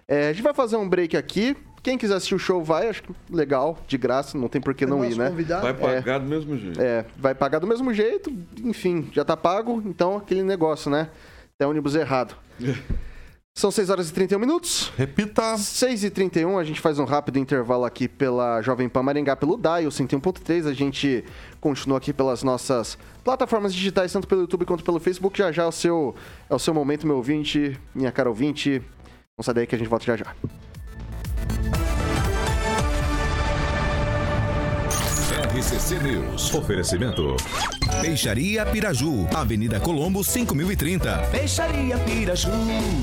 é, 0.06 0.28
a 0.28 0.32
gente 0.32 0.42
vai 0.42 0.54
fazer 0.54 0.76
um 0.76 0.88
break 0.88 1.16
aqui. 1.16 1.56
Quem 1.82 1.96
quiser 1.96 2.14
assistir 2.14 2.34
o 2.34 2.38
show 2.38 2.62
vai, 2.64 2.88
acho 2.88 3.02
que 3.02 3.12
legal, 3.30 3.78
de 3.86 3.96
graça, 3.96 4.36
não 4.36 4.48
tem 4.48 4.60
por 4.60 4.74
que 4.74 4.84
não 4.86 4.98
Nosso 4.98 5.12
ir, 5.12 5.18
né? 5.18 5.30
convidado. 5.30 5.62
Vai 5.62 5.74
pagar 5.74 6.18
do 6.18 6.26
mesmo 6.26 6.56
jeito. 6.56 6.80
É, 6.80 7.04
vai 7.16 7.34
pagar 7.34 7.58
do 7.60 7.66
mesmo 7.66 7.94
jeito, 7.94 8.32
enfim, 8.64 9.08
já 9.12 9.24
tá 9.24 9.36
pago, 9.36 9.80
então 9.86 10.16
aquele 10.16 10.42
negócio, 10.42 10.90
né? 10.90 11.10
É 11.58 11.66
ônibus 11.66 11.94
errado. 11.94 12.36
São 13.56 13.70
6 13.70 13.88
horas 13.88 14.10
e 14.10 14.12
31 14.12 14.38
minutos. 14.38 14.92
Repita. 14.98 15.56
6 15.56 16.04
e 16.04 16.10
31 16.10 16.58
a 16.58 16.62
gente 16.62 16.78
faz 16.78 16.98
um 16.98 17.06
rápido 17.06 17.38
intervalo 17.38 17.86
aqui 17.86 18.06
pela 18.06 18.60
Jovem 18.60 18.86
Pan 18.86 19.02
Maringá, 19.02 19.34
pelo 19.34 19.56
DAI, 19.56 19.86
o 19.86 19.88
101.3. 19.88 20.66
A 20.66 20.74
gente 20.74 21.24
continua 21.58 21.96
aqui 21.96 22.12
pelas 22.12 22.42
nossas 22.42 22.98
plataformas 23.24 23.72
digitais, 23.72 24.12
tanto 24.12 24.28
pelo 24.28 24.42
YouTube 24.42 24.66
quanto 24.66 24.84
pelo 24.84 25.00
Facebook. 25.00 25.38
Já 25.38 25.50
já 25.50 25.62
é 25.62 25.66
o 25.66 25.72
seu, 25.72 26.14
é 26.50 26.54
o 26.54 26.58
seu 26.58 26.74
momento, 26.74 27.06
meu 27.06 27.16
ouvinte, 27.16 27.80
minha 27.94 28.12
cara 28.12 28.28
ouvinte. 28.28 28.82
Não 29.38 29.42
sai 29.42 29.54
daí 29.54 29.66
que 29.66 29.74
a 29.74 29.78
gente 29.78 29.88
volta 29.88 30.04
já 30.04 30.16
já. 30.18 30.34
RCC 35.56 35.98
News. 36.00 36.52
Oferecimento. 36.52 37.34
Peixaria 38.02 38.66
Piraju, 38.66 39.26
Avenida 39.34 39.80
Colombo 39.80 40.22
5030. 40.22 41.28
Peixaria 41.30 41.96
Piraju. 41.96 42.50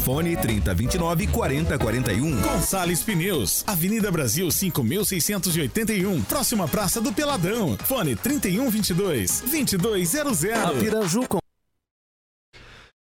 Fone 0.04 0.38
3029 0.38 1.28
4041. 1.30 2.42
Gonçalves 2.42 3.02
Pneus, 3.02 3.64
Avenida 3.66 4.12
Brasil 4.12 4.52
5681, 4.52 6.22
próxima 6.26 6.68
Praça 6.68 7.02
do 7.02 7.12
Peladão. 7.12 7.76
Fone 7.86 8.16
3122 8.16 9.42
2200. 9.42 10.46
A 10.54 10.72
Piraju 10.74 11.28
com 11.28 11.40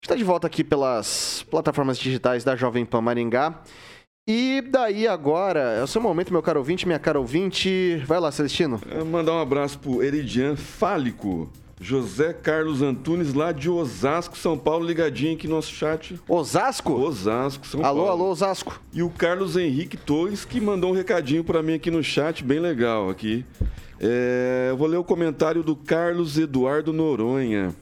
está 0.00 0.14
de 0.14 0.22
volta 0.22 0.46
aqui 0.46 0.62
pelas 0.62 1.44
plataformas 1.50 1.98
digitais 1.98 2.44
da 2.44 2.54
Jovem 2.54 2.84
Pan 2.84 3.00
Maringá. 3.00 3.60
E 4.32 4.60
daí 4.60 5.08
agora, 5.08 5.58
é 5.58 5.82
o 5.82 5.88
seu 5.88 6.00
momento, 6.00 6.32
meu 6.32 6.40
caro 6.40 6.60
ouvinte, 6.60 6.86
minha 6.86 7.00
cara 7.00 7.18
ouvinte. 7.18 8.00
Vai 8.06 8.20
lá, 8.20 8.30
Celestino. 8.30 8.80
É, 8.88 9.02
mandar 9.02 9.32
um 9.32 9.40
abraço 9.40 9.76
pro 9.76 10.04
Eridian 10.04 10.54
Fálico. 10.54 11.50
José 11.80 12.32
Carlos 12.32 12.80
Antunes, 12.80 13.34
lá 13.34 13.50
de 13.50 13.68
Osasco, 13.68 14.38
São 14.38 14.56
Paulo, 14.56 14.86
ligadinho 14.86 15.34
aqui 15.34 15.48
no 15.48 15.56
nosso 15.56 15.72
chat. 15.72 16.16
Osasco? 16.28 16.92
Osasco, 16.92 17.66
São 17.66 17.84
alô, 17.84 18.04
Paulo. 18.04 18.22
Alô, 18.22 18.30
Osasco. 18.30 18.80
E 18.92 19.02
o 19.02 19.10
Carlos 19.10 19.56
Henrique 19.56 19.96
Torres, 19.96 20.44
que 20.44 20.60
mandou 20.60 20.92
um 20.92 20.94
recadinho 20.94 21.42
para 21.42 21.60
mim 21.60 21.74
aqui 21.74 21.90
no 21.90 22.00
chat, 22.00 22.44
bem 22.44 22.60
legal 22.60 23.10
aqui. 23.10 23.44
É, 23.98 24.68
eu 24.70 24.76
vou 24.76 24.86
ler 24.86 24.98
o 24.98 25.02
comentário 25.02 25.64
do 25.64 25.74
Carlos 25.74 26.38
Eduardo 26.38 26.92
Noronha. 26.92 27.74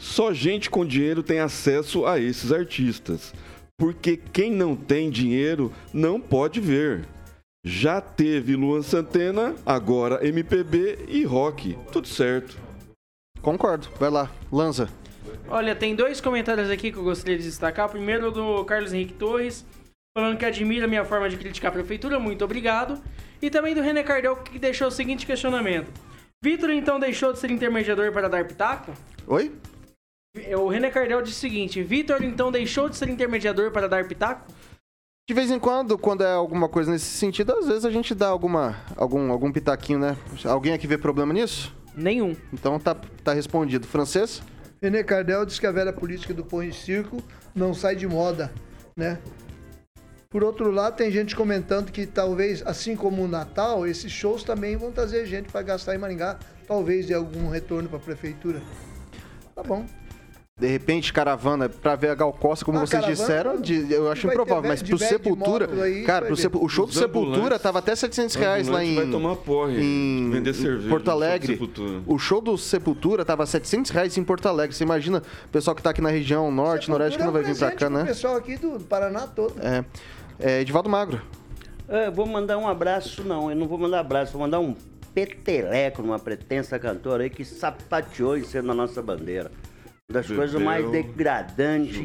Só 0.00 0.32
gente 0.32 0.68
com 0.68 0.84
dinheiro 0.84 1.22
tem 1.22 1.38
acesso 1.38 2.04
a 2.06 2.18
esses 2.18 2.50
artistas, 2.50 3.32
porque 3.82 4.16
quem 4.16 4.48
não 4.48 4.76
tem 4.76 5.10
dinheiro 5.10 5.72
não 5.92 6.20
pode 6.20 6.60
ver. 6.60 7.04
Já 7.66 8.00
teve 8.00 8.54
Luan 8.54 8.80
Santana, 8.80 9.56
agora 9.66 10.24
MPB 10.24 11.06
e 11.08 11.24
rock. 11.24 11.76
Tudo 11.90 12.06
certo. 12.06 12.56
Concordo. 13.40 13.88
Vai 13.98 14.08
lá, 14.08 14.30
Lanza. 14.52 14.88
Olha, 15.48 15.74
tem 15.74 15.96
dois 15.96 16.20
comentários 16.20 16.70
aqui 16.70 16.92
que 16.92 16.96
eu 16.96 17.02
gostaria 17.02 17.36
de 17.36 17.42
destacar. 17.42 17.86
O 17.86 17.90
primeiro 17.90 18.30
do 18.30 18.64
Carlos 18.64 18.92
Henrique 18.92 19.14
Torres, 19.14 19.66
falando 20.16 20.38
que 20.38 20.44
admira 20.44 20.84
a 20.84 20.88
minha 20.88 21.04
forma 21.04 21.28
de 21.28 21.36
criticar 21.36 21.72
a 21.72 21.74
prefeitura, 21.74 22.20
muito 22.20 22.44
obrigado. 22.44 23.02
E 23.42 23.50
também 23.50 23.74
do 23.74 23.80
René 23.80 24.04
Cardel, 24.04 24.36
que 24.36 24.60
deixou 24.60 24.86
o 24.86 24.92
seguinte 24.92 25.26
questionamento. 25.26 25.90
Vitor 26.40 26.70
então 26.70 27.00
deixou 27.00 27.32
de 27.32 27.40
ser 27.40 27.50
intermediador 27.50 28.12
para 28.12 28.28
dar 28.28 28.46
pitaco? 28.46 28.92
Oi? 29.26 29.50
O 30.56 30.68
René 30.68 30.90
Cardel 30.90 31.20
disse 31.20 31.36
o 31.36 31.40
seguinte: 31.40 31.82
Vitor 31.82 32.22
então 32.22 32.50
deixou 32.50 32.88
de 32.88 32.96
ser 32.96 33.08
intermediador 33.08 33.70
para 33.70 33.86
dar 33.86 34.08
pitaco? 34.08 34.50
De 35.28 35.34
vez 35.34 35.50
em 35.50 35.58
quando, 35.58 35.98
quando 35.98 36.24
é 36.24 36.32
alguma 36.32 36.68
coisa 36.68 36.90
nesse 36.90 37.04
sentido, 37.04 37.52
às 37.52 37.66
vezes 37.66 37.84
a 37.84 37.90
gente 37.90 38.14
dá 38.14 38.28
alguma, 38.28 38.76
algum, 38.96 39.30
algum 39.30 39.52
pitaquinho, 39.52 39.98
né? 39.98 40.16
Alguém 40.44 40.72
aqui 40.72 40.86
vê 40.86 40.96
problema 40.96 41.34
nisso? 41.34 41.74
Nenhum. 41.94 42.34
Então 42.52 42.78
tá, 42.80 42.96
tá 43.22 43.34
respondido. 43.34 43.86
Francês? 43.86 44.42
René 44.80 45.02
Cardel 45.02 45.44
diz 45.44 45.58
que 45.58 45.66
a 45.66 45.70
velha 45.70 45.92
política 45.92 46.32
do 46.32 46.44
pão 46.44 46.62
em 46.62 46.72
circo 46.72 47.22
não 47.54 47.74
sai 47.74 47.94
de 47.94 48.08
moda, 48.08 48.50
né? 48.96 49.18
Por 50.30 50.42
outro 50.42 50.70
lado, 50.70 50.96
tem 50.96 51.10
gente 51.10 51.36
comentando 51.36 51.92
que 51.92 52.06
talvez, 52.06 52.66
assim 52.66 52.96
como 52.96 53.22
o 53.22 53.28
Natal, 53.28 53.86
esses 53.86 54.10
shows 54.10 54.42
também 54.42 54.76
vão 54.76 54.90
trazer 54.90 55.26
gente 55.26 55.52
para 55.52 55.60
gastar 55.60 55.94
em 55.94 55.98
Maringá. 55.98 56.38
Talvez 56.66 57.06
de 57.06 57.12
algum 57.12 57.50
retorno 57.50 57.86
para 57.86 57.98
a 57.98 58.00
prefeitura. 58.00 58.62
Tá 59.54 59.62
bom. 59.62 59.84
De 60.60 60.66
repente, 60.68 61.12
caravana, 61.14 61.66
pra 61.68 61.96
ver 61.96 62.10
a 62.10 62.14
Gal 62.14 62.30
Costa, 62.32 62.62
como 62.64 62.76
Ah, 62.76 62.82
vocês 62.82 62.90
caravana, 62.90 63.14
disseram, 63.16 63.60
de- 63.60 63.90
eu 63.90 64.12
acho 64.12 64.26
improvável. 64.26 64.56
velho 64.62 64.68
Mas 64.72 64.82
pro 64.82 64.98
Sepultura. 64.98 65.82
aí, 65.82 66.04
cara, 66.04 66.26
pro 66.26 66.36
ver. 66.36 66.42
Sepu- 66.42 66.62
o 66.62 66.68
show 66.68 66.84
do 66.86 66.92
Sepultura 66.92 67.58
tava 67.58 67.78
até 67.78 67.96
700 67.96 68.34
reais 68.36 68.68
lá 68.68 68.84
em. 68.84 68.94
vai 68.94 69.06
tomar 69.10 69.36
porre, 69.36 69.80
em 69.82 70.30
vender 70.30 70.52
cerveja 70.52 70.90
Porto 70.90 71.10
Alegre. 71.10 71.54
Sepultura. 71.54 72.02
O 72.06 72.18
show 72.18 72.40
do 72.42 72.58
Sepultura 72.58 73.24
tava 73.24 73.46
700 73.46 73.90
reais 73.90 74.16
em 74.18 74.22
Porto 74.22 74.46
Alegre. 74.46 74.76
Você 74.76 74.84
imagina 74.84 75.22
o 75.46 75.48
pessoal 75.48 75.74
que 75.74 75.82
tá 75.82 75.88
aqui 75.90 76.02
na 76.02 76.10
região 76.10 76.50
norte, 76.52 76.90
noroeste, 76.90 77.18
que 77.18 77.24
não 77.24 77.32
vai 77.32 77.42
vir 77.42 77.56
pra 77.56 77.72
cá, 77.72 77.88
né? 77.88 78.04
pessoal 78.04 78.36
aqui 78.36 78.56
do 78.58 78.78
Paraná 78.78 79.26
todo. 79.26 79.54
É. 79.58 79.84
é 80.38 80.60
Edivaldo 80.60 80.90
Magro. 80.90 81.20
É, 81.88 82.10
vou 82.10 82.26
mandar 82.26 82.58
um 82.58 82.68
abraço, 82.68 83.24
não, 83.24 83.50
eu 83.50 83.56
não 83.56 83.66
vou 83.66 83.78
mandar 83.78 84.00
abraço, 84.00 84.32
vou 84.32 84.42
mandar 84.42 84.60
um 84.60 84.76
peteleco 85.14 86.02
numa 86.02 86.18
pretensa 86.18 86.78
cantora 86.78 87.24
aí 87.24 87.30
que 87.30 87.44
sapateou 87.44 88.36
em 88.36 88.44
cima 88.44 88.62
da 88.68 88.74
nossa 88.74 89.02
bandeira. 89.02 89.50
Das 90.12 90.26
Bebel. 90.26 90.36
coisas 90.36 90.62
mais 90.62 90.90
degradantes 90.90 91.96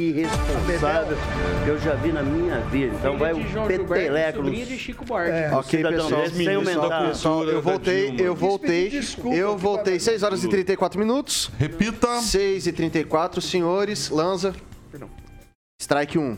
e 0.00 0.04
irresponsáveis 0.04 1.18
que 1.64 1.70
eu 1.70 1.78
já 1.78 1.94
vi 1.94 2.12
na 2.12 2.22
minha 2.22 2.60
vida. 2.60 2.94
Então 2.98 3.18
vai 3.18 3.34
um 3.34 3.46
Gilberto, 3.46 3.84
peteleco 3.86 4.42
de 4.50 4.78
Chico 4.78 5.04
Buarque. 5.04 5.30
É. 5.32 5.50
Ok, 5.52 5.82
pessoal. 5.82 6.22
desse, 6.22 6.36
sem 6.36 6.54
aumentar. 6.54 7.08
Pessoal, 7.08 7.44
eu 7.44 7.60
voltei, 7.60 8.14
eu 8.18 8.34
voltei. 8.34 8.92
Eu 9.32 9.58
voltei 9.58 9.94
pra- 9.94 10.04
6 10.04 10.22
horas 10.22 10.44
e 10.44 10.48
34 10.48 10.98
minutos. 10.98 11.50
Repita. 11.58 12.20
6 12.20 12.66
e 12.66 12.72
34 12.72 13.40
senhores. 13.40 14.10
Lanza. 14.10 14.54
Strike 15.80 16.18
1. 16.18 16.36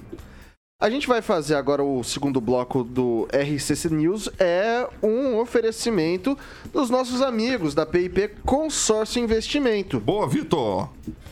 A 0.80 0.88
gente 0.88 1.08
vai 1.08 1.20
fazer 1.20 1.56
agora 1.56 1.82
o 1.82 2.04
segundo 2.04 2.40
bloco 2.40 2.84
do 2.84 3.26
RCC 3.32 3.88
News. 3.90 4.30
É 4.38 4.88
um 5.02 5.36
oferecimento 5.40 6.38
dos 6.72 6.88
nossos 6.88 7.20
amigos 7.20 7.74
da 7.74 7.84
PIP 7.84 8.28
Consórcio 8.46 9.20
Investimento. 9.20 9.98
Boa, 9.98 10.28
Vitor. 10.28 10.88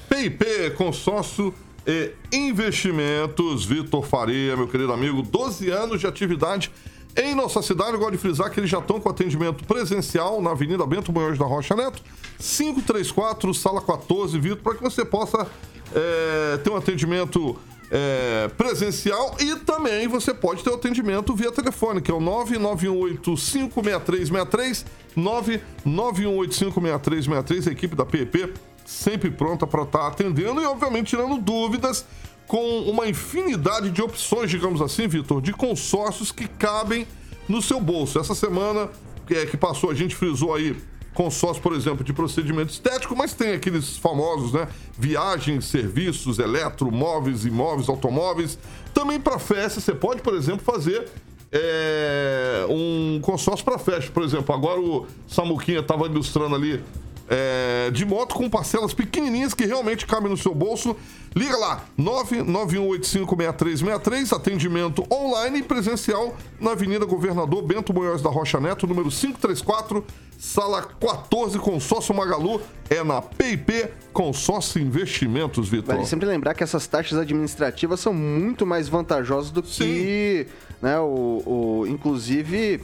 PIP, 0.09 0.73
consórcio 0.77 1.55
e 1.87 2.13
investimentos. 2.33 3.65
Vitor 3.65 4.05
Faria, 4.05 4.57
meu 4.57 4.67
querido 4.67 4.93
amigo, 4.93 5.23
12 5.23 5.71
anos 5.71 6.01
de 6.01 6.09
atividade 6.09 6.73
em 7.17 7.33
nossa 7.33 7.63
cidade. 7.63 7.93
Eu 7.93 8.01
gosto 8.01 8.13
de 8.15 8.19
frisar 8.19 8.51
que 8.51 8.59
eles 8.59 8.69
já 8.69 8.81
estão 8.81 8.99
com 8.99 9.09
atendimento 9.09 9.63
presencial 9.63 10.43
na 10.43 10.51
Avenida 10.51 10.85
Bento 10.85 11.13
Munhoz 11.13 11.39
da 11.39 11.45
Rocha 11.45 11.77
Neto, 11.77 12.03
534, 12.41 13.55
sala 13.55 13.81
14, 13.81 14.41
Vitor, 14.41 14.59
para 14.61 14.75
que 14.75 14.83
você 14.83 15.05
possa 15.05 15.47
é, 15.95 16.57
ter 16.57 16.71
um 16.71 16.77
atendimento 16.77 17.57
é, 17.91 18.49
presencial 18.57 19.37
e 19.39 19.57
também 19.57 20.09
você 20.09 20.33
pode 20.35 20.65
ter 20.65 20.71
o 20.71 20.75
atendimento 20.75 21.35
via 21.35 21.53
telefone, 21.53 22.01
que 22.01 22.11
é 22.11 22.15
o 22.15 22.21
991856363, 22.21 24.85
991856363, 25.17 27.69
a 27.69 27.73
equipe 27.73 27.95
da 27.95 28.05
PP 28.05 28.53
sempre 28.85 29.31
pronta 29.31 29.65
para 29.67 29.83
estar 29.83 30.07
atendendo 30.07 30.63
e, 30.63 30.65
obviamente, 30.65 31.09
tirando 31.09 31.37
dúvidas 31.39 32.07
com 32.47 32.83
uma 32.83 33.09
infinidade 33.09 33.91
de 33.91 34.01
opções, 34.01 34.51
digamos 34.51 34.81
assim, 34.81 35.09
Vitor, 35.09 35.43
de 35.43 35.53
consórcios 35.53 36.31
que 36.31 36.47
cabem 36.47 37.07
no 37.49 37.61
seu 37.61 37.81
bolso. 37.81 38.19
Essa 38.19 38.35
semana 38.35 38.89
é, 39.29 39.47
que 39.47 39.57
passou, 39.57 39.91
a 39.91 39.95
gente 39.95 40.15
frisou 40.15 40.55
aí 40.55 40.77
consórcio, 41.17 41.63
por 41.63 41.73
exemplo, 41.73 42.05
de 42.05 42.13
procedimento 42.13 42.71
estético, 42.71 43.17
mas 43.17 43.33
tem 43.33 43.55
aqueles 43.55 43.97
famosos, 43.97 44.53
né? 44.53 44.69
Viagens, 44.99 45.65
serviços, 45.65 46.39
eletro, 46.39 46.93
móveis, 46.93 47.47
imóveis, 47.47 47.89
automóveis. 47.89 48.59
Também 48.93 49.19
para 49.19 49.39
festa, 49.39 49.81
você 49.81 49.95
pode, 49.95 50.21
por 50.21 50.35
exemplo, 50.35 50.63
fazer 50.63 51.09
é, 51.51 52.67
um 52.69 53.19
consórcio 53.23 53.65
para 53.65 53.79
festa. 53.79 54.13
Por 54.13 54.23
exemplo, 54.23 54.55
agora 54.55 54.79
o 54.79 55.07
Samuquinha 55.27 55.81
estava 55.81 56.05
ilustrando 56.05 56.55
ali 56.55 56.85
é, 57.29 57.91
de 57.93 58.05
moto 58.05 58.35
com 58.35 58.49
parcelas 58.49 58.95
pequenininhas 58.95 59.53
que 59.55 59.65
realmente 59.67 60.07
cabem 60.07 60.31
no 60.31 60.37
seu 60.37 60.55
bolso. 60.55 60.97
Liga 61.35 61.57
lá, 61.57 61.85
991856363, 61.99 64.33
atendimento 64.35 65.05
online 65.13 65.59
e 65.59 65.63
presencial 65.63 66.35
na 66.61 66.71
Avenida 66.73 67.05
Governador 67.05 67.63
Bento 67.63 67.93
Munhoz 67.93 68.23
da 68.23 68.31
Rocha 68.31 68.59
Neto, 68.61 68.87
número 68.87 69.11
534, 69.11 70.05
sala 70.39 70.83
14, 71.01 71.59
consórcio 71.59 72.15
Magalu, 72.15 72.61
é 72.89 73.03
na 73.05 73.21
PIP 73.21 73.89
Consórcio 74.13 74.81
Investimentos, 74.81 75.69
Vitor. 75.69 75.97
Vale 75.97 76.07
sempre 76.07 76.27
lembrar 76.27 76.55
que 76.55 76.63
essas 76.63 76.87
taxas 76.87 77.19
administrativas 77.19 77.99
são 78.01 78.15
muito 78.15 78.65
mais 78.65 78.89
vantajosas 78.89 79.51
do 79.51 79.63
que, 79.63 80.47
né, 80.81 80.99
o, 81.01 81.43
o- 81.45 81.85
inclusive, 81.87 82.81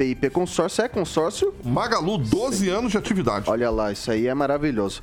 PIP 0.00 0.30
Consórcio 0.30 0.82
é 0.82 0.88
consórcio. 0.88 1.52
Magalu, 1.62 2.16
12 2.16 2.70
anos 2.70 2.92
de 2.92 2.96
atividade. 2.96 3.50
Olha 3.50 3.68
lá, 3.68 3.92
isso 3.92 4.10
aí 4.10 4.26
é 4.26 4.32
maravilhoso. 4.32 5.02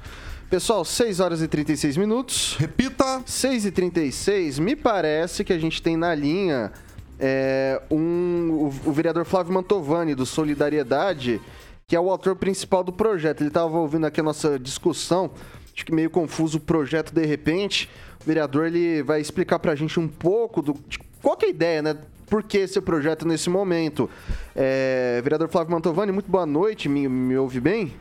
Pessoal, 0.49 0.83
6 0.83 1.19
horas 1.19 1.39
e 1.39 1.47
36 1.47 1.97
minutos. 1.97 2.55
Repita. 2.57 3.21
6 3.23 3.65
e 3.65 3.71
36 3.71 4.57
me 4.57 4.75
parece 4.75 5.43
que 5.43 5.53
a 5.53 5.59
gente 5.59 5.83
tem 5.83 5.95
na 5.95 6.15
linha 6.15 6.71
é, 7.19 7.79
um, 7.91 8.49
o, 8.49 8.89
o 8.89 8.91
vereador 8.91 9.23
Flávio 9.23 9.53
Mantovani, 9.53 10.15
do 10.15 10.25
Solidariedade, 10.25 11.39
que 11.85 11.95
é 11.95 11.99
o 11.99 12.09
autor 12.09 12.35
principal 12.35 12.83
do 12.83 12.91
projeto. 12.91 13.41
Ele 13.41 13.49
estava 13.49 13.77
ouvindo 13.77 14.07
aqui 14.07 14.19
a 14.19 14.23
nossa 14.23 14.57
discussão, 14.57 15.29
acho 15.75 15.85
que 15.85 15.93
meio 15.93 16.09
confuso 16.09 16.57
o 16.57 16.61
projeto 16.61 17.13
de 17.13 17.23
repente. 17.23 17.87
vereador 18.25 18.65
ele 18.65 19.03
vai 19.03 19.21
explicar 19.21 19.59
pra 19.59 19.75
gente 19.75 19.99
um 19.99 20.07
pouco 20.07 20.59
do 20.63 20.73
de 20.87 20.97
qual 21.21 21.37
é 21.43 21.45
a 21.45 21.49
ideia, 21.49 21.81
né? 21.83 21.97
Por 22.29 22.43
que 22.43 22.57
esse 22.57 22.81
projeto 22.81 23.25
nesse 23.25 23.49
momento? 23.49 24.09
É, 24.53 25.21
vereador 25.23 25.47
Flávio 25.47 25.71
Mantovani, 25.71 26.11
muito 26.11 26.29
boa 26.29 26.45
noite, 26.45 26.89
me, 26.89 27.07
me 27.07 27.37
ouve 27.37 27.61
bem? 27.61 27.93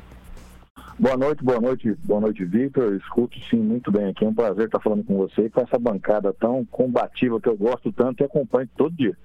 Boa 0.98 1.16
noite, 1.16 1.44
boa 1.44 1.60
noite, 1.60 1.94
boa 2.04 2.20
noite, 2.20 2.44
Victor. 2.44 2.94
Escuto 2.94 3.38
sim 3.48 3.58
muito 3.58 3.92
bem 3.92 4.08
aqui. 4.08 4.24
É 4.24 4.28
um 4.28 4.34
prazer 4.34 4.66
estar 4.66 4.80
falando 4.80 5.04
com 5.04 5.16
você 5.16 5.42
e 5.42 5.50
com 5.50 5.60
essa 5.60 5.78
bancada 5.78 6.32
tão 6.32 6.64
combativa 6.64 7.40
que 7.40 7.48
eu 7.48 7.56
gosto 7.56 7.92
tanto 7.92 8.22
e 8.22 8.24
acompanho 8.24 8.68
todo 8.76 8.96
dia. 8.96 9.16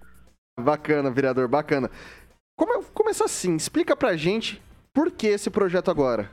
Bacana, 0.60 1.10
vereador, 1.10 1.48
bacana. 1.48 1.90
Como, 2.56 2.84
começa 2.94 3.26
assim, 3.26 3.56
explica 3.56 3.96
pra 3.96 4.16
gente 4.16 4.62
por 4.94 5.10
que 5.10 5.28
esse 5.28 5.50
projeto 5.50 5.90
agora? 5.90 6.30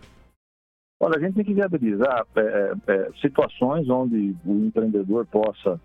Olha, 1.00 1.16
a 1.16 1.20
gente 1.20 1.36
tem 1.36 1.44
que 1.44 1.54
viabilizar 1.54 2.26
é, 2.36 2.40
é, 2.40 2.72
é, 2.88 3.10
situações 3.20 3.88
onde 3.88 4.36
o 4.44 4.66
empreendedor 4.66 5.24
possa 5.26 5.80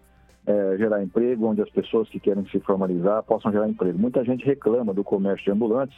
é, 0.45 0.77
gerar 0.77 1.03
emprego, 1.03 1.47
onde 1.47 1.61
as 1.61 1.69
pessoas 1.69 2.09
que 2.09 2.19
querem 2.19 2.45
se 2.47 2.59
formalizar 2.59 3.23
possam 3.23 3.51
gerar 3.51 3.69
emprego. 3.69 3.97
Muita 3.97 4.23
gente 4.23 4.45
reclama 4.45 4.93
do 4.93 5.03
comércio 5.03 5.45
de 5.45 5.51
ambulantes, 5.51 5.97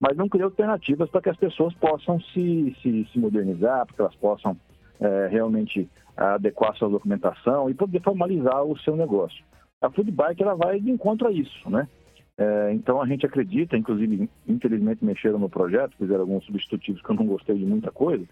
mas 0.00 0.16
não 0.16 0.28
cria 0.28 0.44
alternativas 0.44 1.10
para 1.10 1.20
que 1.20 1.30
as 1.30 1.36
pessoas 1.36 1.74
possam 1.74 2.20
se, 2.20 2.76
se, 2.80 3.08
se 3.12 3.18
modernizar, 3.18 3.86
para 3.86 3.94
que 3.94 4.00
elas 4.00 4.14
possam 4.16 4.56
é, 5.00 5.28
realmente 5.28 5.88
adequar 6.16 6.76
sua 6.76 6.88
documentação 6.88 7.70
e 7.70 7.74
poder 7.74 8.02
formalizar 8.02 8.62
o 8.64 8.78
seu 8.78 8.96
negócio. 8.96 9.42
A 9.80 9.90
Food 9.90 10.10
Bike 10.10 10.42
ela 10.42 10.54
vai 10.54 10.78
de 10.78 10.90
encontro 10.90 11.28
a 11.28 11.32
isso, 11.32 11.70
né? 11.70 11.88
É, 12.36 12.72
então 12.72 13.00
a 13.02 13.06
gente 13.06 13.26
acredita, 13.26 13.76
inclusive, 13.76 14.28
infelizmente 14.46 15.04
mexeram 15.04 15.38
no 15.38 15.48
projeto, 15.48 15.96
fizeram 15.96 16.22
alguns 16.22 16.44
substitutivos 16.44 17.02
que 17.02 17.10
eu 17.10 17.16
não 17.16 17.26
gostei 17.26 17.56
de 17.56 17.64
muita 17.64 17.90
coisa, 17.90 18.24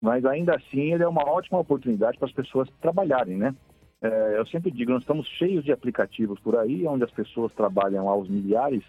mas 0.00 0.24
ainda 0.24 0.54
assim 0.54 0.92
ele 0.92 1.02
é 1.02 1.08
uma 1.08 1.28
ótima 1.28 1.58
oportunidade 1.58 2.18
para 2.18 2.28
as 2.28 2.34
pessoas 2.34 2.68
trabalharem, 2.80 3.36
né? 3.36 3.54
É, 4.02 4.38
eu 4.38 4.46
sempre 4.46 4.70
digo, 4.70 4.92
nós 4.92 5.02
estamos 5.02 5.26
cheios 5.26 5.64
de 5.64 5.72
aplicativos 5.72 6.38
por 6.40 6.56
aí, 6.56 6.86
onde 6.86 7.04
as 7.04 7.10
pessoas 7.10 7.52
trabalham 7.52 8.08
aos 8.08 8.28
milhares, 8.28 8.82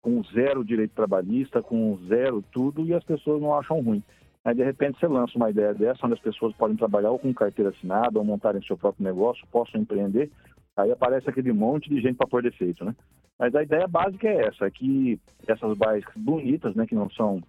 com 0.00 0.22
zero 0.24 0.64
direito 0.64 0.94
trabalhista, 0.94 1.62
com 1.62 1.98
zero 2.08 2.42
tudo, 2.50 2.86
e 2.86 2.94
as 2.94 3.04
pessoas 3.04 3.42
não 3.42 3.54
acham 3.54 3.80
ruim. 3.80 4.02
Aí, 4.44 4.54
de 4.54 4.64
repente, 4.64 4.98
você 4.98 5.06
lança 5.06 5.36
uma 5.36 5.50
ideia 5.50 5.74
dessa, 5.74 6.06
onde 6.06 6.14
as 6.14 6.20
pessoas 6.20 6.54
podem 6.56 6.76
trabalhar 6.76 7.10
ou 7.10 7.18
com 7.18 7.34
carteira 7.34 7.70
assinada, 7.70 8.18
ou 8.18 8.24
montarem 8.24 8.62
seu 8.62 8.78
próprio 8.78 9.04
negócio, 9.04 9.46
possam 9.52 9.80
empreender, 9.80 10.30
aí 10.76 10.90
aparece 10.90 11.28
aquele 11.28 11.52
monte 11.52 11.90
de 11.90 12.00
gente 12.00 12.16
para 12.16 12.28
pôr 12.28 12.42
defeito, 12.42 12.84
né? 12.84 12.94
Mas 13.38 13.54
a 13.54 13.62
ideia 13.62 13.86
básica 13.86 14.28
é 14.28 14.46
essa, 14.46 14.66
é 14.66 14.70
que 14.70 15.20
essas 15.46 15.76
bikes 15.76 16.12
bonitas, 16.16 16.74
né, 16.74 16.86
que 16.86 16.94
não 16.94 17.08
são 17.10 17.40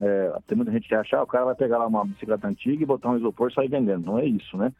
é, 0.00 0.38
tem 0.46 0.56
muita 0.56 0.72
gente 0.72 0.88
que 0.88 0.94
acha, 0.94 1.16
ah, 1.16 1.22
o 1.22 1.26
cara 1.26 1.46
vai 1.46 1.54
pegar 1.54 1.78
lá 1.78 1.86
uma 1.86 2.04
bicicleta 2.04 2.46
antiga 2.46 2.82
e 2.82 2.86
botar 2.86 3.10
um 3.10 3.16
isopor 3.16 3.50
e 3.50 3.54
sair 3.54 3.68
vendendo. 3.68 4.04
Não 4.04 4.18
é 4.18 4.26
isso, 4.26 4.56
né? 4.56 4.72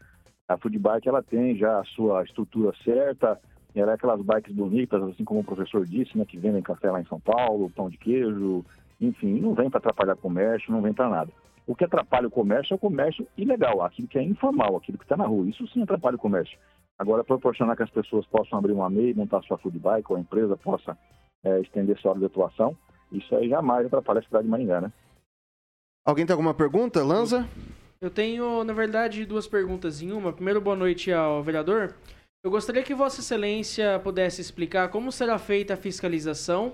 A 0.47 0.57
food 0.57 0.77
bike, 0.79 1.09
ela 1.09 1.21
tem 1.21 1.55
já 1.57 1.79
a 1.79 1.83
sua 1.83 2.23
estrutura 2.23 2.73
certa, 2.83 3.39
ela 3.75 3.91
é 3.91 3.95
aquelas 3.95 4.21
bikes 4.21 4.55
bonitas, 4.55 5.01
assim 5.03 5.23
como 5.23 5.41
o 5.41 5.43
professor 5.43 5.85
disse, 5.85 6.17
né? 6.17 6.25
Que 6.25 6.37
vendem 6.37 6.61
café 6.61 6.89
lá 6.89 7.01
em 7.01 7.05
São 7.05 7.19
Paulo, 7.19 7.69
pão 7.69 7.89
de 7.89 7.97
queijo, 7.97 8.65
enfim, 8.99 9.39
não 9.39 9.53
vem 9.53 9.69
para 9.69 9.79
atrapalhar 9.79 10.13
o 10.13 10.17
comércio, 10.17 10.71
não 10.71 10.81
vem 10.81 10.93
para 10.93 11.09
nada. 11.09 11.31
O 11.65 11.75
que 11.75 11.83
atrapalha 11.83 12.27
o 12.27 12.31
comércio 12.31 12.73
é 12.73 12.75
o 12.75 12.79
comércio 12.79 13.27
ilegal, 13.37 13.81
aquilo 13.83 14.07
que 14.07 14.17
é 14.17 14.23
informal, 14.23 14.77
aquilo 14.77 14.97
que 14.97 15.03
está 15.03 15.17
na 15.17 15.25
rua. 15.25 15.47
Isso 15.47 15.67
sim 15.67 15.83
atrapalha 15.83 16.15
o 16.15 16.19
comércio. 16.19 16.57
Agora, 16.97 17.23
proporcionar 17.23 17.75
que 17.75 17.83
as 17.83 17.89
pessoas 17.91 18.25
possam 18.25 18.57
abrir 18.57 18.71
uma 18.71 18.89
MEI, 18.89 19.13
montar 19.13 19.43
sua 19.43 19.57
food 19.57 19.77
bike, 19.77 20.09
ou 20.09 20.17
a 20.17 20.21
empresa 20.21 20.57
possa 20.57 20.97
é, 21.43 21.59
estender 21.59 21.99
sua 21.99 22.11
hora 22.11 22.19
de 22.19 22.25
atuação, 22.25 22.75
isso 23.11 23.35
aí 23.35 23.49
jamais 23.49 23.85
atrapalha 23.85 24.19
a 24.19 24.23
cidade 24.23 24.45
de 24.45 24.49
Maringá, 24.49 24.81
né? 24.81 24.91
Alguém 26.05 26.25
tem 26.25 26.33
alguma 26.33 26.53
pergunta? 26.53 27.03
Lanza? 27.03 27.45
Eu 27.99 28.09
tenho, 28.09 28.63
na 28.63 28.73
verdade, 28.73 29.25
duas 29.25 29.47
perguntas 29.47 30.01
em 30.01 30.11
uma. 30.11 30.31
Primeiro, 30.31 30.61
boa 30.61 30.75
noite 30.75 31.11
ao 31.11 31.41
vereador. 31.41 31.95
Eu 32.43 32.51
gostaria 32.51 32.83
que 32.83 32.93
Vossa 32.93 33.21
Excelência 33.21 33.99
pudesse 34.03 34.39
explicar 34.39 34.89
como 34.89 35.11
será 35.11 35.39
feita 35.39 35.73
a 35.73 35.77
fiscalização. 35.77 36.73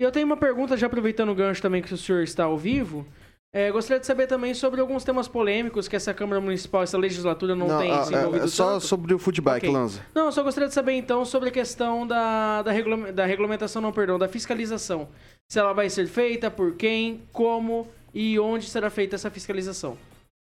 E 0.00 0.04
eu 0.04 0.12
tenho 0.12 0.24
uma 0.24 0.36
pergunta, 0.36 0.76
já 0.76 0.86
aproveitando 0.86 1.30
o 1.30 1.34
gancho 1.34 1.60
também 1.60 1.82
que 1.82 1.92
o 1.92 1.98
senhor 1.98 2.22
está 2.22 2.44
ao 2.44 2.56
vivo. 2.56 3.06
É, 3.54 3.70
gostaria 3.70 4.00
de 4.00 4.06
saber 4.06 4.26
também 4.26 4.54
sobre 4.54 4.80
alguns 4.80 5.04
temas 5.04 5.28
polêmicos 5.28 5.86
que 5.86 5.94
essa 5.94 6.14
Câmara 6.14 6.40
Municipal, 6.40 6.82
essa 6.82 6.96
legislatura 6.96 7.54
não, 7.54 7.68
não 7.68 7.78
tem 7.78 7.90
desenvolvido. 7.98 8.44
É, 8.44 8.48
só 8.48 8.74
tanto. 8.74 8.86
sobre 8.86 9.12
o 9.12 9.18
futebol, 9.18 9.54
okay. 9.54 9.68
Lanza. 9.68 10.00
Não, 10.14 10.32
só 10.32 10.42
gostaria 10.42 10.68
de 10.68 10.74
saber 10.74 10.92
então 10.92 11.24
sobre 11.24 11.50
a 11.50 11.52
questão 11.52 12.06
da, 12.06 12.62
da, 12.62 12.72
regula 12.72 13.12
da 13.12 13.26
regulamentação, 13.26 13.82
não, 13.82 13.92
perdão, 13.92 14.18
da 14.18 14.26
fiscalização. 14.26 15.08
Se 15.50 15.58
ela 15.58 15.74
vai 15.74 15.90
ser 15.90 16.06
feita, 16.06 16.50
por 16.50 16.76
quem, 16.76 17.22
como 17.30 17.86
e 18.14 18.38
onde 18.38 18.70
será 18.70 18.88
feita 18.88 19.16
essa 19.16 19.30
fiscalização? 19.30 19.98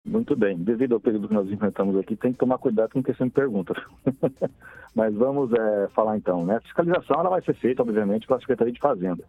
Muito 0.05 0.37
bem. 0.37 0.59
Devido 0.59 0.95
ao 0.95 1.01
período 1.01 1.29
que 1.29 1.35
nós 1.35 1.51
enfrentamos 1.51 1.97
aqui, 1.97 2.15
tem 2.15 2.33
que 2.33 2.39
tomar 2.39 2.59
cuidado 2.59 2.93
com 2.93 3.01
o 3.01 3.03
que 3.03 3.15
você 3.15 3.25
me 3.25 3.31
pergunta. 3.31 3.75
Mas 4.95 5.15
vamos 5.15 5.51
é, 5.53 5.89
falar 5.95 6.17
então. 6.19 6.45
Né? 6.45 6.57
A 6.57 6.61
fiscalização 6.61 7.21
ela 7.21 7.31
vai 7.31 7.43
ser 7.43 7.55
feita, 7.55 7.83
obviamente, 7.83 8.27
pela 8.27 8.39
Secretaria 8.39 8.73
de 8.73 8.81
Fazenda. 8.81 9.25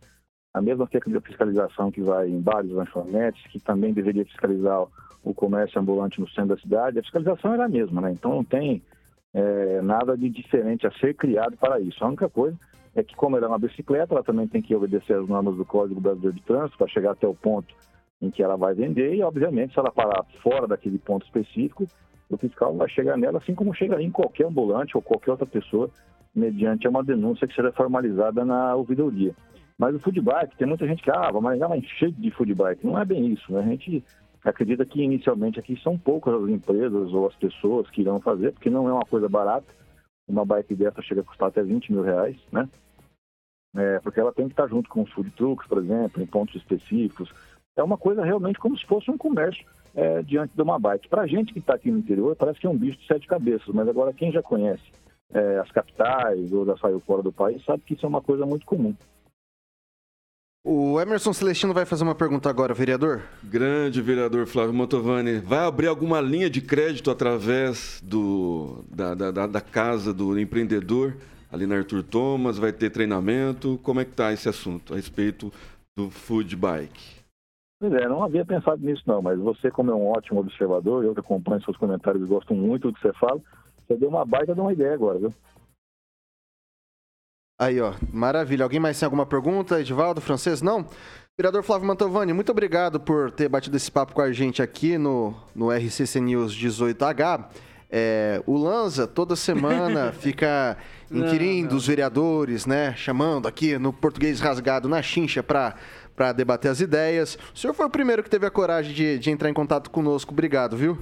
A 0.53 0.61
mesma 0.61 0.87
fiscalização 0.87 1.91
que 1.91 2.01
vai 2.01 2.29
em 2.29 2.41
bares, 2.41 2.71
lanchonetes, 2.71 3.41
que 3.47 3.59
também 3.59 3.93
deveria 3.93 4.25
fiscalizar 4.25 4.85
o 5.23 5.33
comércio 5.33 5.79
ambulante 5.81 6.19
no 6.19 6.29
centro 6.29 6.55
da 6.55 6.61
cidade, 6.61 6.99
a 6.99 7.03
fiscalização 7.03 7.53
era 7.53 7.65
a 7.65 7.69
mesma, 7.69 7.99
né? 7.99 8.11
Então 8.11 8.35
não 8.35 8.43
tem 8.43 8.81
é, 9.33 9.81
nada 9.81 10.15
de 10.15 10.29
diferente 10.29 10.85
a 10.85 10.91
ser 10.91 11.15
criado 11.15 11.57
para 11.57 11.79
isso. 11.79 12.03
A 12.03 12.07
única 12.07 12.29
coisa 12.29 12.57
é 12.95 13.03
que, 13.03 13.15
como 13.15 13.35
ela 13.35 13.47
é 13.47 13.49
uma 13.49 13.59
bicicleta, 13.59 14.13
ela 14.13 14.23
também 14.23 14.47
tem 14.47 14.61
que 14.61 14.75
obedecer 14.75 15.17
às 15.17 15.27
normas 15.27 15.55
do 15.55 15.65
Código 15.65 15.99
Brasileiro 15.99 16.37
de 16.37 16.43
Trânsito 16.43 16.77
para 16.77 16.87
chegar 16.87 17.11
até 17.11 17.27
o 17.27 17.33
ponto 17.33 17.73
em 18.21 18.29
que 18.29 18.41
ela 18.41 18.55
vai 18.55 18.73
vender 18.73 19.13
e, 19.13 19.21
obviamente, 19.21 19.73
se 19.73 19.79
ela 19.79 19.91
parar 19.91 20.23
fora 20.41 20.67
daquele 20.67 20.97
ponto 20.97 21.25
específico, 21.25 21.87
o 22.29 22.37
fiscal 22.37 22.75
vai 22.75 22.89
chegar 22.89 23.17
nela 23.17 23.37
assim 23.37 23.53
como 23.53 23.73
chegaria 23.73 24.05
em 24.05 24.11
qualquer 24.11 24.47
ambulante 24.47 24.95
ou 24.95 25.01
qualquer 25.01 25.31
outra 25.31 25.45
pessoa, 25.45 25.89
mediante 26.33 26.87
uma 26.87 27.03
denúncia 27.03 27.47
que 27.47 27.55
será 27.55 27.71
formalizada 27.71 28.43
na 28.43 28.75
ouvidoria. 28.75 29.33
Mas 29.77 29.95
o 29.95 29.99
food 29.99 30.19
bike, 30.21 30.57
tem 30.57 30.67
muita 30.67 30.87
gente 30.87 31.03
que, 31.03 31.11
ah, 31.11 31.31
mas 31.41 31.59
ela 31.59 31.77
encher 31.77 32.11
de 32.11 32.31
food 32.31 32.53
bike. 32.53 32.85
Não 32.85 32.99
é 32.99 33.05
bem 33.05 33.27
isso, 33.27 33.51
né? 33.51 33.59
A 33.59 33.67
gente 33.67 34.03
acredita 34.43 34.85
que 34.85 35.01
inicialmente 35.01 35.59
aqui 35.59 35.79
são 35.81 35.97
poucas 35.97 36.33
as 36.33 36.49
empresas 36.49 37.13
ou 37.13 37.27
as 37.27 37.35
pessoas 37.35 37.89
que 37.89 38.01
irão 38.01 38.19
fazer, 38.21 38.53
porque 38.53 38.69
não 38.69 38.87
é 38.87 38.93
uma 38.93 39.05
coisa 39.05 39.27
barata. 39.27 39.67
Uma 40.27 40.45
bike 40.45 40.75
dessa 40.75 41.01
chega 41.01 41.21
a 41.21 41.23
custar 41.23 41.49
até 41.49 41.61
20 41.61 41.91
mil 41.91 42.01
reais, 42.01 42.37
né? 42.51 42.67
É, 43.75 43.99
porque 43.99 44.19
ela 44.19 44.31
tem 44.31 44.47
que 44.47 44.53
estar 44.53 44.67
junto 44.67 44.89
com 44.89 45.01
os 45.01 45.11
food 45.11 45.29
trucks, 45.31 45.67
por 45.67 45.79
exemplo, 45.79 46.23
em 46.23 46.25
pontos 46.25 46.55
específicos, 46.55 47.29
é 47.75 47.83
uma 47.83 47.97
coisa 47.97 48.23
realmente 48.23 48.59
como 48.59 48.77
se 48.77 48.85
fosse 48.85 49.09
um 49.11 49.17
comércio 49.17 49.65
é, 49.95 50.21
diante 50.21 50.55
de 50.55 50.61
uma 50.61 50.79
bike. 50.79 51.09
Para 51.09 51.23
a 51.23 51.27
gente 51.27 51.53
que 51.53 51.59
está 51.59 51.75
aqui 51.75 51.91
no 51.91 51.99
interior, 51.99 52.35
parece 52.35 52.59
que 52.59 52.67
é 52.67 52.69
um 52.69 52.77
bicho 52.77 52.97
de 52.99 53.07
sete 53.07 53.27
cabeças, 53.27 53.67
mas 53.73 53.87
agora 53.87 54.13
quem 54.13 54.31
já 54.31 54.41
conhece 54.41 54.83
é, 55.33 55.59
as 55.59 55.71
capitais 55.71 56.51
ou 56.51 56.65
já 56.65 56.77
saiu 56.77 56.99
fora 56.99 57.21
do 57.21 57.31
país 57.31 57.63
sabe 57.65 57.83
que 57.85 57.93
isso 57.93 58.05
é 58.05 58.09
uma 58.09 58.21
coisa 58.21 58.45
muito 58.45 58.65
comum. 58.65 58.95
O 60.67 60.99
Emerson 60.99 61.31
Celestino 61.31 61.75
vai 61.75 61.85
fazer 61.85 62.03
uma 62.03 62.15
pergunta 62.15 62.49
agora, 62.49 62.73
vereador. 62.73 63.21
Grande 63.43 64.01
vereador 64.01 64.47
Flávio 64.47 64.73
Mantovani. 64.73 65.37
Vai 65.37 65.59
abrir 65.59 65.85
alguma 65.85 66.19
linha 66.19 66.49
de 66.49 66.59
crédito 66.59 67.11
através 67.11 68.01
do, 68.03 68.83
da, 68.89 69.13
da, 69.13 69.45
da 69.45 69.61
casa 69.61 70.11
do 70.11 70.39
empreendedor 70.39 71.17
ali 71.51 71.67
na 71.67 71.75
Arthur 71.75 72.01
Thomas? 72.01 72.57
Vai 72.57 72.73
ter 72.73 72.89
treinamento? 72.89 73.79
Como 73.83 73.99
é 73.99 74.05
que 74.05 74.11
está 74.11 74.33
esse 74.33 74.49
assunto 74.49 74.93
a 74.93 74.95
respeito 74.95 75.53
do 75.95 76.09
food 76.09 76.55
bike? 76.55 77.14
Pois 77.79 77.93
é, 77.93 78.07
não 78.07 78.23
havia 78.23 78.45
pensado 78.45 78.81
nisso 78.83 79.03
não, 79.05 79.21
mas 79.21 79.37
você 79.37 79.69
como 79.69 79.91
é 79.91 79.95
um 79.95 80.07
ótimo 80.07 80.39
observador, 80.39 81.03
eu 81.03 81.13
que 81.13 81.19
acompanho 81.19 81.63
seus 81.63 81.77
comentários 81.77 82.23
e 82.23 82.27
gosto 82.27 82.53
muito 82.53 82.89
do 82.89 82.93
que 82.93 83.01
você 83.01 83.13
fala, 83.13 83.41
você 83.85 83.97
deu 83.97 84.09
uma 84.09 84.25
baita 84.25 84.53
de 84.53 84.61
uma 84.61 84.73
ideia 84.73 84.93
agora, 84.93 85.19
viu? 85.19 85.33
Aí, 87.57 87.79
ó, 87.79 87.93
maravilha. 88.11 88.63
Alguém 88.63 88.81
mais 88.81 88.99
tem 88.99 89.05
alguma 89.05 89.25
pergunta? 89.25 89.79
Edivaldo, 89.79 90.19
francês? 90.19 90.61
Não? 90.61 90.85
Vereador 91.37 91.63
Flávio 91.63 91.87
Mantovani, 91.87 92.33
muito 92.33 92.51
obrigado 92.51 92.99
por 92.99 93.31
ter 93.31 93.47
batido 93.47 93.77
esse 93.77 93.91
papo 93.91 94.13
com 94.13 94.21
a 94.21 94.31
gente 94.31 94.61
aqui 94.61 94.97
no, 94.97 95.33
no 95.53 95.69
RCC 95.69 96.19
News 96.19 96.53
18H. 96.53 97.45
É, 97.89 98.41
o 98.45 98.57
Lanza, 98.57 99.07
toda 99.07 99.35
semana, 99.35 100.11
fica 100.19 100.77
inquirindo 101.09 101.75
os 101.75 101.87
vereadores, 101.87 102.65
né? 102.65 102.93
Chamando 102.95 103.47
aqui 103.47 103.77
no 103.77 103.93
português 103.93 104.41
rasgado 104.41 104.89
na 104.89 105.01
chincha 105.01 105.41
para 105.41 105.75
para 106.15 106.31
debater 106.31 106.71
as 106.71 106.79
ideias. 106.79 107.37
O 107.53 107.57
senhor 107.57 107.73
foi 107.73 107.85
o 107.85 107.89
primeiro 107.89 108.23
que 108.23 108.29
teve 108.29 108.45
a 108.45 108.51
coragem 108.51 108.93
de, 108.93 109.19
de 109.19 109.31
entrar 109.31 109.49
em 109.49 109.53
contato 109.53 109.89
conosco. 109.89 110.31
Obrigado, 110.31 110.77
viu? 110.77 110.97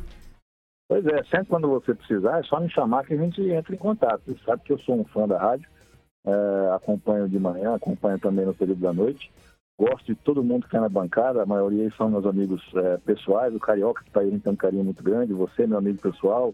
Pois 0.88 1.06
é, 1.08 1.24
sempre 1.24 1.48
quando 1.48 1.70
você 1.70 1.94
precisar, 1.94 2.40
é 2.40 2.44
só 2.44 2.60
me 2.60 2.70
chamar 2.70 3.06
que 3.06 3.14
a 3.14 3.18
gente 3.18 3.42
entra 3.42 3.74
em 3.74 3.78
contato. 3.78 4.22
Você 4.26 4.38
sabe 4.46 4.64
que 4.64 4.74
eu 4.74 4.80
sou 4.80 5.00
um 5.00 5.06
fã 5.06 5.28
da 5.28 5.40
rádio, 5.40 5.68
é, 6.26 6.76
acompanho 6.76 7.28
de 7.28 7.40
manhã, 7.40 7.76
acompanho 7.76 8.20
também 8.20 8.46
no 8.46 8.54
período 8.54 8.82
da 8.82 8.94
noite. 8.94 9.32
Gosto 9.80 10.06
de 10.06 10.16
todo 10.16 10.44
mundo 10.44 10.62
que 10.62 10.68
está 10.68 10.80
na 10.80 10.90
bancada, 10.90 11.42
a 11.42 11.46
maioria 11.46 11.92
são 11.98 12.10
meus 12.10 12.26
amigos 12.26 12.62
é, 12.76 12.98
pessoais, 12.98 13.56
o 13.56 13.60
Carioca 13.60 14.04
que 14.04 14.10
está 14.10 14.20
aí, 14.20 14.40
tem 14.40 14.54
um 14.54 14.56
carinho 14.56 14.84
muito 14.84 15.02
grande, 15.02 15.34
você, 15.34 15.66
meu 15.66 15.80
amigo 15.80 16.00
pessoal. 16.00 16.54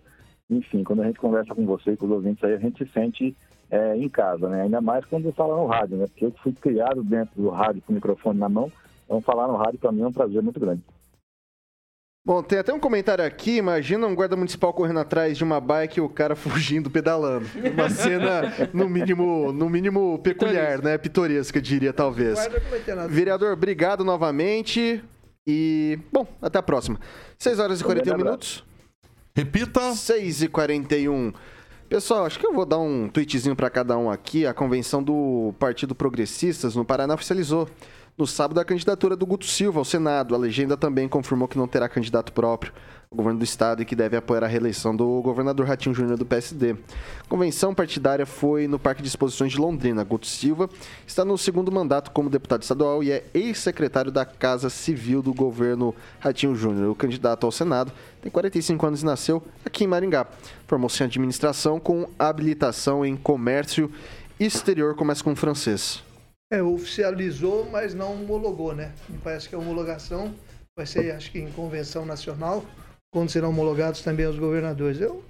Enfim, 0.49 0.83
quando 0.83 1.01
a 1.01 1.05
gente 1.05 1.19
conversa 1.19 1.53
com 1.53 1.65
você 1.65 1.91
e 1.91 1.97
com 1.97 2.05
os 2.05 2.11
ouvintes 2.11 2.43
aí, 2.43 2.53
a 2.53 2.59
gente 2.59 2.85
se 2.85 2.91
sente 2.91 3.35
é, 3.69 3.95
em 3.95 4.09
casa, 4.09 4.49
né? 4.49 4.63
Ainda 4.63 4.81
mais 4.81 5.05
quando 5.05 5.31
fala 5.33 5.55
no 5.55 5.65
rádio, 5.65 5.97
né? 5.97 6.07
Porque 6.07 6.25
eu 6.25 6.33
fui 6.43 6.53
criado 6.53 7.03
dentro 7.03 7.41
do 7.41 7.49
rádio 7.49 7.81
com 7.85 7.91
o 7.91 7.95
microfone 7.95 8.39
na 8.39 8.49
mão, 8.49 8.71
então 9.05 9.21
falar 9.21 9.47
no 9.47 9.55
rádio 9.55 9.79
para 9.79 9.91
mim 9.91 10.01
é 10.01 10.07
um 10.07 10.13
prazer 10.13 10.41
muito 10.41 10.59
grande. 10.59 10.81
Bom, 12.25 12.43
tem 12.43 12.59
até 12.59 12.73
um 12.73 12.79
comentário 12.79 13.25
aqui. 13.25 13.57
Imagina 13.57 14.05
um 14.05 14.13
guarda 14.13 14.35
municipal 14.35 14.73
correndo 14.73 14.99
atrás 14.99 15.37
de 15.37 15.43
uma 15.43 15.59
bike 15.59 15.97
e 15.97 16.01
o 16.01 16.09
cara 16.09 16.35
fugindo 16.37 16.89
pedalando. 16.89 17.47
Uma 17.73 17.89
cena, 17.89 18.53
no 18.73 18.87
mínimo, 18.89 19.51
no 19.51 19.69
mínimo 19.69 20.19
peculiar, 20.19 20.81
né? 20.81 20.97
Pitoresca, 20.97 21.57
eu 21.57 21.61
diria, 21.61 21.93
talvez. 21.93 22.47
Ter 22.85 22.95
nada. 22.95 23.07
Vereador, 23.07 23.53
obrigado 23.53 24.03
novamente. 24.03 25.03
E, 25.47 25.97
bom, 26.11 26.27
até 26.41 26.59
a 26.59 26.63
próxima. 26.63 26.99
6 27.39 27.57
horas 27.57 27.81
e 27.81 27.83
41 27.83 28.17
minutos. 28.17 28.63
Repita. 29.35 29.93
6 29.93 30.43
e 30.43 30.47
41. 30.49 31.33
Pessoal, 31.89 32.23
acho 32.23 32.37
que 32.37 32.45
eu 32.45 32.53
vou 32.53 32.67
dar 32.67 32.77
um 32.77 33.09
tweetzinho 33.09 33.55
para 33.55 33.67
cada 33.67 33.97
um 33.97 34.11
aqui. 34.11 34.45
A 34.45 34.53
convenção 34.53 35.01
do 35.01 35.55
Partido 35.57 35.95
Progressistas 35.95 36.75
no 36.75 36.85
Paraná 36.85 37.15
oficializou 37.15 37.67
no 38.15 38.27
sábado 38.27 38.59
a 38.59 38.63
candidatura 38.63 39.15
do 39.15 39.25
Guto 39.25 39.45
Silva 39.45 39.79
ao 39.79 39.85
Senado. 39.85 40.35
A 40.35 40.37
legenda 40.37 40.77
também 40.77 41.09
confirmou 41.09 41.47
que 41.47 41.57
não 41.57 41.67
terá 41.67 41.89
candidato 41.89 42.31
próprio 42.31 42.71
ao 43.11 43.17
governo 43.17 43.39
do 43.39 43.43
estado 43.43 43.81
e 43.81 43.85
que 43.85 43.95
deve 43.95 44.15
apoiar 44.15 44.43
a 44.43 44.47
reeleição 44.47 44.95
do 44.95 45.19
governador 45.23 45.65
Ratinho 45.65 45.95
Júnior 45.95 46.15
do 46.15 46.27
PSD. 46.27 46.75
A 47.21 47.27
convenção 47.27 47.73
partidária 47.73 48.23
foi 48.23 48.67
no 48.67 48.77
Parque 48.77 49.01
de 49.01 49.07
Exposições 49.07 49.51
de 49.51 49.57
Londrina. 49.57 50.03
Guto 50.03 50.27
Silva 50.27 50.69
está 51.07 51.25
no 51.25 51.35
segundo 51.35 51.71
mandato 51.71 52.11
como 52.11 52.29
deputado 52.29 52.61
estadual 52.61 53.03
e 53.03 53.11
é 53.11 53.25
ex-secretário 53.33 54.11
da 54.11 54.25
Casa 54.25 54.69
Civil 54.69 55.23
do 55.23 55.33
governo 55.33 55.95
Ratinho 56.19 56.53
Júnior. 56.53 56.91
O 56.91 56.93
candidato 56.93 57.47
ao 57.47 57.51
Senado 57.51 57.91
tem 58.21 58.31
45 58.31 58.85
anos 58.85 59.01
e 59.01 59.05
nasceu 59.05 59.41
aqui 59.65 59.85
em 59.85 59.87
Maringá. 59.87 60.27
Formou-se 60.67 61.01
em 61.01 61.07
administração 61.07 61.79
com 61.79 62.07
habilitação 62.19 63.03
em 63.03 63.17
comércio 63.17 63.91
exterior, 64.39 64.95
começa 64.95 65.23
com 65.23 65.35
francês. 65.35 66.03
É, 66.51 66.61
oficializou, 66.61 67.67
mas 67.71 67.95
não 67.95 68.13
homologou, 68.13 68.75
né? 68.75 68.93
Me 69.09 69.17
parece 69.17 69.49
que 69.49 69.55
a 69.55 69.57
homologação 69.57 70.31
vai 70.77 70.85
ser, 70.85 71.11
acho 71.11 71.31
que 71.31 71.39
em 71.39 71.51
convenção 71.51 72.05
nacional, 72.05 72.63
quando 73.11 73.29
serão 73.29 73.49
homologados 73.49 74.01
também 74.01 74.25
os 74.27 74.37
governadores. 74.37 75.01
Eu, 75.01 75.23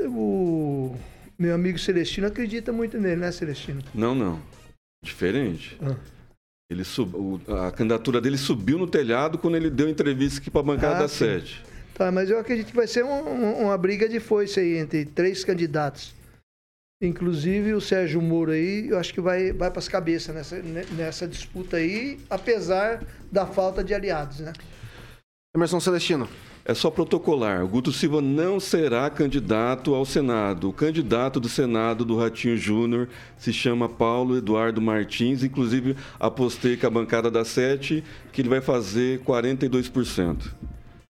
o 0.00 0.96
meu 1.38 1.54
amigo 1.54 1.78
Celestino 1.78 2.26
acredita 2.26 2.72
muito 2.72 2.98
nele, 2.98 3.16
né, 3.16 3.32
Celestino? 3.32 3.82
Não, 3.94 4.14
não. 4.14 4.42
Diferente. 5.04 5.78
Ah. 5.82 5.96
Ele 6.70 6.82
sub... 6.84 7.14
o- 7.16 7.40
A 7.54 7.70
candidatura 7.70 8.20
dele 8.20 8.38
subiu 8.38 8.78
no 8.78 8.86
telhado 8.86 9.38
quando 9.38 9.56
ele 9.56 9.70
deu 9.70 9.88
entrevista 9.88 10.40
aqui 10.40 10.50
para 10.50 10.60
a 10.60 10.64
bancada 10.64 10.96
Ah, 10.96 11.00
da 11.00 11.08
sede. 11.08 11.62
Tá, 11.94 12.10
mas 12.10 12.28
eu 12.28 12.38
acredito 12.38 12.68
que 12.68 12.76
vai 12.76 12.86
ser 12.88 13.04
um- 13.04 13.28
um- 13.28 13.62
uma 13.64 13.78
briga 13.78 14.08
de 14.08 14.18
foice 14.18 14.58
aí 14.58 14.76
entre 14.78 15.04
três 15.04 15.44
candidatos. 15.44 16.12
Inclusive 17.02 17.74
o 17.74 17.80
Sérgio 17.80 18.20
Moro 18.22 18.50
aí, 18.52 18.88
eu 18.88 18.98
acho 18.98 19.12
que 19.12 19.20
vai, 19.20 19.52
vai 19.52 19.70
para 19.70 19.78
as 19.78 19.88
cabeças 19.88 20.34
nessa, 20.34 20.56
ne- 20.60 20.86
nessa 20.96 21.28
disputa 21.28 21.76
aí, 21.76 22.18
apesar 22.30 23.04
da 23.30 23.46
falta 23.46 23.84
de 23.84 23.92
aliados, 23.94 24.40
né? 24.40 24.52
Emerson 25.56 25.78
Celestino. 25.78 26.28
É 26.64 26.74
só 26.74 26.90
protocolar. 26.90 27.62
O 27.62 27.68
Guto 27.68 27.92
Silva 27.92 28.20
não 28.20 28.58
será 28.58 29.08
candidato 29.08 29.94
ao 29.94 30.04
Senado. 30.04 30.70
O 30.70 30.72
candidato 30.72 31.38
do 31.38 31.48
Senado 31.48 32.04
do 32.04 32.16
Ratinho 32.16 32.56
Júnior 32.56 33.08
se 33.38 33.52
chama 33.52 33.88
Paulo 33.88 34.36
Eduardo 34.36 34.82
Martins. 34.82 35.44
Inclusive, 35.44 35.96
apostei 36.18 36.76
com 36.76 36.88
a 36.88 36.90
bancada 36.90 37.30
da 37.30 37.44
Sete 37.44 38.02
que 38.32 38.42
ele 38.42 38.48
vai 38.48 38.60
fazer 38.60 39.20
42%. 39.20 40.38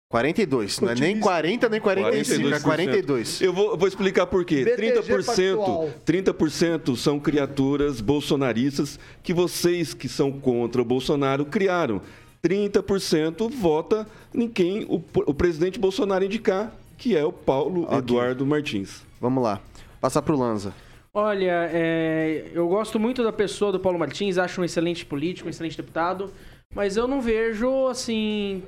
42, 0.09 0.79
não 0.81 0.89
é 0.89 0.95
nem 0.95 1.19
40 1.19 1.67
nem 1.67 1.81
45, 1.81 2.47
é 2.47 2.59
42. 2.59 3.41
Eu 3.41 3.51
vou, 3.51 3.75
vou 3.75 3.87
explicar 3.87 4.27
por 4.27 4.45
quê. 4.45 4.63
BTG 4.63 5.01
30%, 5.01 5.25
Pactual. 5.25 5.89
30% 6.05 6.95
são 6.95 7.19
criaturas 7.19 7.99
bolsonaristas 7.99 8.99
que 9.23 9.33
vocês 9.33 9.95
que 9.95 10.07
são 10.07 10.31
contra 10.31 10.79
o 10.81 10.85
Bolsonaro 10.85 11.43
criaram. 11.43 12.01
30% 12.43 13.49
vota 13.49 14.07
em 14.33 14.47
quem 14.47 14.85
o, 14.85 15.03
o 15.25 15.33
presidente 15.33 15.79
Bolsonaro 15.79 16.23
indicar, 16.23 16.71
que 16.97 17.15
é 17.15 17.23
o 17.23 17.31
Paulo 17.31 17.83
Ok. 17.83 17.97
Eduardo 17.97 18.45
Martins. 18.45 19.03
Vamos 19.19 19.43
lá. 19.43 19.61
Passar 19.99 20.21
pro 20.21 20.37
Lanza. 20.37 20.73
Olha, 21.13 21.69
é, 21.73 22.51
eu 22.53 22.67
gosto 22.67 22.99
muito 22.99 23.23
da 23.23 23.33
pessoa 23.33 23.71
do 23.71 23.79
Paulo 23.79 23.97
Martins, 23.97 24.37
acho 24.37 24.61
um 24.61 24.63
excelente 24.63 25.03
político, 25.05 25.47
um 25.47 25.49
excelente 25.49 25.75
deputado, 25.75 26.31
mas 26.75 26.95
eu 26.95 27.07
não 27.07 27.19
vejo, 27.21 27.87
assim, 27.87 28.61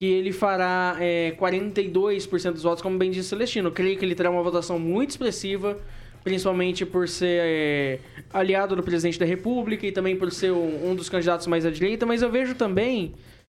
que 0.00 0.06
ele 0.06 0.32
fará 0.32 0.96
é, 0.98 1.30
42% 1.38 2.52
dos 2.52 2.64
votos, 2.64 2.82
como 2.82 2.98
bem 2.98 3.10
disse 3.12 3.28
Celestino. 3.28 3.68
Eu 3.68 3.72
creio 3.72 3.96
que 3.96 4.04
ele 4.04 4.16
terá 4.16 4.30
uma 4.30 4.42
votação 4.42 4.80
muito 4.80 5.10
expressiva, 5.10 5.78
principalmente 6.22 6.86
por 6.86 7.08
ser 7.08 7.40
é, 7.42 7.98
aliado 8.32 8.76
do 8.76 8.82
presidente 8.82 9.18
da 9.18 9.26
República 9.26 9.86
e 9.86 9.92
também 9.92 10.16
por 10.16 10.30
ser 10.30 10.52
um, 10.52 10.90
um 10.90 10.94
dos 10.94 11.08
candidatos 11.08 11.46
mais 11.46 11.66
à 11.66 11.70
direita, 11.70 12.06
mas 12.06 12.22
eu 12.22 12.30
vejo 12.30 12.54
também 12.54 13.14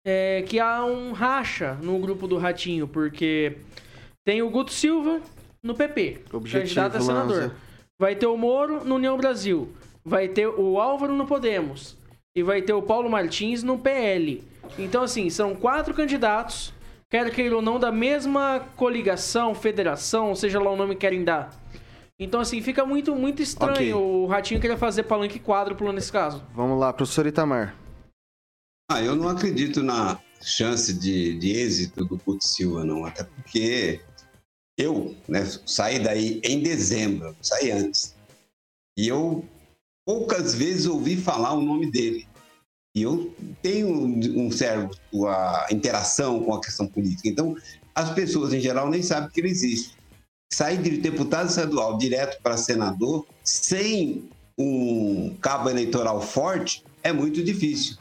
é, 0.05 0.43
que 0.43 0.59
há 0.59 0.85
um 0.85 1.13
racha 1.13 1.75
no 1.83 1.99
grupo 1.99 2.27
do 2.27 2.39
Ratinho, 2.39 2.89
porque 2.89 3.57
tem 4.25 4.43
o 4.43 4.51
Guto 4.51 4.73
Silva 4.73 5.21
no 5.63 5.75
PP, 5.75 6.21
Objetivo, 6.33 6.63
candidato 6.63 6.97
a 6.97 7.01
senador. 7.01 7.37
Lanza. 7.37 7.55
Vai 8.01 8.17
ter 8.17 8.27
o 8.27 8.37
Moro 8.37 8.85
no 8.85 8.97
União 8.97 9.17
Brasil. 9.17 9.73
Vai 10.05 10.27
ter 10.27 10.49
o 10.49 10.81
Álvaro 10.81 11.15
no 11.15 11.27
Podemos. 11.27 11.97
E 12.37 12.43
vai 12.43 12.63
ter 12.63 12.73
o 12.73 12.83
Paulo 12.83 13.09
Martins 13.09 13.63
no 13.63 13.79
PL. 13.79 14.43
Então, 14.79 15.03
assim, 15.03 15.31
são 15.31 15.55
quatro 15.55 15.95
candidatos, 15.95 16.73
quer 17.11 17.31
queira 17.31 17.55
ou 17.55 17.63
não, 17.63 17.79
da 17.79 17.93
mesma 17.93 18.61
coligação, 18.77 19.55
federação, 19.55 20.35
seja 20.35 20.59
lá 20.59 20.71
o 20.71 20.77
nome 20.77 20.95
que 20.95 21.03
querem 21.03 21.23
dar. 21.23 21.62
Então, 22.23 22.41
assim, 22.41 22.61
fica 22.63 22.85
muito, 22.85 23.15
muito 23.15 23.43
estranho 23.43 23.73
Ok. 23.73 23.93
o 23.95 24.27
Ratinho 24.27 24.61
querer 24.61 24.79
fazer 24.79 25.03
palanque 25.05 25.39
quádruplo 25.39 25.93
nesse 25.93 26.13
caso. 26.13 26.45
Vamos 26.55 26.79
lá, 26.79 26.93
professor 26.93 27.27
Itamar. 27.27 27.77
Ah, 28.91 29.03
eu 29.03 29.17
não 29.17 29.29
acredito 29.29 29.83
na 29.83 30.21
chance 30.43 30.93
de, 30.93 31.39
de 31.39 31.53
êxito 31.53 32.05
do 32.05 32.17
Guto 32.17 32.47
Silva, 32.47 32.85
não. 32.85 33.05
Até 33.05 33.25
porque 33.25 34.01
eu 34.79 35.15
né, 35.29 35.45
saí 35.67 35.99
daí 35.99 36.41
em 36.45 36.63
dezembro, 36.63 37.35
saí 37.41 37.71
antes. 37.71 38.15
E 38.99 39.09
eu 39.09 39.45
poucas 40.07 40.55
vezes 40.55 40.87
ouvi 40.87 41.17
falar 41.17 41.55
o 41.55 41.63
nome 41.63 41.91
dele. 41.91 42.27
E 42.95 43.03
eu 43.03 43.35
tenho 43.63 43.89
um 43.89 44.51
certo 44.51 44.99
a 45.27 45.67
interação 45.71 46.45
com 46.45 46.55
a 46.55 46.61
questão 46.61 46.87
política. 46.87 47.29
Então, 47.29 47.57
as 47.95 48.11
pessoas 48.11 48.53
em 48.53 48.61
geral 48.61 48.91
nem 48.91 49.03
sabem 49.03 49.31
que 49.31 49.41
ele 49.41 49.49
existe. 49.49 49.97
Sair 50.53 50.83
de 50.83 50.99
deputado 50.99 51.49
estadual 51.49 51.97
direto 51.97 52.41
para 52.43 52.59
senador 52.59 53.27
sem 53.43 54.29
um 54.59 55.35
cabo 55.41 55.71
eleitoral 55.71 56.21
forte 56.21 56.85
é 57.03 57.11
muito 57.11 57.43
difícil. 57.43 57.97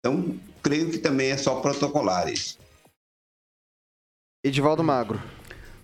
Então, 0.00 0.36
creio 0.60 0.90
que 0.90 0.98
também 0.98 1.30
é 1.30 1.36
só 1.36 1.60
protocolar 1.60 2.28
isso. 2.28 2.58
Edivaldo 4.44 4.82
Magro. 4.82 5.22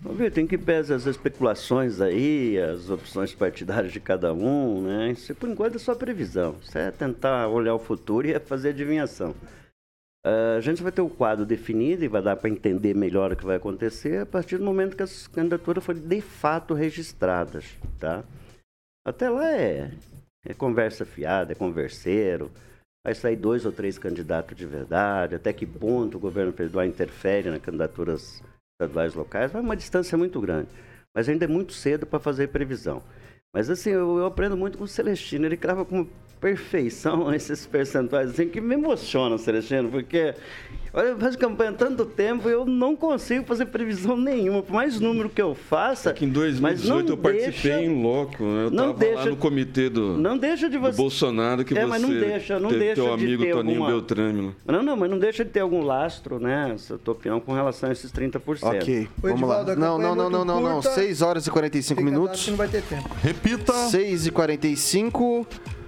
Vamos 0.01 0.17
ver, 0.17 0.31
tem 0.31 0.45
que 0.45 0.57
pesar 0.57 0.95
as 0.95 1.05
especulações 1.05 2.01
aí, 2.01 2.59
as 2.59 2.89
opções 2.89 3.33
partidárias 3.33 3.93
de 3.93 4.01
cada 4.01 4.33
um, 4.33 4.81
né? 4.81 5.11
Isso 5.11 5.33
por 5.33 5.47
enquanto 5.47 5.75
é 5.75 5.79
só 5.79 5.95
previsão. 5.95 6.57
Isso 6.61 6.77
é 6.77 6.91
tentar 6.91 7.47
olhar 7.47 7.73
o 7.73 7.79
futuro 7.79 8.27
e 8.27 8.33
é 8.33 8.39
fazer 8.39 8.69
adivinhação. 8.69 9.33
Ah, 10.23 10.55
a 10.57 10.61
gente 10.61 10.83
vai 10.83 10.91
ter 10.91 11.01
o 11.01 11.09
quadro 11.09 11.45
definido 11.45 12.03
e 12.03 12.07
vai 12.07 12.21
dar 12.21 12.35
para 12.35 12.49
entender 12.49 12.95
melhor 12.95 13.31
o 13.31 13.35
que 13.35 13.45
vai 13.45 13.55
acontecer 13.55 14.21
a 14.21 14.25
partir 14.25 14.57
do 14.57 14.63
momento 14.63 14.95
que 14.95 15.03
as 15.03 15.27
candidaturas 15.27 15.83
forem 15.83 16.01
de 16.01 16.21
fato 16.21 16.73
registradas, 16.73 17.65
tá? 17.99 18.23
Até 19.05 19.29
lá 19.29 19.51
é, 19.51 19.91
é 20.45 20.53
conversa 20.53 21.05
fiada, 21.05 21.53
é 21.53 21.55
converseiro. 21.55 22.51
Vai 23.03 23.15
sair 23.15 23.35
dois 23.35 23.65
ou 23.65 23.71
três 23.71 23.97
candidatos 23.97 24.55
de 24.55 24.65
verdade. 24.65 25.33
Até 25.33 25.51
que 25.51 25.65
ponto 25.65 26.17
o 26.17 26.19
governo 26.19 26.53
federal 26.53 26.85
interfere 26.85 27.49
nas 27.49 27.61
candidaturas 27.61 28.43
estaduais 28.79 29.15
locais? 29.15 29.51
Vai 29.51 29.61
uma 29.61 29.75
distância 29.75 30.15
muito 30.15 30.39
grande. 30.39 30.69
Mas 31.15 31.27
ainda 31.27 31.45
é 31.45 31.47
muito 31.47 31.73
cedo 31.73 32.05
para 32.05 32.19
fazer 32.19 32.49
previsão. 32.49 33.01
Mas 33.53 33.69
assim, 33.69 33.89
eu, 33.89 34.17
eu 34.17 34.25
aprendo 34.25 34.55
muito 34.55 34.77
com 34.77 34.85
o 34.85 34.87
Celestino. 34.87 35.45
Ele 35.45 35.57
crava 35.57 35.83
com 35.83 36.07
perfeição 36.39 37.31
esses 37.35 37.65
percentuais, 37.65 38.29
assim, 38.31 38.47
que 38.47 38.59
me 38.61 38.73
emociona, 38.75 39.37
Celestino, 39.37 39.89
porque 39.89 40.33
olha, 40.91 41.09
eu 41.09 41.19
faço 41.19 41.37
campanha 41.37 41.69
há 41.69 41.73
tanto 41.73 42.03
tempo 42.03 42.49
e 42.49 42.51
eu 42.51 42.65
não 42.65 42.95
consigo 42.95 43.45
fazer 43.45 43.67
previsão 43.67 44.17
nenhuma. 44.17 44.63
Por 44.63 44.73
mais 44.73 44.99
número 44.99 45.29
que 45.29 45.39
eu 45.39 45.53
faça. 45.53 46.11
Que 46.13 46.25
em 46.25 46.29
mas 46.29 46.83
não 46.83 46.95
2018 47.03 47.09
eu 47.11 47.17
participei 47.17 47.71
deixa- 47.73 47.81
em 47.83 48.01
loco. 48.01 48.43
né? 48.43 48.65
Eu 48.65 48.71
não 48.71 48.89
estava 48.91 49.05
lá 49.11 49.15
deixa- 49.15 49.29
no 49.29 49.35
comitê 49.35 49.87
do, 49.87 50.17
Não 50.17 50.35
deixa 50.35 50.67
de 50.67 50.77
do 50.79 50.81
você. 50.81 50.97
Bolsonaro 50.97 51.63
que 51.63 51.77
É, 51.77 51.81
você 51.81 51.85
mas 51.85 52.01
não 52.01 52.09
deixa, 52.09 52.59
não 52.59 52.69
teve 52.69 52.79
deixa 52.85 52.95
teu 53.03 53.05
de 53.17 53.23
amigo 53.23 53.43
ter 53.43 53.51
Toninho 53.53 53.75
alguma- 53.83 53.91
Beltrame. 53.91 54.41
lá. 54.65 54.73
Não, 54.73 54.81
não, 54.81 54.97
mas 54.97 55.11
não 55.11 55.19
deixa 55.19 55.45
de 55.45 55.51
ter 55.51 55.59
algum 55.59 55.83
lastro, 55.83 56.39
né? 56.39 56.71
Essa 56.73 56.97
tua 56.97 57.11
opinião 57.13 57.39
com 57.39 57.53
relação 57.53 57.89
a 57.89 57.91
esses 57.91 58.11
30%. 58.11 58.63
Ok, 58.81 59.07
vamos 59.19 59.41
lá. 59.47 59.61
Edivaldo, 59.61 59.75
Não, 59.79 59.97
não, 59.99 59.99
campanha 59.99 60.11
é 60.11 60.15
não, 60.15 60.15
não, 60.15 60.39
muito 60.39 60.47
não, 60.47 60.61
não. 60.61 60.73
curta. 60.81 60.89
6 60.95 61.21
horas 61.21 61.45
e 61.45 61.51
45 61.51 62.01
Fica 62.01 62.09
dado 62.11 62.19
minutos. 62.19 62.43
que 62.43 62.49
não 62.49 62.57
vai 62.57 62.67
ter 62.67 62.81
tempo. 62.81 63.07
Repita. 63.43 63.73
6 63.89 64.27
e 64.27 64.31
45. 64.31 65.47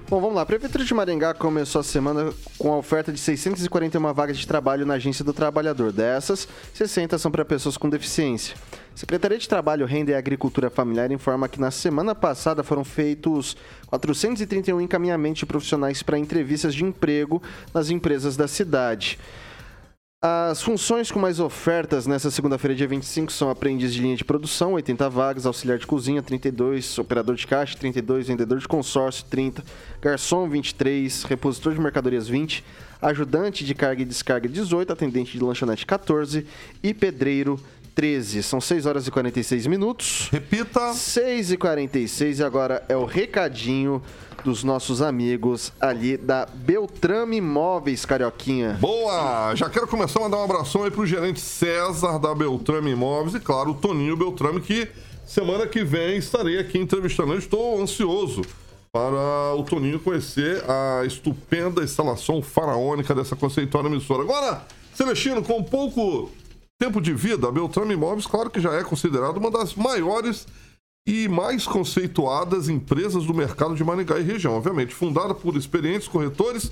Bom, 0.10 0.20
vamos 0.20 0.36
lá. 0.36 0.42
A 0.42 0.46
Prefeitura 0.46 0.84
de 0.84 0.94
Maringá 0.94 1.36
começou 1.36 1.82
a 1.82 1.84
semana 1.84 2.34
com 2.58 2.74
a 2.74 2.78
oferta 2.78 3.12
de 3.12 3.20
641 3.20 4.14
vagas 4.14 4.40
de 4.40 4.48
trabalho 4.48 4.88
na 4.88 4.96
Agência 4.96 5.24
do 5.24 5.34
Trabalhador. 5.34 5.92
Dessas, 5.92 6.48
60 6.74 7.18
são 7.20 7.32
para 7.32 7.46
pessoas 7.46 7.78
com 7.78 7.90
deficiência. 7.90 8.56
Secretaria 8.96 9.38
de 9.38 9.48
Trabalho, 9.48 9.86
Renda 9.86 10.12
e 10.12 10.16
Agricultura 10.16 10.72
Familiar 10.72 11.12
informa 11.12 11.48
que 11.48 11.62
na 11.62 11.70
semana 11.70 12.16
passada 12.16 12.64
foram 12.64 12.84
feitos 12.84 13.56
431 13.88 14.82
encaminhamentos 14.82 15.40
de 15.40 15.46
profissionais 15.46 16.02
para 16.02 16.18
entrevistas 16.18 16.74
de 16.74 16.84
emprego 16.84 17.42
nas 17.74 17.92
empresas 17.92 18.36
da 18.36 18.48
cidade. 18.48 19.20
As 20.26 20.62
funções 20.62 21.12
com 21.12 21.20
mais 21.20 21.42
ofertas 21.42 22.08
nessa 22.08 22.32
segunda-feira, 22.32 22.74
dia 22.74 22.88
25, 22.88 23.30
são 23.30 23.50
aprendiz 23.50 23.94
de 23.94 24.00
linha 24.00 24.16
de 24.16 24.24
produção, 24.24 24.72
80 24.72 25.10
vagas, 25.10 25.46
auxiliar 25.46 25.78
de 25.78 25.86
cozinha, 25.86 26.24
32, 26.24 26.98
operador 26.98 27.36
de 27.36 27.46
caixa, 27.46 27.78
32, 27.78 28.28
vendedor 28.28 28.58
de 28.58 28.66
consórcio, 28.66 29.26
30, 29.30 29.62
garçom, 30.02 30.48
23, 30.48 31.24
repositor 31.24 31.74
de 31.74 31.82
mercadorias, 31.82 32.26
20, 32.26 32.64
ajudante 33.02 33.66
de 33.66 33.76
carga 33.76 34.02
e 34.02 34.06
descarga, 34.06 34.48
18, 34.48 34.94
atendente 34.94 35.38
de 35.38 35.44
lanchonete, 35.44 35.86
14 35.86 36.48
e 36.82 36.94
pedreiro, 36.94 37.60
13. 37.94 38.44
São 38.44 38.62
6 38.62 38.86
horas 38.86 39.06
e 39.06 39.12
46 39.12 39.68
minutos. 39.68 40.30
Repita. 40.32 40.94
6 40.94 41.52
e 41.52 41.58
46 41.58 42.40
e 42.40 42.44
agora 42.46 42.82
é 42.88 42.96
o 42.96 43.04
recadinho 43.04 44.02
dos 44.44 44.64
nossos 44.64 45.02
amigos 45.02 45.72
ali 45.80 46.18
da 46.18 46.46
Beltrame 46.46 47.38
Imóveis, 47.38 48.06
Carioquinha. 48.06 48.78
Boa! 48.80 49.56
Já 49.56 49.70
quero 49.70 49.88
começar 49.88 50.20
a 50.20 50.24
mandar 50.24 50.38
um 50.38 50.44
abração 50.44 50.84
aí 50.84 50.92
pro 50.92 51.06
gerente 51.06 51.40
César 51.40 52.20
da 52.20 52.36
Beltrame 52.36 52.92
Imóveis 52.92 53.36
e, 53.36 53.40
claro, 53.40 53.72
o 53.72 53.74
Toninho 53.74 54.18
Beltrame, 54.18 54.60
que 54.60 54.88
semana 55.26 55.66
que 55.66 55.84
vem 55.84 56.18
estarei 56.18 56.60
aqui 56.60 56.78
entrevistando. 56.78 57.34
Eu 57.34 57.40
estou 57.40 57.82
ansioso 57.82 58.42
para 58.92 59.56
o 59.56 59.64
Toninho 59.64 60.00
conhecer 60.00 60.64
a 60.70 61.06
estupenda 61.06 61.84
instalação 61.84 62.42
faraônica 62.42 63.16
dessa 63.16 63.36
conceituada 63.36 63.88
emissora. 63.88 64.24
Agora, 64.24 64.62
Celestino, 64.94 65.42
com 65.42 65.64
pouco 65.64 66.30
tempo 66.78 67.02
de 67.02 67.14
vida, 67.14 67.48
a 67.48 67.52
Beltrame 67.52 67.94
Imóveis, 67.94 68.28
claro 68.28 68.50
que 68.50 68.60
já 68.60 68.74
é 68.74 68.84
considerado 68.84 69.38
uma 69.38 69.50
das 69.50 69.74
maiores 69.74 70.46
e 71.06 71.28
mais 71.28 71.66
conceituadas 71.66 72.70
empresas 72.70 73.26
do 73.26 73.34
mercado 73.34 73.76
de 73.76 73.84
Maringá 73.84 74.20
e 74.20 74.24
região. 74.24 74.54
Obviamente, 74.54 74.94
fundada 74.94 75.34
por 75.34 75.56
experientes 75.58 76.08
corretores 76.08 76.72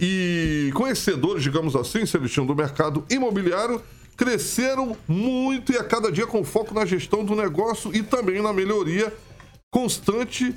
e 0.00 0.70
conhecedores, 0.74 1.42
digamos 1.42 1.76
assim, 1.76 2.04
Celestino, 2.04 2.46
do 2.46 2.56
mercado 2.56 3.04
imobiliário, 3.08 3.80
cresceram 4.16 4.96
muito 5.06 5.72
e 5.72 5.76
a 5.76 5.84
cada 5.84 6.10
dia 6.10 6.26
com 6.26 6.44
foco 6.44 6.74
na 6.74 6.84
gestão 6.84 7.24
do 7.24 7.36
negócio 7.36 7.94
e 7.94 8.02
também 8.02 8.42
na 8.42 8.52
melhoria 8.52 9.14
constante 9.70 10.52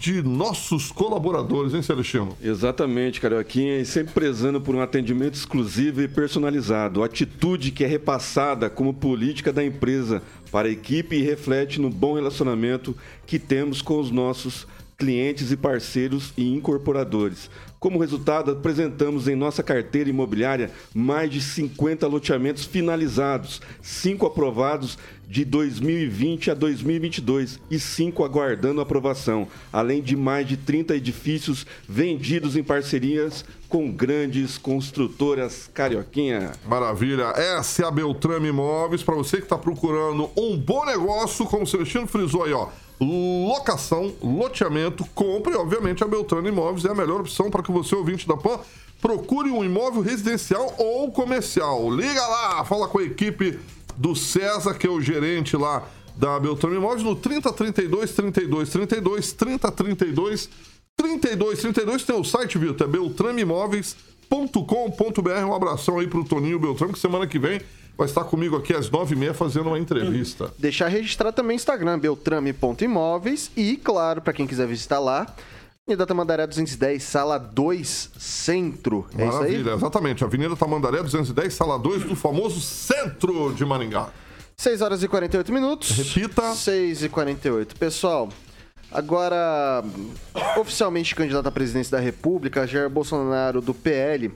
de 0.00 0.22
nossos 0.22 0.90
colaboradores, 0.90 1.74
hein, 1.74 1.82
Celestino? 1.82 2.34
Exatamente, 2.42 3.20
Carioquinha, 3.20 3.78
e 3.78 3.84
sempre 3.84 4.14
prezando 4.14 4.58
por 4.58 4.74
um 4.74 4.80
atendimento 4.80 5.34
exclusivo 5.34 6.00
e 6.00 6.08
personalizado. 6.08 7.04
Atitude 7.04 7.70
que 7.70 7.84
é 7.84 7.86
repassada 7.86 8.70
como 8.70 8.94
política 8.94 9.52
da 9.52 9.62
empresa 9.62 10.22
para 10.50 10.68
a 10.68 10.70
equipe 10.70 11.16
e 11.16 11.22
reflete 11.22 11.78
no 11.78 11.90
bom 11.90 12.14
relacionamento 12.14 12.96
que 13.26 13.38
temos 13.38 13.82
com 13.82 14.00
os 14.00 14.10
nossos 14.10 14.66
clientes 14.96 15.52
e 15.52 15.56
parceiros 15.56 16.32
e 16.34 16.50
incorporadores. 16.50 17.50
Como 17.80 17.98
resultado, 17.98 18.50
apresentamos 18.50 19.26
em 19.26 19.34
nossa 19.34 19.62
carteira 19.62 20.10
imobiliária 20.10 20.70
mais 20.94 21.30
de 21.30 21.40
50 21.40 22.06
loteamentos 22.06 22.66
finalizados, 22.66 23.62
5 23.80 24.26
aprovados 24.26 24.98
de 25.26 25.46
2020 25.46 26.50
a 26.50 26.54
2022 26.54 27.58
e 27.70 27.78
5 27.78 28.22
aguardando 28.22 28.82
aprovação, 28.82 29.48
além 29.72 30.02
de 30.02 30.14
mais 30.14 30.46
de 30.46 30.58
30 30.58 30.94
edifícios 30.94 31.66
vendidos 31.88 32.54
em 32.54 32.62
parcerias 32.62 33.46
com 33.66 33.90
grandes 33.90 34.58
construtoras 34.58 35.70
carioquinha. 35.72 36.52
Maravilha. 36.66 37.32
Essa 37.34 37.84
é 37.84 37.86
a 37.86 37.90
Beltrame 37.90 38.48
Imóveis. 38.48 39.02
Para 39.02 39.14
você 39.14 39.38
que 39.38 39.44
está 39.44 39.56
procurando 39.56 40.28
um 40.36 40.54
bom 40.54 40.84
negócio, 40.84 41.46
como 41.46 41.62
o 41.62 41.66
Celestino 41.66 42.06
frisou 42.06 42.44
aí, 42.44 42.52
ó. 42.52 42.68
Locação, 43.00 44.12
loteamento, 44.22 45.06
compre. 45.14 45.54
Obviamente, 45.54 46.04
a 46.04 46.06
Beltrame 46.06 46.50
Imóveis 46.50 46.84
é 46.84 46.90
a 46.90 46.94
melhor 46.94 47.20
opção 47.20 47.50
para 47.50 47.62
que 47.62 47.72
você, 47.72 47.94
ouvinte 47.94 48.28
da 48.28 48.36
PAN, 48.36 48.60
procure 49.00 49.50
um 49.50 49.64
imóvel 49.64 50.02
residencial 50.02 50.74
ou 50.76 51.10
comercial. 51.10 51.90
Liga 51.90 52.20
lá, 52.26 52.62
fala 52.64 52.86
com 52.88 52.98
a 52.98 53.02
equipe 53.02 53.58
do 53.96 54.14
César, 54.14 54.74
que 54.74 54.86
é 54.86 54.90
o 54.90 55.00
gerente 55.00 55.56
lá 55.56 55.88
da 56.14 56.38
Beltrame 56.38 56.76
Imóveis, 56.76 57.02
no 57.02 57.16
3032 57.16 58.12
32 58.12 58.70
32 58.70 59.32
3032 59.32 60.50
32 60.94 61.58
32. 61.58 62.04
Tem 62.04 62.14
o 62.14 62.24
site, 62.24 62.58
Vitor, 62.58 62.86
é 62.86 62.90
beltrameimóveis.com.br. 62.90 65.46
Um 65.46 65.54
abração 65.54 65.98
aí 65.98 66.06
pro 66.06 66.22
Toninho 66.22 66.58
Beltrame, 66.58 66.92
que 66.92 66.98
semana 66.98 67.26
que 67.26 67.38
vem 67.38 67.62
vai 68.00 68.06
estar 68.06 68.24
comigo 68.24 68.56
aqui 68.56 68.72
às 68.72 68.88
nove 68.88 69.14
e 69.14 69.18
meia 69.18 69.34
fazendo 69.34 69.66
uma 69.66 69.78
entrevista. 69.78 70.50
Deixar 70.58 70.88
registrado 70.88 71.36
também 71.36 71.54
o 71.54 71.56
Instagram, 71.56 71.98
beltrame.imóveis. 71.98 73.50
E, 73.54 73.76
claro, 73.76 74.22
para 74.22 74.32
quem 74.32 74.46
quiser 74.46 74.66
visitar 74.66 74.98
lá, 74.98 75.26
Avenida 75.86 76.06
Tamandaré 76.06 76.46
210, 76.46 77.02
sala 77.02 77.36
2, 77.36 78.12
centro. 78.18 79.06
É 79.18 79.26
isso 79.26 79.36
aí? 79.36 79.52
Maravilha, 79.52 79.72
exatamente. 79.72 80.24
Avenida 80.24 80.56
Tamandaré 80.56 81.02
210, 81.02 81.52
sala 81.52 81.78
2, 81.78 82.04
do 82.04 82.16
famoso 82.16 82.58
centro 82.62 83.52
de 83.52 83.66
Maringá. 83.66 84.08
6 84.56 84.80
horas 84.80 85.02
e 85.02 85.08
48 85.08 85.52
minutos. 85.52 85.90
Repita. 85.90 86.54
6 86.54 87.02
e 87.02 87.08
48. 87.10 87.76
Pessoal, 87.76 88.30
agora, 88.90 89.84
oficialmente 90.56 91.14
candidato 91.14 91.46
à 91.46 91.52
presidência 91.52 91.98
da 91.98 92.02
República, 92.02 92.66
Jair 92.66 92.88
Bolsonaro, 92.88 93.60
do 93.60 93.74
PL, 93.74 94.32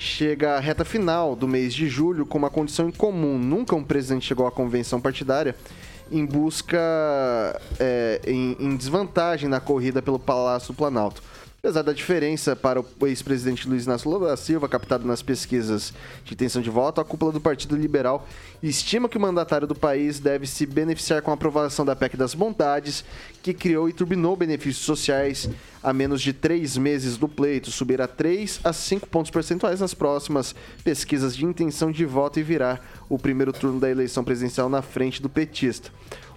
chega 0.00 0.56
à 0.56 0.60
reta 0.60 0.82
final 0.82 1.36
do 1.36 1.46
mês 1.46 1.74
de 1.74 1.86
julho 1.86 2.24
com 2.24 2.38
uma 2.38 2.48
condição 2.48 2.88
incomum. 2.88 3.38
Nunca 3.38 3.76
um 3.76 3.84
presidente 3.84 4.26
chegou 4.26 4.46
à 4.46 4.50
convenção 4.50 4.98
partidária 4.98 5.54
em 6.10 6.24
busca, 6.24 6.80
é, 7.78 8.20
em, 8.26 8.56
em 8.58 8.76
desvantagem 8.76 9.46
na 9.46 9.60
corrida 9.60 10.00
pelo 10.00 10.18
Palácio 10.18 10.72
do 10.72 10.76
Planalto. 10.76 11.22
Apesar 11.62 11.82
da 11.82 11.92
diferença 11.92 12.56
para 12.56 12.80
o 12.80 13.06
ex-presidente 13.06 13.68
Luiz 13.68 13.84
Inácio 13.84 14.10
Lula 14.10 14.28
da 14.28 14.36
Silva, 14.38 14.66
captado 14.66 15.06
nas 15.06 15.20
pesquisas 15.20 15.92
de 16.24 16.32
intenção 16.32 16.62
de 16.62 16.70
voto, 16.70 17.02
a 17.02 17.04
cúpula 17.04 17.30
do 17.30 17.38
Partido 17.38 17.76
Liberal 17.76 18.26
estima 18.62 19.10
que 19.10 19.18
o 19.18 19.20
mandatário 19.20 19.66
do 19.66 19.74
país 19.74 20.18
deve 20.18 20.46
se 20.46 20.64
beneficiar 20.64 21.20
com 21.20 21.30
a 21.30 21.34
aprovação 21.34 21.84
da 21.84 21.94
PEC 21.94 22.16
das 22.16 22.34
Bondades, 22.34 23.04
que 23.42 23.52
criou 23.52 23.90
e 23.90 23.92
turbinou 23.92 24.34
benefícios 24.36 24.86
sociais 24.86 25.50
a 25.82 25.92
menos 25.92 26.22
de 26.22 26.32
três 26.32 26.78
meses 26.78 27.18
do 27.18 27.28
pleito, 27.28 27.70
subir 27.70 28.00
a 28.00 28.08
3 28.08 28.60
a 28.64 28.72
5 28.72 29.06
pontos 29.08 29.30
percentuais 29.30 29.80
nas 29.80 29.92
próximas 29.92 30.54
pesquisas 30.82 31.36
de 31.36 31.44
intenção 31.44 31.92
de 31.92 32.06
voto 32.06 32.40
e 32.40 32.42
virar 32.42 33.04
o 33.06 33.18
primeiro 33.18 33.52
turno 33.52 33.78
da 33.78 33.90
eleição 33.90 34.24
presidencial 34.24 34.70
na 34.70 34.80
frente 34.80 35.20
do 35.20 35.28
petista. 35.28 35.90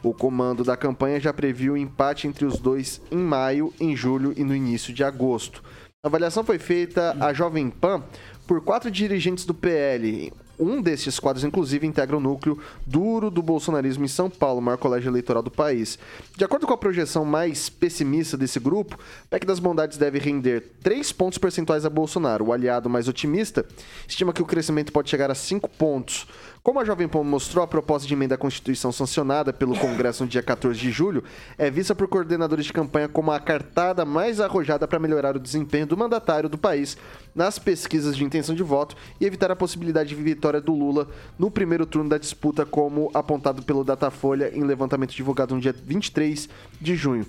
O 0.04 0.14
comando 0.14 0.66
da 0.66 0.76
campanha 0.76 1.18
já 1.18 1.32
previu 1.32 1.74
o 1.74 1.78
empate 1.78 2.28
entre 2.28 2.43
os 2.43 2.60
dois 2.60 3.01
em 3.10 3.18
maio, 3.18 3.74
em 3.80 3.95
julho 3.95 4.34
e 4.36 4.43
no 4.43 4.54
início 4.54 4.93
de 4.93 5.01
agosto. 5.01 5.64
A 6.04 6.10
avaliação 6.10 6.43
foi 6.43 6.60
feita 6.60 7.16
à 7.22 7.32
Jovem 7.32 7.70
Pan 7.70 8.04
por 8.45 8.60
quatro 8.60 8.91
dirigentes 8.91 9.45
do 9.45 9.54
PL. 9.54 10.34
Um 10.60 10.82
desses 10.82 11.20
quadros, 11.20 11.43
inclusive, 11.43 11.88
integra 11.88 12.16
o 12.16 12.20
núcleo 12.20 12.60
duro 12.86 13.32
do 13.32 13.41
bolsonarismo 13.41 14.06
em 14.06 14.10
São 14.10 14.30
Paulo, 14.30 14.62
maior 14.62 14.78
colégio 14.78 15.10
eleitoral 15.10 15.41
do 15.41 15.49
país. 15.49 15.97
De 16.38 16.43
acordo 16.43 16.68
com 16.68 16.74
a 16.74 16.78
projeção 16.78 17.26
mais 17.26 17.70
pessimista 17.70 18.38
desse 18.38 18.60
grupo, 18.60 18.95
o 18.95 19.28
PEC 19.30 19.47
das 19.47 19.60
Bondades 19.60 19.97
deve 19.97 20.20
render 20.20 20.74
3 20.84 21.12
pontos 21.14 21.38
percentuais 21.39 21.86
a 21.86 21.89
Bolsonaro. 21.89 22.45
O 22.45 22.54
aliado 22.54 22.89
mais 22.89 23.08
otimista 23.08 23.66
estima 24.08 24.34
que 24.34 24.41
o 24.41 24.45
crescimento 24.45 24.91
pode 24.91 25.10
chegar 25.10 25.32
a 25.32 25.36
5 25.36 25.68
pontos. 25.70 26.28
Como 26.64 26.80
a 26.80 26.86
Jovem 26.86 27.09
Pan 27.09 27.26
mostrou, 27.26 27.61
a 27.61 27.68
proposta 27.68 28.07
de 28.07 28.14
emenda 28.14 28.36
à 28.36 28.38
Constituição 28.38 28.89
sancionada 28.89 29.51
pelo 29.51 29.78
Congresso 29.78 30.24
no 30.24 30.30
dia 30.30 30.41
14 30.41 30.80
de 30.80 30.91
julho 30.91 31.22
é 31.57 31.70
vista 31.70 31.93
por 31.93 32.07
coordenadores 32.07 32.66
de 32.66 32.72
campanha 32.72 33.09
como 33.09 33.34
a 33.34 33.39
cartada 33.41 34.05
mais 34.05 34.39
arrojada 34.39 34.88
para 34.88 34.97
melhorar 34.97 35.36
o 35.36 35.41
desempenho 35.41 35.86
do 35.86 35.97
mandatário 35.97 36.47
do 36.47 36.57
país 36.57 36.95
nas 37.36 37.59
pesquisas 37.59 38.16
de 38.16 38.24
intenção 38.24 38.55
de 38.55 38.64
voto 38.64 38.95
e 39.20 39.26
evitar 39.26 39.51
a 39.51 39.57
possibilidade 39.57 40.16
de 40.16 40.16
vitória 40.16 40.61
do 40.61 40.74
Lula 40.74 41.09
no 41.38 41.51
primeiro 41.51 41.86
turno 41.86 42.09
da 42.09 42.18
disputa, 42.18 42.66
como 42.66 43.11
apontado 43.14 43.61
pelo 43.64 43.84
Datafolha 43.84 44.49
em 44.57 44.64
levantamento 44.64 45.11
divulgado 45.11 45.53
no 45.53 45.59
dia 45.59 45.74
23 45.74 46.47
de 46.80 46.95
junho. 46.95 47.26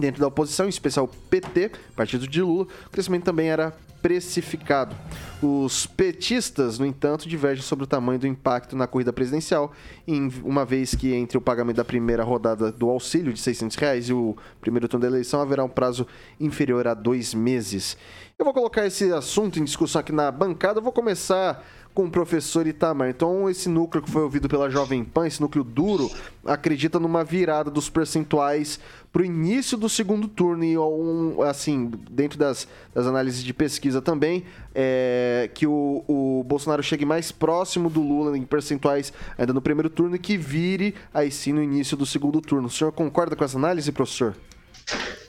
Dentro 0.00 0.22
da 0.22 0.26
oposição, 0.26 0.64
em 0.64 0.70
especial 0.70 1.06
PT, 1.06 1.70
partido 1.94 2.26
de 2.26 2.40
Lula, 2.40 2.66
o 2.86 2.90
crescimento 2.90 3.24
também 3.24 3.50
era 3.50 3.76
precificado. 4.00 4.96
Os 5.42 5.84
petistas, 5.84 6.78
no 6.78 6.86
entanto, 6.86 7.28
divergem 7.28 7.62
sobre 7.62 7.84
o 7.84 7.86
tamanho 7.86 8.18
do 8.18 8.26
impacto 8.26 8.74
na 8.74 8.86
corrida 8.86 9.12
presidencial, 9.12 9.70
em 10.08 10.32
uma 10.42 10.64
vez 10.64 10.94
que 10.94 11.12
entre 11.12 11.36
o 11.36 11.42
pagamento 11.42 11.76
da 11.76 11.84
primeira 11.84 12.24
rodada 12.24 12.72
do 12.72 12.88
auxílio 12.88 13.34
de 13.34 13.40
600 13.40 13.76
reais 13.76 14.08
e 14.08 14.14
o 14.14 14.34
primeiro 14.62 14.88
turno 14.88 15.02
da 15.02 15.08
eleição 15.08 15.42
haverá 15.42 15.62
um 15.62 15.68
prazo 15.68 16.06
inferior 16.40 16.88
a 16.88 16.94
dois 16.94 17.34
meses. 17.34 17.94
Eu 18.38 18.46
vou 18.46 18.54
colocar 18.54 18.86
esse 18.86 19.12
assunto 19.12 19.60
em 19.60 19.64
discussão 19.64 20.00
aqui 20.00 20.10
na 20.10 20.30
bancada. 20.32 20.78
Eu 20.78 20.82
vou 20.82 20.90
começar 20.90 21.62
com 21.94 22.04
o 22.04 22.10
professor 22.10 22.66
Itamar. 22.66 23.08
Então, 23.08 23.48
esse 23.48 23.68
núcleo 23.68 24.02
que 24.02 24.10
foi 24.10 24.22
ouvido 24.22 24.48
pela 24.48 24.70
Jovem 24.70 25.04
Pan, 25.04 25.26
esse 25.26 25.40
núcleo 25.40 25.64
duro, 25.64 26.10
acredita 26.44 26.98
numa 26.98 27.22
virada 27.22 27.70
dos 27.70 27.90
percentuais 27.90 28.80
para 29.12 29.22
o 29.22 29.24
início 29.24 29.76
do 29.76 29.88
segundo 29.88 30.26
turno 30.26 30.64
e, 30.64 30.78
um, 30.78 31.42
assim, 31.42 31.90
dentro 32.10 32.38
das, 32.38 32.66
das 32.94 33.06
análises 33.06 33.42
de 33.42 33.52
pesquisa 33.52 34.00
também, 34.00 34.44
é, 34.74 35.50
que 35.52 35.66
o, 35.66 36.02
o 36.08 36.44
Bolsonaro 36.46 36.82
chegue 36.82 37.04
mais 37.04 37.30
próximo 37.30 37.90
do 37.90 38.00
Lula 38.00 38.36
em 38.38 38.42
percentuais 38.42 39.12
ainda 39.36 39.52
no 39.52 39.60
primeiro 39.60 39.90
turno 39.90 40.16
e 40.16 40.18
que 40.18 40.38
vire 40.38 40.94
aí 41.12 41.30
sim 41.30 41.52
no 41.52 41.62
início 41.62 41.96
do 41.96 42.06
segundo 42.06 42.40
turno. 42.40 42.68
O 42.68 42.70
senhor 42.70 42.92
concorda 42.92 43.36
com 43.36 43.44
essa 43.44 43.58
análise, 43.58 43.92
professor? 43.92 44.34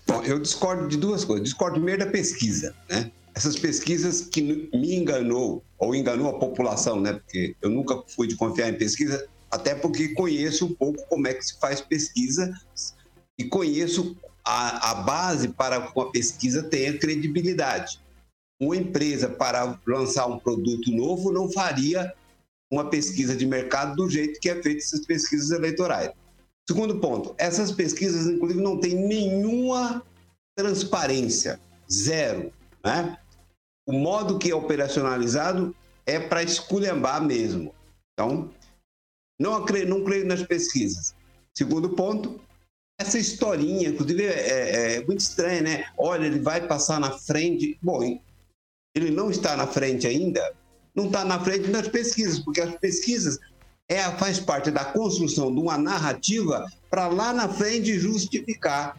Bom, 0.08 0.22
eu 0.24 0.40
discordo 0.40 0.88
de 0.88 0.98
duas 0.98 1.26
coisas. 1.26 1.44
Discordo 1.44 1.76
primeiro 1.76 2.06
da 2.06 2.12
pesquisa, 2.12 2.74
né? 2.90 3.12
Essas 3.36 3.58
pesquisas 3.58 4.22
que 4.22 4.42
me 4.42 4.96
enganou, 4.96 5.64
ou 5.78 5.96
enganou 5.96 6.30
a 6.30 6.40
população, 6.40 7.00
né? 7.00 7.14
Porque 7.14 7.56
eu 7.62 7.70
nunca 7.70 8.04
fui 8.08 8.28
de 8.28 8.36
confiar 8.36 8.70
em 8.70 8.78
pesquisa, 8.78 9.28
até 9.50 9.74
porque 9.74 10.10
conheço 10.10 10.66
um 10.66 10.74
pouco 10.74 11.06
como 11.08 11.28
é 11.28 11.34
que 11.34 11.44
se 11.44 11.60
faz 11.60 11.82
pesquisa 11.82 12.54
e 13.38 13.44
conheço 13.46 14.16
a, 14.46 14.92
a 14.92 14.96
base 14.96 15.48
para 15.48 15.82
que 15.82 15.98
uma 15.98 16.12
pesquisa 16.12 16.62
tenha 16.64 16.98
credibilidade. 16.98 18.00
Uma 18.62 18.78
empresa, 18.78 19.28
para 19.28 19.80
lançar 19.86 20.28
um 20.28 20.38
produto 20.38 20.92
novo, 20.92 21.32
não 21.32 21.52
faria 21.52 22.14
uma 22.72 22.90
pesquisa 22.90 23.36
de 23.36 23.46
mercado 23.46 23.96
do 23.96 24.10
jeito 24.10 24.40
que 24.40 24.50
é 24.50 24.62
feita 24.62 24.80
essas 24.80 25.06
pesquisas 25.06 25.52
eleitorais. 25.52 26.12
Segundo 26.68 27.00
ponto, 27.00 27.36
essas 27.38 27.72
pesquisas, 27.72 28.28
inclusive, 28.28 28.62
não 28.62 28.80
têm 28.80 28.96
nenhuma 28.96 30.04
transparência, 30.56 31.60
zero. 31.92 32.54
Né? 32.84 33.18
O 33.88 33.94
modo 33.94 34.40
que 34.40 34.52
é 34.52 34.56
operacionalizado 34.56 35.76
é 36.06 36.20
para 36.20 36.44
esculhambar 36.44 37.24
mesmo. 37.24 37.74
Então, 38.14 38.50
não 39.40 39.66
creio, 39.66 39.88
não 39.88 40.04
creio 40.04 40.26
nas 40.26 40.44
pesquisas. 40.44 41.16
Segundo 41.56 41.90
ponto, 41.90 42.40
essa 43.00 43.18
historinha, 43.18 43.90
inclusive, 43.90 44.24
é, 44.24 44.30
é, 44.30 44.96
é 44.96 45.06
muito 45.06 45.20
estranha, 45.20 45.62
né? 45.62 45.86
Olha, 45.98 46.26
ele 46.26 46.40
vai 46.40 46.66
passar 46.66 47.00
na 47.00 47.12
frente. 47.12 47.78
Bom, 47.82 48.20
ele 48.96 49.12
não 49.12 49.30
está 49.30 49.58
na 49.58 49.68
frente 49.68 50.08
ainda, 50.08 50.54
não 50.96 51.08
está 51.08 51.26
na 51.26 51.40
frente 51.40 51.70
das 51.70 51.88
pesquisas, 51.88 52.40
porque 52.40 52.62
as 52.62 52.76
pesquisas 52.76 53.40
é, 53.90 54.02
faz 54.12 54.40
parte 54.40 54.72
da 54.72 54.86
construção 54.86 55.54
de 55.54 55.60
uma 55.60 55.78
narrativa 55.78 56.66
para 56.90 57.08
lá 57.08 57.34
na 57.34 57.50
frente 57.50 58.00
justificar 58.00 58.98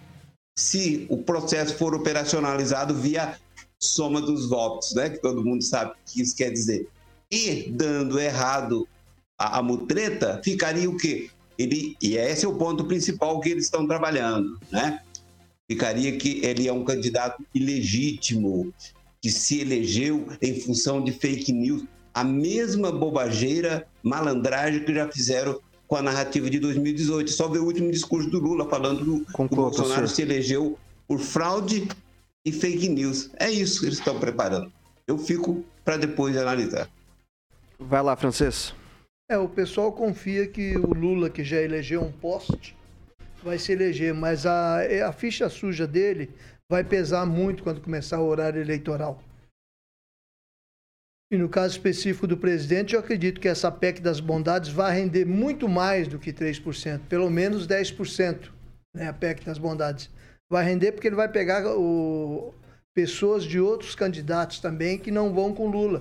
se 0.56 1.06
o 1.08 1.18
processo 1.18 1.76
for 1.76 1.94
operacionalizado 1.94 2.94
via 2.94 3.38
soma 3.86 4.20
dos 4.20 4.48
votos, 4.48 4.94
né? 4.94 5.10
Que 5.10 5.18
todo 5.18 5.44
mundo 5.44 5.62
sabe 5.62 5.92
o 5.92 5.94
que 6.06 6.22
isso 6.22 6.36
quer 6.36 6.50
dizer. 6.50 6.88
E 7.30 7.70
dando 7.70 8.18
errado 8.18 8.86
a, 9.38 9.58
a 9.58 9.62
mutreta, 9.62 10.40
ficaria 10.44 10.88
o 10.88 10.96
quê? 10.96 11.30
Ele, 11.58 11.96
e 12.02 12.16
esse 12.16 12.44
é 12.44 12.48
o 12.48 12.54
ponto 12.54 12.84
principal 12.84 13.40
que 13.40 13.48
eles 13.48 13.64
estão 13.64 13.86
trabalhando, 13.86 14.58
né? 14.70 15.00
Ficaria 15.68 16.16
que 16.16 16.44
ele 16.44 16.68
é 16.68 16.72
um 16.72 16.84
candidato 16.84 17.42
ilegítimo, 17.54 18.72
que 19.22 19.30
se 19.30 19.60
elegeu 19.60 20.28
em 20.42 20.60
função 20.60 21.02
de 21.02 21.12
fake 21.12 21.52
news, 21.52 21.84
a 22.12 22.22
mesma 22.22 22.92
bobageira, 22.92 23.86
malandragem 24.02 24.84
que 24.84 24.94
já 24.94 25.10
fizeram 25.10 25.58
com 25.86 25.96
a 25.96 26.02
narrativa 26.02 26.50
de 26.50 26.58
2018. 26.58 27.30
Só 27.30 27.48
ver 27.48 27.60
o 27.60 27.64
último 27.64 27.90
discurso 27.90 28.28
do 28.28 28.38
Lula 28.38 28.68
falando 28.68 29.04
do, 29.04 29.24
que 29.24 29.42
o 29.42 29.48
Bolsonaro 29.48 30.06
se 30.06 30.22
elegeu 30.22 30.78
por 31.08 31.18
fraude 31.18 31.88
e 32.44 32.52
fake 32.52 32.88
news. 32.88 33.30
É 33.38 33.50
isso 33.50 33.80
que 33.80 33.86
eles 33.86 33.98
estão 33.98 34.18
preparando. 34.18 34.72
Eu 35.06 35.18
fico 35.18 35.64
para 35.84 35.96
depois 35.96 36.36
analisar. 36.36 36.88
Vai 37.78 38.02
lá, 38.02 38.16
Francês. 38.16 38.74
É, 39.28 39.38
o 39.38 39.48
pessoal 39.48 39.92
confia 39.92 40.46
que 40.46 40.76
o 40.76 40.92
Lula, 40.92 41.30
que 41.30 41.42
já 41.42 41.60
elegeu 41.60 42.02
um 42.02 42.12
poste, 42.12 42.76
vai 43.42 43.58
se 43.58 43.72
eleger, 43.72 44.14
mas 44.14 44.46
a, 44.46 44.80
a 45.06 45.12
ficha 45.12 45.48
suja 45.48 45.86
dele 45.86 46.30
vai 46.70 46.84
pesar 46.84 47.26
muito 47.26 47.62
quando 47.62 47.80
começar 47.80 48.20
o 48.20 48.26
horário 48.26 48.60
eleitoral. 48.60 49.22
E 51.30 51.36
no 51.36 51.48
caso 51.48 51.74
específico 51.74 52.26
do 52.26 52.36
presidente, 52.36 52.94
eu 52.94 53.00
acredito 53.00 53.40
que 53.40 53.48
essa 53.48 53.70
PEC 53.70 54.00
das 54.00 54.20
bondades 54.20 54.70
vai 54.70 54.94
render 54.94 55.24
muito 55.24 55.68
mais 55.68 56.06
do 56.06 56.18
que 56.18 56.32
3%, 56.32 57.00
pelo 57.08 57.30
menos 57.30 57.66
10%, 57.66 58.50
né, 58.94 59.08
a 59.08 59.12
PEC 59.12 59.44
das 59.44 59.58
bondades. 59.58 60.10
Vai 60.54 60.64
render 60.64 60.92
porque 60.92 61.08
ele 61.08 61.16
vai 61.16 61.28
pegar 61.28 61.66
o, 61.66 62.54
pessoas 62.94 63.42
de 63.42 63.58
outros 63.58 63.96
candidatos 63.96 64.60
também 64.60 64.96
que 64.96 65.10
não 65.10 65.34
vão 65.34 65.52
com 65.52 65.66
Lula. 65.66 66.00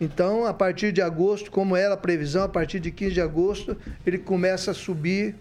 Então, 0.00 0.44
a 0.44 0.54
partir 0.54 0.92
de 0.92 1.02
agosto, 1.02 1.50
como 1.50 1.74
era 1.74 1.94
a 1.94 1.96
previsão, 1.96 2.44
a 2.44 2.48
partir 2.48 2.78
de 2.78 2.92
15 2.92 3.14
de 3.14 3.20
agosto, 3.20 3.76
ele 4.06 4.16
começa 4.16 4.70
a 4.70 4.74
subir 4.74 5.34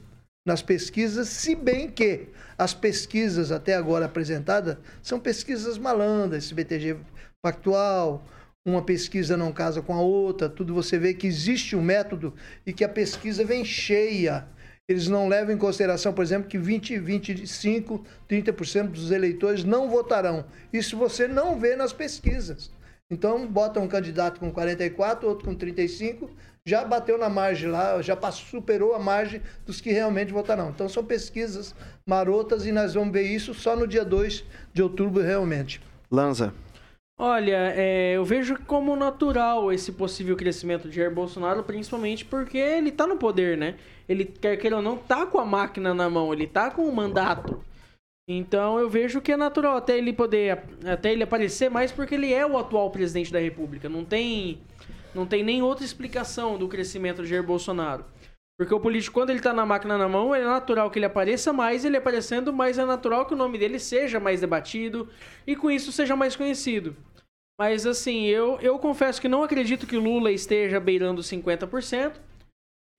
nas 0.48 0.64
pesquisas, 0.64 1.28
se 1.28 1.54
bem 1.54 1.92
que 1.92 2.30
as 2.58 2.74
pesquisas 2.74 3.52
até 3.52 3.76
agora 3.76 4.06
apresentadas 4.06 4.78
são 5.04 5.20
pesquisas 5.20 5.78
malandras, 5.78 6.46
esse 6.46 6.56
BTG 6.56 6.98
Pactual, 7.40 8.26
uma 8.66 8.82
pesquisa 8.82 9.38
não 9.38 9.52
casa 9.52 9.80
com 9.80 9.94
a 9.94 10.02
outra, 10.02 10.50
tudo 10.50 10.74
você 10.74 10.98
vê 10.98 11.14
que 11.14 11.28
existe 11.28 11.76
um 11.76 11.84
método 11.84 12.34
e 12.66 12.74
que 12.74 12.84
a 12.84 12.90
pesquisa 12.90 13.46
vem 13.46 13.64
cheia. 13.64 14.48
Eles 14.88 15.10
não 15.10 15.28
levam 15.28 15.54
em 15.54 15.58
consideração, 15.58 16.14
por 16.14 16.22
exemplo, 16.22 16.48
que 16.48 16.58
20, 16.58 16.98
25, 16.98 18.06
30% 18.30 18.88
dos 18.88 19.12
eleitores 19.12 19.66
não 19.66 19.90
votarão. 19.90 20.46
Isso 20.72 20.96
você 20.96 21.28
não 21.28 21.60
vê 21.60 21.76
nas 21.76 21.92
pesquisas. 21.92 22.72
Então, 23.12 23.46
bota 23.46 23.82
um 23.82 23.88
candidato 23.88 24.40
com 24.40 24.50
44, 24.50 25.28
outro 25.28 25.46
com 25.46 25.54
35, 25.54 26.30
já 26.66 26.86
bateu 26.86 27.18
na 27.18 27.28
margem 27.28 27.70
lá, 27.70 28.02
já 28.02 28.18
superou 28.32 28.94
a 28.94 29.00
margem 29.00 29.42
dos 29.66 29.82
que 29.82 29.92
realmente 29.92 30.32
votarão. 30.32 30.70
Então, 30.70 30.88
são 30.88 31.04
pesquisas 31.04 31.76
marotas 32.06 32.66
e 32.66 32.72
nós 32.72 32.94
vamos 32.94 33.12
ver 33.12 33.24
isso 33.24 33.54
só 33.54 33.76
no 33.76 33.88
dia 33.88 34.06
2 34.06 34.46
de 34.74 34.82
outubro, 34.82 35.22
realmente. 35.22 35.82
Lanza. 36.10 36.54
Olha, 37.20 37.74
é, 37.76 38.14
eu 38.16 38.24
vejo 38.24 38.56
como 38.68 38.96
natural 38.96 39.74
esse 39.74 39.92
possível 39.92 40.36
crescimento 40.38 40.88
de 40.88 40.98
Jair 40.98 41.12
Bolsonaro, 41.12 41.64
principalmente 41.64 42.24
porque 42.24 42.60
ele 42.60 42.92
tá 42.92 43.08
no 43.08 43.18
poder, 43.18 43.58
né? 43.58 43.76
Ele, 44.08 44.24
quer 44.24 44.56
queira 44.58 44.76
ou 44.76 44.84
não, 44.84 44.98
tá 44.98 45.26
com 45.26 45.40
a 45.40 45.46
máquina 45.46 45.96
na 45.96 46.08
mão, 46.12 46.32
ele 46.32 46.46
tá 46.46 46.70
com 46.70 46.84
o 46.84 46.96
mandato. 46.96 47.60
Então 48.30 48.78
eu 48.78 48.88
vejo 48.88 49.20
que 49.20 49.32
é 49.32 49.38
natural 49.38 49.78
até 49.78 49.98
ele 49.98 50.14
poder, 50.14 50.64
até 50.86 51.12
ele 51.12 51.24
aparecer 51.24 51.72
mais 51.72 51.92
porque 51.92 52.14
ele 52.14 52.32
é 52.32 52.46
o 52.46 52.56
atual 52.56 52.92
presidente 52.92 53.34
da 53.34 53.40
República. 53.40 53.90
Não 53.90 54.06
tem, 54.06 54.62
não 55.16 55.26
tem 55.26 55.44
nem 55.44 55.64
outra 55.64 55.84
explicação 55.84 56.56
do 56.56 56.68
crescimento 56.68 57.24
de 57.24 57.30
Jair 57.30 57.44
Bolsonaro. 57.44 58.06
Porque 58.58 58.74
o 58.74 58.80
político, 58.80 59.14
quando 59.14 59.30
ele 59.30 59.40
tá 59.40 59.54
na 59.54 59.66
máquina 59.66 59.98
na 59.98 60.10
mão, 60.10 60.34
é 60.34 60.44
natural 60.44 60.90
que 60.90 60.98
ele 60.98 61.06
apareça 61.06 61.54
mais, 61.54 61.86
ele 61.86 61.96
aparecendo 61.96 62.52
mais, 62.52 62.80
é 62.80 62.86
natural 62.86 63.28
que 63.28 63.36
o 63.36 63.38
nome 63.38 63.58
dele 63.60 63.78
seja 63.78 64.20
mais 64.20 64.42
debatido 64.42 65.08
e 65.46 65.56
com 65.56 65.70
isso 65.70 65.92
seja 65.92 66.16
mais 66.16 66.36
conhecido. 66.36 66.96
Mas 67.60 67.86
assim, 67.86 68.26
eu, 68.26 68.60
eu 68.60 68.80
confesso 68.80 69.22
que 69.22 69.28
não 69.28 69.44
acredito 69.44 69.86
que 69.86 69.96
Lula 69.96 70.32
esteja 70.32 70.80
beirando 70.80 71.22
50%. 71.22 72.14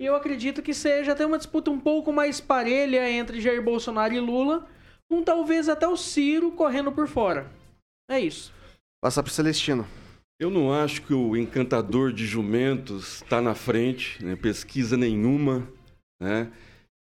E 0.00 0.06
eu 0.06 0.14
acredito 0.14 0.62
que 0.62 0.72
seja 0.72 1.12
até 1.12 1.26
uma 1.26 1.38
disputa 1.38 1.72
um 1.72 1.80
pouco 1.80 2.12
mais 2.12 2.40
parelha 2.40 3.10
entre 3.10 3.40
Jair 3.40 3.62
Bolsonaro 3.62 4.14
e 4.14 4.20
Lula 4.20 4.68
com 5.10 5.24
talvez 5.24 5.68
até 5.68 5.88
o 5.88 5.96
Ciro 5.96 6.52
correndo 6.52 6.92
por 6.92 7.08
fora. 7.08 7.50
É 8.08 8.20
isso. 8.20 8.52
Passar 9.02 9.24
pro 9.24 9.32
Celestino. 9.32 9.86
Eu 10.40 10.50
não 10.50 10.72
acho 10.72 11.02
que 11.02 11.12
o 11.12 11.36
encantador 11.36 12.12
de 12.12 12.24
jumentos 12.24 13.16
está 13.16 13.42
na 13.42 13.56
frente, 13.56 14.24
né? 14.24 14.36
pesquisa 14.36 14.96
nenhuma, 14.96 15.68
né? 16.20 16.52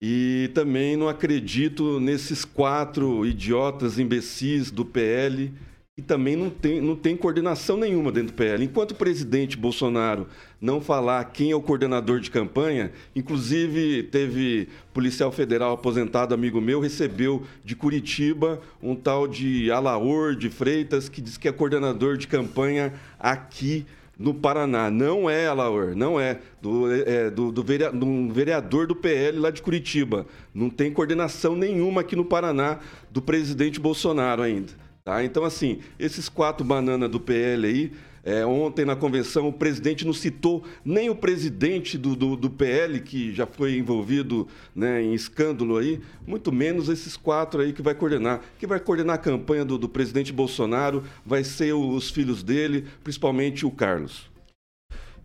E 0.03 0.51
também 0.53 0.97
não 0.97 1.09
acredito 1.09 1.99
nesses 1.99 2.45
quatro 2.45 3.25
idiotas 3.25 3.99
imbecis 3.99 4.71
do 4.71 4.85
PL 4.85 5.51
e 5.95 6.01
também 6.01 6.37
não 6.37 6.49
tem, 6.49 6.81
não 6.81 6.97
tem 6.97 7.15
coordenação 7.15 7.77
nenhuma 7.77 8.11
dentro 8.11 8.29
do 8.29 8.37
PL. 8.37 8.65
Enquanto 8.65 8.93
o 8.93 8.95
presidente 8.95 9.59
Bolsonaro 9.59 10.27
não 10.59 10.81
falar 10.81 11.23
quem 11.27 11.51
é 11.51 11.55
o 11.55 11.61
coordenador 11.61 12.19
de 12.19 12.31
campanha, 12.31 12.91
inclusive 13.15 14.05
teve 14.05 14.71
policial 14.95 15.31
federal 15.31 15.75
aposentado, 15.75 16.33
amigo 16.33 16.63
meu, 16.63 16.81
recebeu 16.81 17.43
de 17.63 17.77
Curitiba 17.77 18.59
um 18.83 18.97
tal 18.97 19.29
de 19.29 19.71
Alaor 19.71 20.35
de 20.35 20.49
Freitas, 20.49 21.11
que 21.11 21.21
diz 21.21 21.37
que 21.37 21.47
é 21.47 21.53
coordenador 21.53 22.17
de 22.17 22.27
campanha 22.27 22.95
aqui 23.21 23.85
no 24.19 24.33
Paraná. 24.33 24.91
Não 24.91 25.29
é 25.29 25.47
Alaor, 25.47 25.95
não 25.95 26.19
é. 26.19 26.41
Do, 26.63 26.91
é, 26.91 27.29
do, 27.29 27.53
do, 27.53 27.63
do 27.63 28.33
vereador 28.33 28.87
do 28.87 28.97
PL 28.97 29.39
lá 29.39 29.51
de 29.51 29.61
Curitiba. 29.61 30.27
Não 30.55 30.71
tem 30.71 30.91
coordenação 30.91 31.55
nenhuma 31.55 32.01
aqui 32.01 32.17
no 32.17 32.25
Paraná 32.25 32.79
do 33.11 33.21
presidente 33.21 33.79
Bolsonaro 33.79 34.41
ainda. 34.41 34.81
Tá? 35.05 35.25
Então, 35.25 35.45
assim, 35.45 35.81
esses 35.99 36.29
quatro 36.29 36.65
bananas 36.65 37.11
do 37.11 37.19
PL 37.19 37.67
aí, 37.67 37.93
é, 38.25 38.47
ontem 38.47 38.85
na 38.85 38.95
convenção 38.95 39.49
o 39.49 39.53
presidente 39.53 40.07
não 40.07 40.13
citou 40.13 40.63
nem 40.85 41.11
o 41.11 41.17
presidente 41.17 41.99
do, 41.99 42.15
do, 42.15 42.37
do 42.37 42.49
PL, 42.49 43.01
que 43.01 43.35
já 43.35 43.45
foi 43.45 43.77
envolvido 43.77 44.47
né, 44.75 45.03
em 45.03 45.13
escândalo 45.13 45.77
aí, 45.77 46.01
muito 46.25 46.53
menos 46.53 46.89
esses 46.89 47.17
quatro 47.17 47.61
aí 47.61 47.73
que 47.73 47.83
vai 47.83 47.97
coordenar. 47.97 48.41
Que 48.59 48.67
vai 48.67 48.79
coordenar 48.79 49.17
a 49.17 49.19
campanha 49.19 49.65
do, 49.65 49.77
do 49.77 49.89
presidente 49.89 50.33
Bolsonaro 50.33 51.03
vai 51.27 51.43
ser 51.43 51.73
os 51.73 52.11
filhos 52.11 52.45
dele, 52.45 52.87
principalmente 53.03 53.67
o 53.67 53.71
Carlos. 53.73 54.31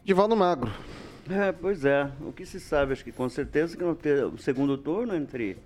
Divaldo 0.03 0.36
Magro. 0.36 0.71
É, 1.30 1.51
pois 1.51 1.86
é. 1.86 2.09
O 2.21 2.32
que 2.32 2.45
se 2.45 2.59
sabe, 2.59 2.93
acho 2.93 3.03
que 3.03 3.11
com 3.11 3.30
certeza 3.30 3.78
que 3.78 3.84
não 3.84 3.93
ter 3.93 4.23
o 4.25 4.38
segundo 4.38 4.75
turno 4.78 5.13
entre 5.13 5.57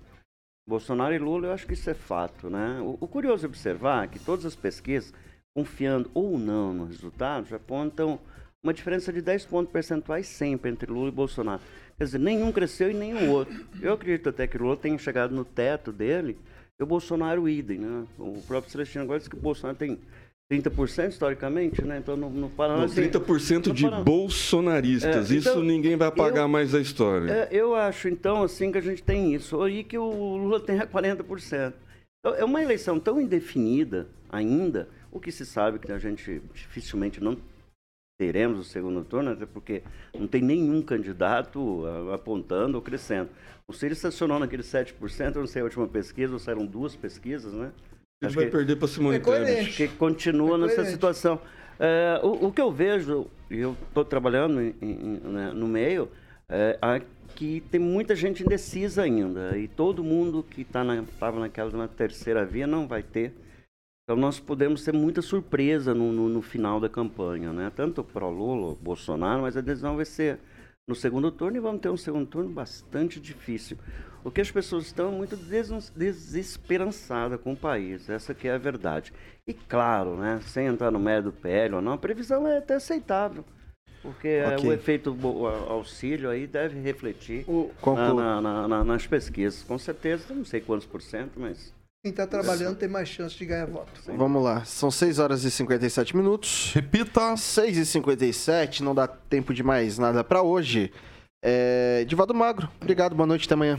Bolsonaro 0.66 1.14
e 1.14 1.18
Lula, 1.18 1.48
eu 1.48 1.52
acho 1.52 1.66
que 1.66 1.74
isso 1.74 1.90
é 1.90 1.94
fato, 1.94 2.48
né? 2.48 2.80
O, 2.80 2.98
o 3.00 3.08
curioso 3.08 3.44
é 3.44 3.48
observar 3.48 4.08
que 4.08 4.18
todas 4.18 4.46
as 4.46 4.54
pesquisas, 4.54 5.12
confiando 5.54 6.10
ou 6.14 6.38
não 6.38 6.72
no 6.72 6.84
resultado, 6.84 7.48
já 7.48 7.56
apontam 7.56 8.20
uma 8.62 8.72
diferença 8.72 9.12
de 9.12 9.20
10 9.20 9.46
pontos 9.46 9.72
percentuais 9.72 10.26
sempre 10.28 10.70
entre 10.70 10.90
Lula 10.90 11.08
e 11.08 11.12
Bolsonaro. 11.12 11.60
Quer 11.98 12.04
dizer, 12.04 12.18
nenhum 12.18 12.52
cresceu 12.52 12.90
e 12.90 12.94
nenhum 12.94 13.30
outro. 13.30 13.66
Eu 13.80 13.94
acredito 13.94 14.28
até 14.28 14.46
que 14.46 14.56
Lula 14.56 14.76
tenha 14.76 14.96
chegado 14.98 15.34
no 15.34 15.44
teto 15.44 15.92
dele 15.92 16.38
e 16.78 16.82
o 16.82 16.86
Bolsonaro 16.86 17.48
idem, 17.48 17.78
né? 17.78 18.06
O 18.18 18.40
próprio 18.46 18.70
Celestino 18.70 19.02
agora 19.04 19.18
disse 19.18 19.28
que 19.28 19.36
o 19.36 19.40
Bolsonaro 19.40 19.76
tem, 19.76 19.98
30% 20.52 21.10
historicamente, 21.10 21.82
né? 21.82 21.98
Então 21.98 22.16
no, 22.16 22.28
no 22.28 22.50
Paraná. 22.50 22.80
Não, 22.80 22.84
assim, 22.84 23.02
30% 23.08 23.66
no 23.68 23.74
de 23.74 23.84
Paraná- 23.84 24.02
bolsonaristas. 24.04 25.30
É, 25.30 25.34
Isso 25.34 25.48
então, 25.50 25.62
ninguém 25.62 25.96
vai 25.96 26.08
apagar 26.08 26.44
eu- 26.44 26.48
mais 26.48 26.72
da 26.72 26.80
história. 26.80 27.30
É, 27.30 27.48
eu 27.50 27.74
acho, 27.74 28.08
então, 28.08 28.42
assim, 28.42 28.70
que 28.70 28.78
a 28.78 28.82
gente 28.82 29.02
tem 29.02 29.34
isso. 29.34 29.66
E 29.68 29.82
que 29.82 29.96
o 29.96 30.36
Lula 30.36 30.60
tenha 30.60 30.86
40%. 30.86 31.72
Então, 32.24 32.38
É 32.38 32.44
uma 32.44 32.62
eleição 32.62 33.00
tão 33.00 33.20
indefinida 33.20 34.06
ainda, 34.30 34.88
o 35.10 35.18
que 35.18 35.32
se 35.32 35.44
sabe 35.44 35.78
que 35.78 35.90
a 35.90 35.98
gente 35.98 36.40
dificilmente 36.54 37.22
não 37.22 37.36
teremos 38.20 38.58
o 38.60 38.64
segundo 38.64 39.02
turno, 39.04 39.30
até 39.32 39.44
porque 39.46 39.82
não 40.16 40.28
tem 40.28 40.40
nenhum 40.40 40.80
candidato 40.82 41.84
apontando 42.14 42.76
ou 42.76 42.82
crescendo. 42.82 43.28
O 43.68 43.72
Ciro 43.72 43.92
estacionou 43.92 44.38
naqueles 44.38 44.66
7%, 44.66 45.34
eu 45.36 45.40
não 45.40 45.46
sei 45.48 45.62
a 45.62 45.64
última 45.64 45.88
pesquisa, 45.88 46.32
ou 46.32 46.38
saíram 46.38 46.64
duas 46.64 46.94
pesquisas, 46.94 47.52
né? 47.52 47.72
Ele 48.22 48.26
Acho 48.28 48.36
vai 48.36 48.44
que- 48.44 48.50
perder 48.52 48.76
para 48.76 48.86
Simone 48.86 49.16
É 49.16 49.64
que 49.64 49.88
continua 49.88 50.54
É 50.56 50.58
nessa 50.60 50.84
situação. 50.84 51.40
É, 51.80 52.20
o, 52.22 52.46
o 52.46 52.52
que 52.52 52.60
eu 52.60 52.70
vejo, 52.70 53.26
e 53.50 53.58
eu 53.58 53.76
estou 53.88 54.04
trabalhando 54.04 54.60
em- 54.60 54.74
em- 54.80 55.20
né, 55.24 55.50
no 55.52 55.66
meio, 55.66 56.08
é 56.48 57.02
que 57.34 57.62
tem 57.70 57.80
muita 57.80 58.14
gente 58.14 58.44
indecisa 58.44 59.02
ainda. 59.02 59.58
E 59.58 59.66
todo 59.66 60.04
mundo 60.04 60.44
que 60.48 60.62
estava 60.62 60.94
na, 60.94 61.04
tava 61.18 61.40
naquela 61.40 61.70
na 61.76 61.88
terceira 61.88 62.44
via 62.44 62.66
não 62.66 62.86
vai 62.86 63.02
ter. 63.02 63.34
Então 64.04 64.16
nós 64.20 64.38
podemos 64.38 64.84
ter 64.84 64.92
muita 64.92 65.20
surpresa 65.20 65.92
no, 65.92 66.12
no- 66.12 66.28
no 66.28 66.42
final 66.42 66.78
da 66.78 66.88
campanha, 66.88 67.52
né? 67.52 67.72
Tanto 67.74 68.04
para 68.04 68.24
o 68.24 68.30
Lula, 68.30 68.76
Bolsonaro, 68.80 69.42
mas 69.42 69.56
a 69.56 69.60
decisão 69.60 69.96
vai 69.96 70.04
ser 70.04 70.38
no 70.88 70.94
segundo 70.94 71.30
turno 71.32 71.56
e 71.56 71.60
vamos 71.60 71.80
ter 71.80 71.88
um 71.88 71.96
segundo 71.96 72.26
turno 72.26 72.50
bastante 72.50 73.18
difícil. 73.18 73.76
O 74.24 74.30
que 74.30 74.40
as 74.40 74.50
pessoas 74.50 74.86
estão 74.86 75.10
muito 75.10 75.36
des- 75.36 75.90
desesperançadas 75.96 77.40
com 77.40 77.52
o 77.52 77.56
país, 77.56 78.08
essa 78.08 78.32
que 78.34 78.46
é 78.48 78.52
a 78.54 78.58
verdade. 78.58 79.12
E 79.46 79.52
claro, 79.52 80.16
né, 80.16 80.40
sem 80.46 80.66
entrar 80.66 80.90
no 80.90 80.98
mérito 81.00 81.30
do 81.30 81.32
PL 81.32 81.74
ou 81.76 81.82
não, 81.82 81.92
a 81.92 81.98
previsão 81.98 82.46
é 82.46 82.58
até 82.58 82.74
aceitável. 82.74 83.44
Porque 84.00 84.28
é, 84.28 84.48
Ok. 84.56 84.68
o 84.68 84.72
efeito 84.72 85.16
auxílio 85.68 86.28
aí 86.28 86.46
deve 86.46 86.80
refletir 86.80 87.44
na- 87.48 87.68
Conclu- 87.80 88.14
na- 88.14 88.40
na- 88.40 88.68
na- 88.68 88.84
nas 88.84 89.06
pesquisas. 89.06 89.62
Com 89.62 89.78
certeza, 89.78 90.34
não 90.34 90.44
sei 90.44 90.60
quantos 90.60 90.86
por 90.86 91.00
cento, 91.00 91.32
mas 91.38 91.72
Quem 92.04 92.10
está 92.10 92.26
trabalhando 92.26 92.76
tem 92.76 92.88
mais 92.88 93.08
chance 93.08 93.36
de 93.36 93.46
ganhar 93.46 93.66
voto. 93.66 93.92
Vamos 94.16 94.42
lá, 94.42 94.64
são 94.64 94.90
6 94.90 95.20
horas 95.20 95.44
e 95.44 95.50
57 95.52 96.16
minutos. 96.16 96.72
Repita. 96.74 97.36
6 97.36 97.76
e 97.76 97.86
57 97.86 98.82
não 98.82 98.92
dá 98.92 99.06
tempo 99.06 99.54
de 99.54 99.62
mais 99.62 99.98
nada 99.98 100.24
pra 100.24 100.42
hoje. 100.42 100.92
É... 101.44 102.04
Divaldo 102.04 102.34
Magro, 102.34 102.68
obrigado, 102.80 103.14
boa 103.14 103.26
noite, 103.26 103.46
até 103.46 103.54
amanhã. 103.54 103.78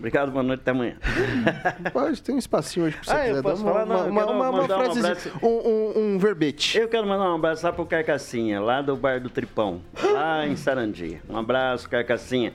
Obrigado, 0.00 0.32
boa 0.32 0.42
noite, 0.42 0.60
até 0.60 0.72
amanhã. 0.72 0.96
Pode, 1.92 2.20
tem 2.22 2.34
um 2.34 2.38
espacinho 2.38 2.86
hoje 2.86 2.96
pra 2.96 3.04
você 3.04 3.10
Ah, 3.12 3.28
eu 3.28 3.28
quiser 3.28 3.42
posso 3.42 3.64
dar 3.64 3.72
falar? 3.72 3.86
Não, 3.86 3.98
eu 3.98 4.10
uma, 4.10 4.20
quero 4.20 4.32
uma, 4.32 4.50
uma, 4.50 4.60
mandar 4.62 4.78
um 4.78 4.94
frase, 4.94 5.32
um, 5.42 5.46
um, 5.46 5.92
um 6.14 6.18
verbete. 6.18 6.78
Eu 6.78 6.88
quero 6.88 7.06
mandar 7.06 7.30
um 7.30 7.36
abraço 7.36 7.64
lá 7.64 7.72
pro 7.72 7.86
Carcassinha, 7.86 8.60
lá 8.60 8.82
do 8.82 8.96
Bar 8.96 9.20
do 9.20 9.30
Tripão, 9.30 9.80
lá 10.02 10.46
em 10.46 10.56
Sarandi. 10.56 11.20
Um 11.28 11.36
abraço, 11.36 11.88
Carcassinha. 11.88 12.52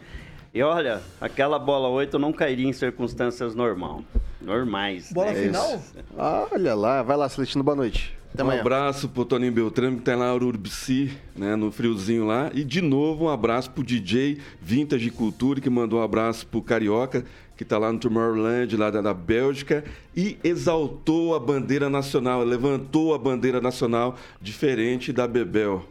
E 0.53 0.61
olha, 0.63 1.01
aquela 1.19 1.59
bola 1.59 1.89
8 1.89 2.17
não 2.17 2.33
cairia 2.33 2.67
em 2.67 2.73
circunstâncias 2.73 3.53
normal, 3.53 4.03
normais. 4.41 5.11
Bola 5.11 5.31
né? 5.31 5.43
final? 5.43 5.81
Olha 6.51 6.73
lá, 6.73 7.03
vai 7.03 7.17
lá, 7.17 7.29
Celestino, 7.29 7.63
boa 7.63 7.75
noite. 7.75 8.17
Até 8.35 8.43
Um 8.43 8.47
amanhã. 8.47 8.59
abraço 8.59 9.07
pro 9.07 9.23
Toninho 9.23 9.53
Beltrame, 9.53 9.95
que 9.95 10.03
tá 10.03 10.13
lá 10.13 10.37
no 10.37 10.45
Urubici, 10.45 11.17
né, 11.37 11.55
no 11.55 11.71
friozinho 11.71 12.25
lá. 12.25 12.51
E 12.53 12.65
de 12.65 12.81
novo 12.81 13.25
um 13.25 13.29
abraço 13.29 13.71
pro 13.71 13.81
DJ 13.81 14.39
Vintage 14.61 15.09
Cultura, 15.09 15.61
que 15.61 15.69
mandou 15.69 15.99
um 15.99 16.03
abraço 16.03 16.45
pro 16.45 16.61
Carioca, 16.61 17.23
que 17.55 17.63
tá 17.63 17.77
lá 17.77 17.93
no 17.93 17.97
Tomorrowland, 17.97 18.75
lá 18.75 18.91
da, 18.91 19.01
da 19.01 19.13
Bélgica, 19.13 19.85
e 20.13 20.37
exaltou 20.43 21.33
a 21.33 21.39
bandeira 21.39 21.89
nacional, 21.89 22.43
levantou 22.43 23.15
a 23.15 23.17
bandeira 23.17 23.61
nacional, 23.61 24.17
diferente 24.41 25.13
da 25.13 25.25
Bebel. 25.25 25.87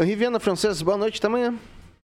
Henri 0.00 0.16
Viana 0.16 0.40
Francês, 0.40 0.82
boa 0.82 0.96
noite, 0.96 1.18
até 1.18 1.28
amanhã. 1.28 1.54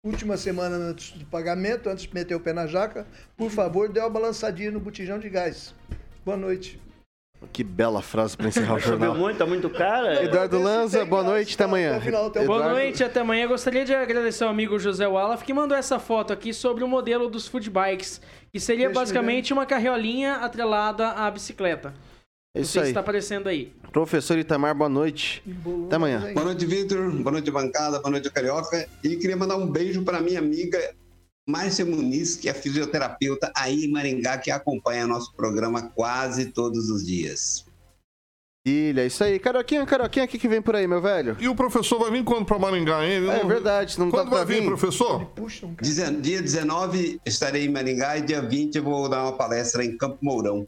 Última 0.05 0.35
semana 0.35 0.75
antes 0.75 1.11
do 1.11 1.25
pagamento, 1.25 1.87
antes 1.87 2.05
de 2.05 2.13
meter 2.13 2.35
o 2.35 2.41
pé 2.41 2.51
na 2.51 2.67
jaca, 2.67 3.07
por 3.37 3.49
favor, 3.49 3.87
dê 3.87 4.01
uma 4.01 4.09
balançadinha 4.09 4.69
no 4.69 4.81
botijão 4.81 5.17
de 5.17 5.29
gás. 5.29 5.73
Boa 6.25 6.35
noite. 6.35 6.77
Que 7.53 7.63
bela 7.63 8.01
frase 8.01 8.35
pra 8.35 8.47
encerrar 8.49 8.75
o 8.75 8.79
Choveu 8.79 8.99
jornal. 8.99 9.15
muito, 9.15 9.37
tá 9.37 9.45
muito 9.45 9.69
cara. 9.69 10.23
Eduardo 10.23 10.59
Lanza, 10.61 11.03
boa 11.05 11.23
noite, 11.23 11.55
até 11.55 11.63
amanhã. 11.63 11.99
Boa 11.99 12.27
Eduardo- 12.43 12.69
noite, 12.69 13.03
até 13.03 13.21
amanhã. 13.21 13.47
Gostaria 13.47 13.85
de 13.85 13.93
agradecer 13.95 14.43
ao 14.43 14.49
amigo 14.49 14.77
José 14.77 15.07
Wallaf 15.07 15.43
que 15.43 15.53
mandou 15.53 15.77
essa 15.77 15.99
foto 15.99 16.33
aqui 16.33 16.53
sobre 16.53 16.83
o 16.83 16.87
modelo 16.87 17.29
dos 17.29 17.47
food 17.47 17.69
bikes, 17.69 18.21
que 18.51 18.59
seria 18.59 18.87
Deixa 18.87 18.99
basicamente 18.99 19.53
uma 19.53 19.65
carriolinha 19.65 20.35
atrelada 20.35 21.09
à 21.09 21.31
bicicleta. 21.31 21.93
É 22.55 22.59
Não 22.59 22.63
isso 22.63 22.73
sei 22.73 22.81
se 22.81 22.87
aí. 22.89 22.93
tá 22.93 22.99
aparecendo 22.99 23.47
aí. 23.47 23.71
Professor 23.91 24.37
Itamar, 24.37 24.75
boa 24.75 24.89
noite. 24.89 25.41
Até 25.87 25.95
amanhã. 25.95 26.33
Boa 26.33 26.45
noite, 26.45 26.65
Vitor. 26.65 27.09
Boa 27.11 27.31
noite, 27.31 27.49
bancada. 27.51 27.99
Boa 27.99 28.11
noite, 28.11 28.29
Carioca. 28.31 28.87
E 29.03 29.15
queria 29.15 29.37
mandar 29.37 29.55
um 29.55 29.65
beijo 29.67 30.03
para 30.03 30.19
minha 30.19 30.39
amiga 30.39 30.77
Márcia 31.49 31.83
Muniz, 31.85 32.35
que 32.35 32.47
é 32.47 32.53
fisioterapeuta 32.53 33.51
aí 33.55 33.85
em 33.85 33.91
Maringá, 33.91 34.37
que 34.37 34.51
acompanha 34.51 35.07
nosso 35.07 35.33
programa 35.33 35.81
quase 35.95 36.45
todos 36.47 36.89
os 36.89 37.05
dias. 37.05 37.65
Ilha, 38.67 39.05
isso 39.05 39.23
aí. 39.23 39.39
Caroquinha, 39.39 39.85
Caroquinha, 39.85 40.25
o 40.25 40.27
que, 40.27 40.37
que 40.37 40.47
vem 40.47 40.61
por 40.61 40.75
aí, 40.75 40.85
meu 40.85 41.01
velho? 41.01 41.35
E 41.39 41.47
o 41.47 41.55
professor 41.55 41.97
vai 41.97 42.11
vir 42.11 42.23
quando 42.23 42.45
pra 42.45 42.59
Maringá, 42.59 43.03
hein? 43.03 43.13
Ele 43.13 43.29
É 43.29 43.39
não- 43.41 43.47
verdade, 43.47 43.97
não 43.97 44.11
Quando 44.11 44.29
tá 44.29 44.35
vai 44.37 44.45
vir, 44.45 44.59
vir? 44.61 44.65
professor? 44.67 45.25
Puxa, 45.33 45.65
um 45.65 45.73
Dia 46.21 46.41
19 46.41 47.19
estarei 47.25 47.65
em 47.65 47.69
Maringá 47.71 48.17
e 48.17 48.21
dia 48.21 48.41
20 48.41 48.75
eu 48.75 48.83
vou 48.83 49.09
dar 49.09 49.23
uma 49.23 49.31
palestra 49.31 49.83
em 49.83 49.97
Campo 49.97 50.17
Mourão. 50.21 50.67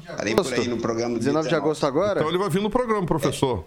Estarei 0.00 0.34
por 0.34 0.52
aí 0.52 0.68
no 0.68 0.76
programa 0.78 1.14
do 1.14 1.20
dia 1.20 1.30
19 1.30 1.48
de 1.48 1.54
agosto 1.54 1.86
agora? 1.86 2.20
Então 2.20 2.28
ele 2.28 2.38
vai 2.38 2.50
vir 2.50 2.60
no 2.60 2.68
programa, 2.70 3.06
professor. 3.06 3.64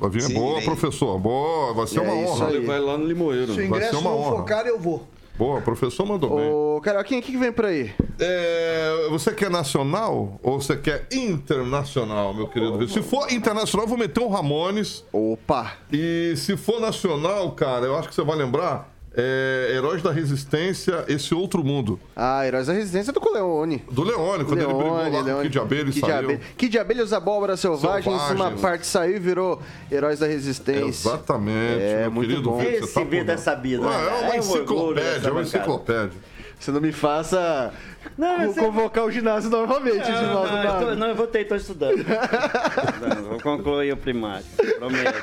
Vai 0.00 0.10
vir, 0.10 0.22
Sim, 0.22 0.34
boa, 0.34 0.56
vem. 0.56 0.64
professor. 0.64 1.18
Boa, 1.20 1.72
vai 1.72 1.86
ser 1.86 1.98
É 1.98 2.02
uma 2.02 2.14
isso 2.22 2.32
honra. 2.32 2.50
Ele 2.50 2.66
vai 2.66 2.80
lá 2.80 2.98
no 2.98 3.06
Limoeiro. 3.06 3.46
Se 3.46 3.52
o 3.52 3.54
Vai 3.56 3.66
ingresso 3.66 3.90
ser 3.92 3.96
uma 3.98 4.10
não 4.10 4.18
honra. 4.18 4.36
for 4.38 4.44
caro, 4.44 4.68
eu 4.68 4.80
vou. 4.80 5.06
Boa, 5.36 5.60
professor 5.60 6.06
mandou 6.06 6.36
bem. 6.36 6.48
Ô, 6.48 6.80
Caroquinha, 6.80 7.18
o 7.18 7.22
que, 7.22 7.32
que 7.32 7.38
vem 7.38 7.52
por 7.52 7.64
aí? 7.64 7.92
É, 8.20 9.08
você 9.10 9.32
quer 9.32 9.50
nacional 9.50 10.38
ou 10.42 10.60
você 10.60 10.76
quer 10.76 11.08
internacional, 11.12 12.32
meu 12.32 12.46
querido? 12.46 12.86
Se 12.88 13.02
for 13.02 13.32
internacional, 13.32 13.84
eu 13.84 13.88
vou 13.88 13.98
meter 13.98 14.20
um 14.20 14.28
Ramones. 14.28 15.04
Opa! 15.12 15.72
E 15.92 16.34
se 16.36 16.56
for 16.56 16.80
nacional, 16.80 17.50
cara, 17.52 17.86
eu 17.86 17.96
acho 17.96 18.08
que 18.08 18.14
você 18.14 18.22
vai 18.22 18.36
lembrar. 18.36 18.93
É, 19.16 19.70
Heróis 19.76 20.02
da 20.02 20.10
Resistência, 20.10 21.04
Esse 21.06 21.32
Outro 21.34 21.62
Mundo. 21.62 22.00
Ah, 22.16 22.44
Heróis 22.44 22.66
da 22.66 22.72
Resistência 22.72 23.12
do 23.12 23.32
Leone. 23.32 23.84
Do 23.90 24.02
Leone, 24.02 24.44
quando 24.44 24.58
ele 24.58 24.66
brigou 24.74 24.92
lá 24.92 25.08
com 25.10 25.38
o 25.38 25.42
Kid 25.42 25.58
Abelha 25.60 25.82
e 25.88 25.92
Kid 25.92 26.00
saiu. 26.00 26.18
Abelha. 26.18 26.40
Kid 26.56 26.78
Abelha 26.80 27.00
e 27.00 27.02
os 27.04 27.12
Abóboras 27.12 27.60
Selvagens, 27.60 28.04
Selvagens. 28.04 28.40
uma 28.40 28.50
parte 28.60 28.86
saiu 28.86 29.16
e 29.16 29.18
virou 29.20 29.62
Heróis 29.92 30.18
da 30.18 30.26
Resistência. 30.26 30.88
Exatamente, 31.10 31.80
É, 31.82 32.00
meu 32.02 32.10
muito 32.10 32.28
querido 32.30 32.50
bom. 32.50 32.58
Vitor, 32.58 32.72
Esse 32.72 32.80
você 32.92 33.00
tá 33.04 33.06
por 33.06 33.28
é 33.30 33.36
sabido, 33.36 33.88
Ah? 33.88 33.92
É 33.94 34.24
uma 34.24 34.34
É 34.34 34.38
enciclopédia, 34.38 35.12
dessa 35.12 35.28
é 35.28 35.30
uma 35.30 35.42
enciclopédia. 35.42 36.10
Você 36.58 36.70
não 36.72 36.80
me 36.80 36.92
faça 36.92 37.72
Não, 38.18 38.46
você- 38.46 38.58
convocar 38.60 39.04
o 39.04 39.10
ginásio 39.12 39.50
novamente, 39.50 39.96
Não, 40.10 40.16
Edivaldo 40.22 40.50
não, 40.56 40.64
eu 40.64 40.86
tô- 40.88 40.94
não, 40.96 41.06
eu 41.08 41.14
voltei, 41.14 41.44
tô 41.44 41.54
estudando. 41.54 41.98
Não, 43.16 43.24
vou 43.28 43.40
concluir 43.40 43.92
o 43.92 43.96
primário, 43.96 44.44
prometo. 44.78 45.22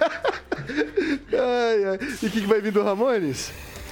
Ai, 1.33 1.83
ai. 1.85 1.99
E 2.21 2.25
o 2.25 2.29
que, 2.29 2.41
que 2.41 2.47
vai 2.47 2.61
vir 2.61 2.71
do 2.71 2.83
Ramones? 2.83 3.51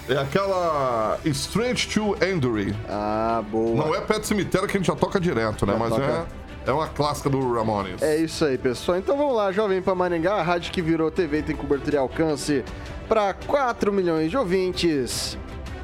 É 0.10 0.18
aquela 0.18 1.20
Strange 1.26 1.88
to 1.88 2.16
Endury. 2.26 2.76
Ah, 2.89 3.43
boa. 3.49 3.76
Não 3.76 3.95
é 3.95 4.01
Pet 4.01 4.26
Cemitério 4.26 4.68
que 4.68 4.76
a 4.76 4.80
gente 4.80 4.88
já 4.88 4.95
toca 4.95 5.20
direto, 5.20 5.68
né? 5.68 5.74
Já 5.74 5.80
Mas 5.80 5.89
toca. 5.89 6.28
é, 6.66 6.70
é 6.70 6.74
uma 6.74 6.88
clássica 6.88 7.30
do 7.30 7.53
Ramones. 7.53 8.01
É 8.01 8.18
isso 8.18 8.43
aí, 8.43 8.57
pessoal. 8.57 8.97
Então 8.97 9.16
vamos 9.16 9.36
lá, 9.36 9.51
Jovem 9.51 9.82
Pan 9.84 9.93
Maringá, 9.93 10.36
a 10.36 10.41
rádio 10.41 10.72
que 10.72 10.82
virou 10.82 11.12
TV 11.12 11.43
tem 11.43 11.55
cobertura 11.55 11.95
e 11.95 11.99
alcance 11.99 12.64
para 13.07 13.34
4 13.34 13.93
milhões 13.93 14.32
de 14.32 14.38
ouvintes. 14.38 15.38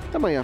Até 0.10 0.18
amanhã. 0.18 0.44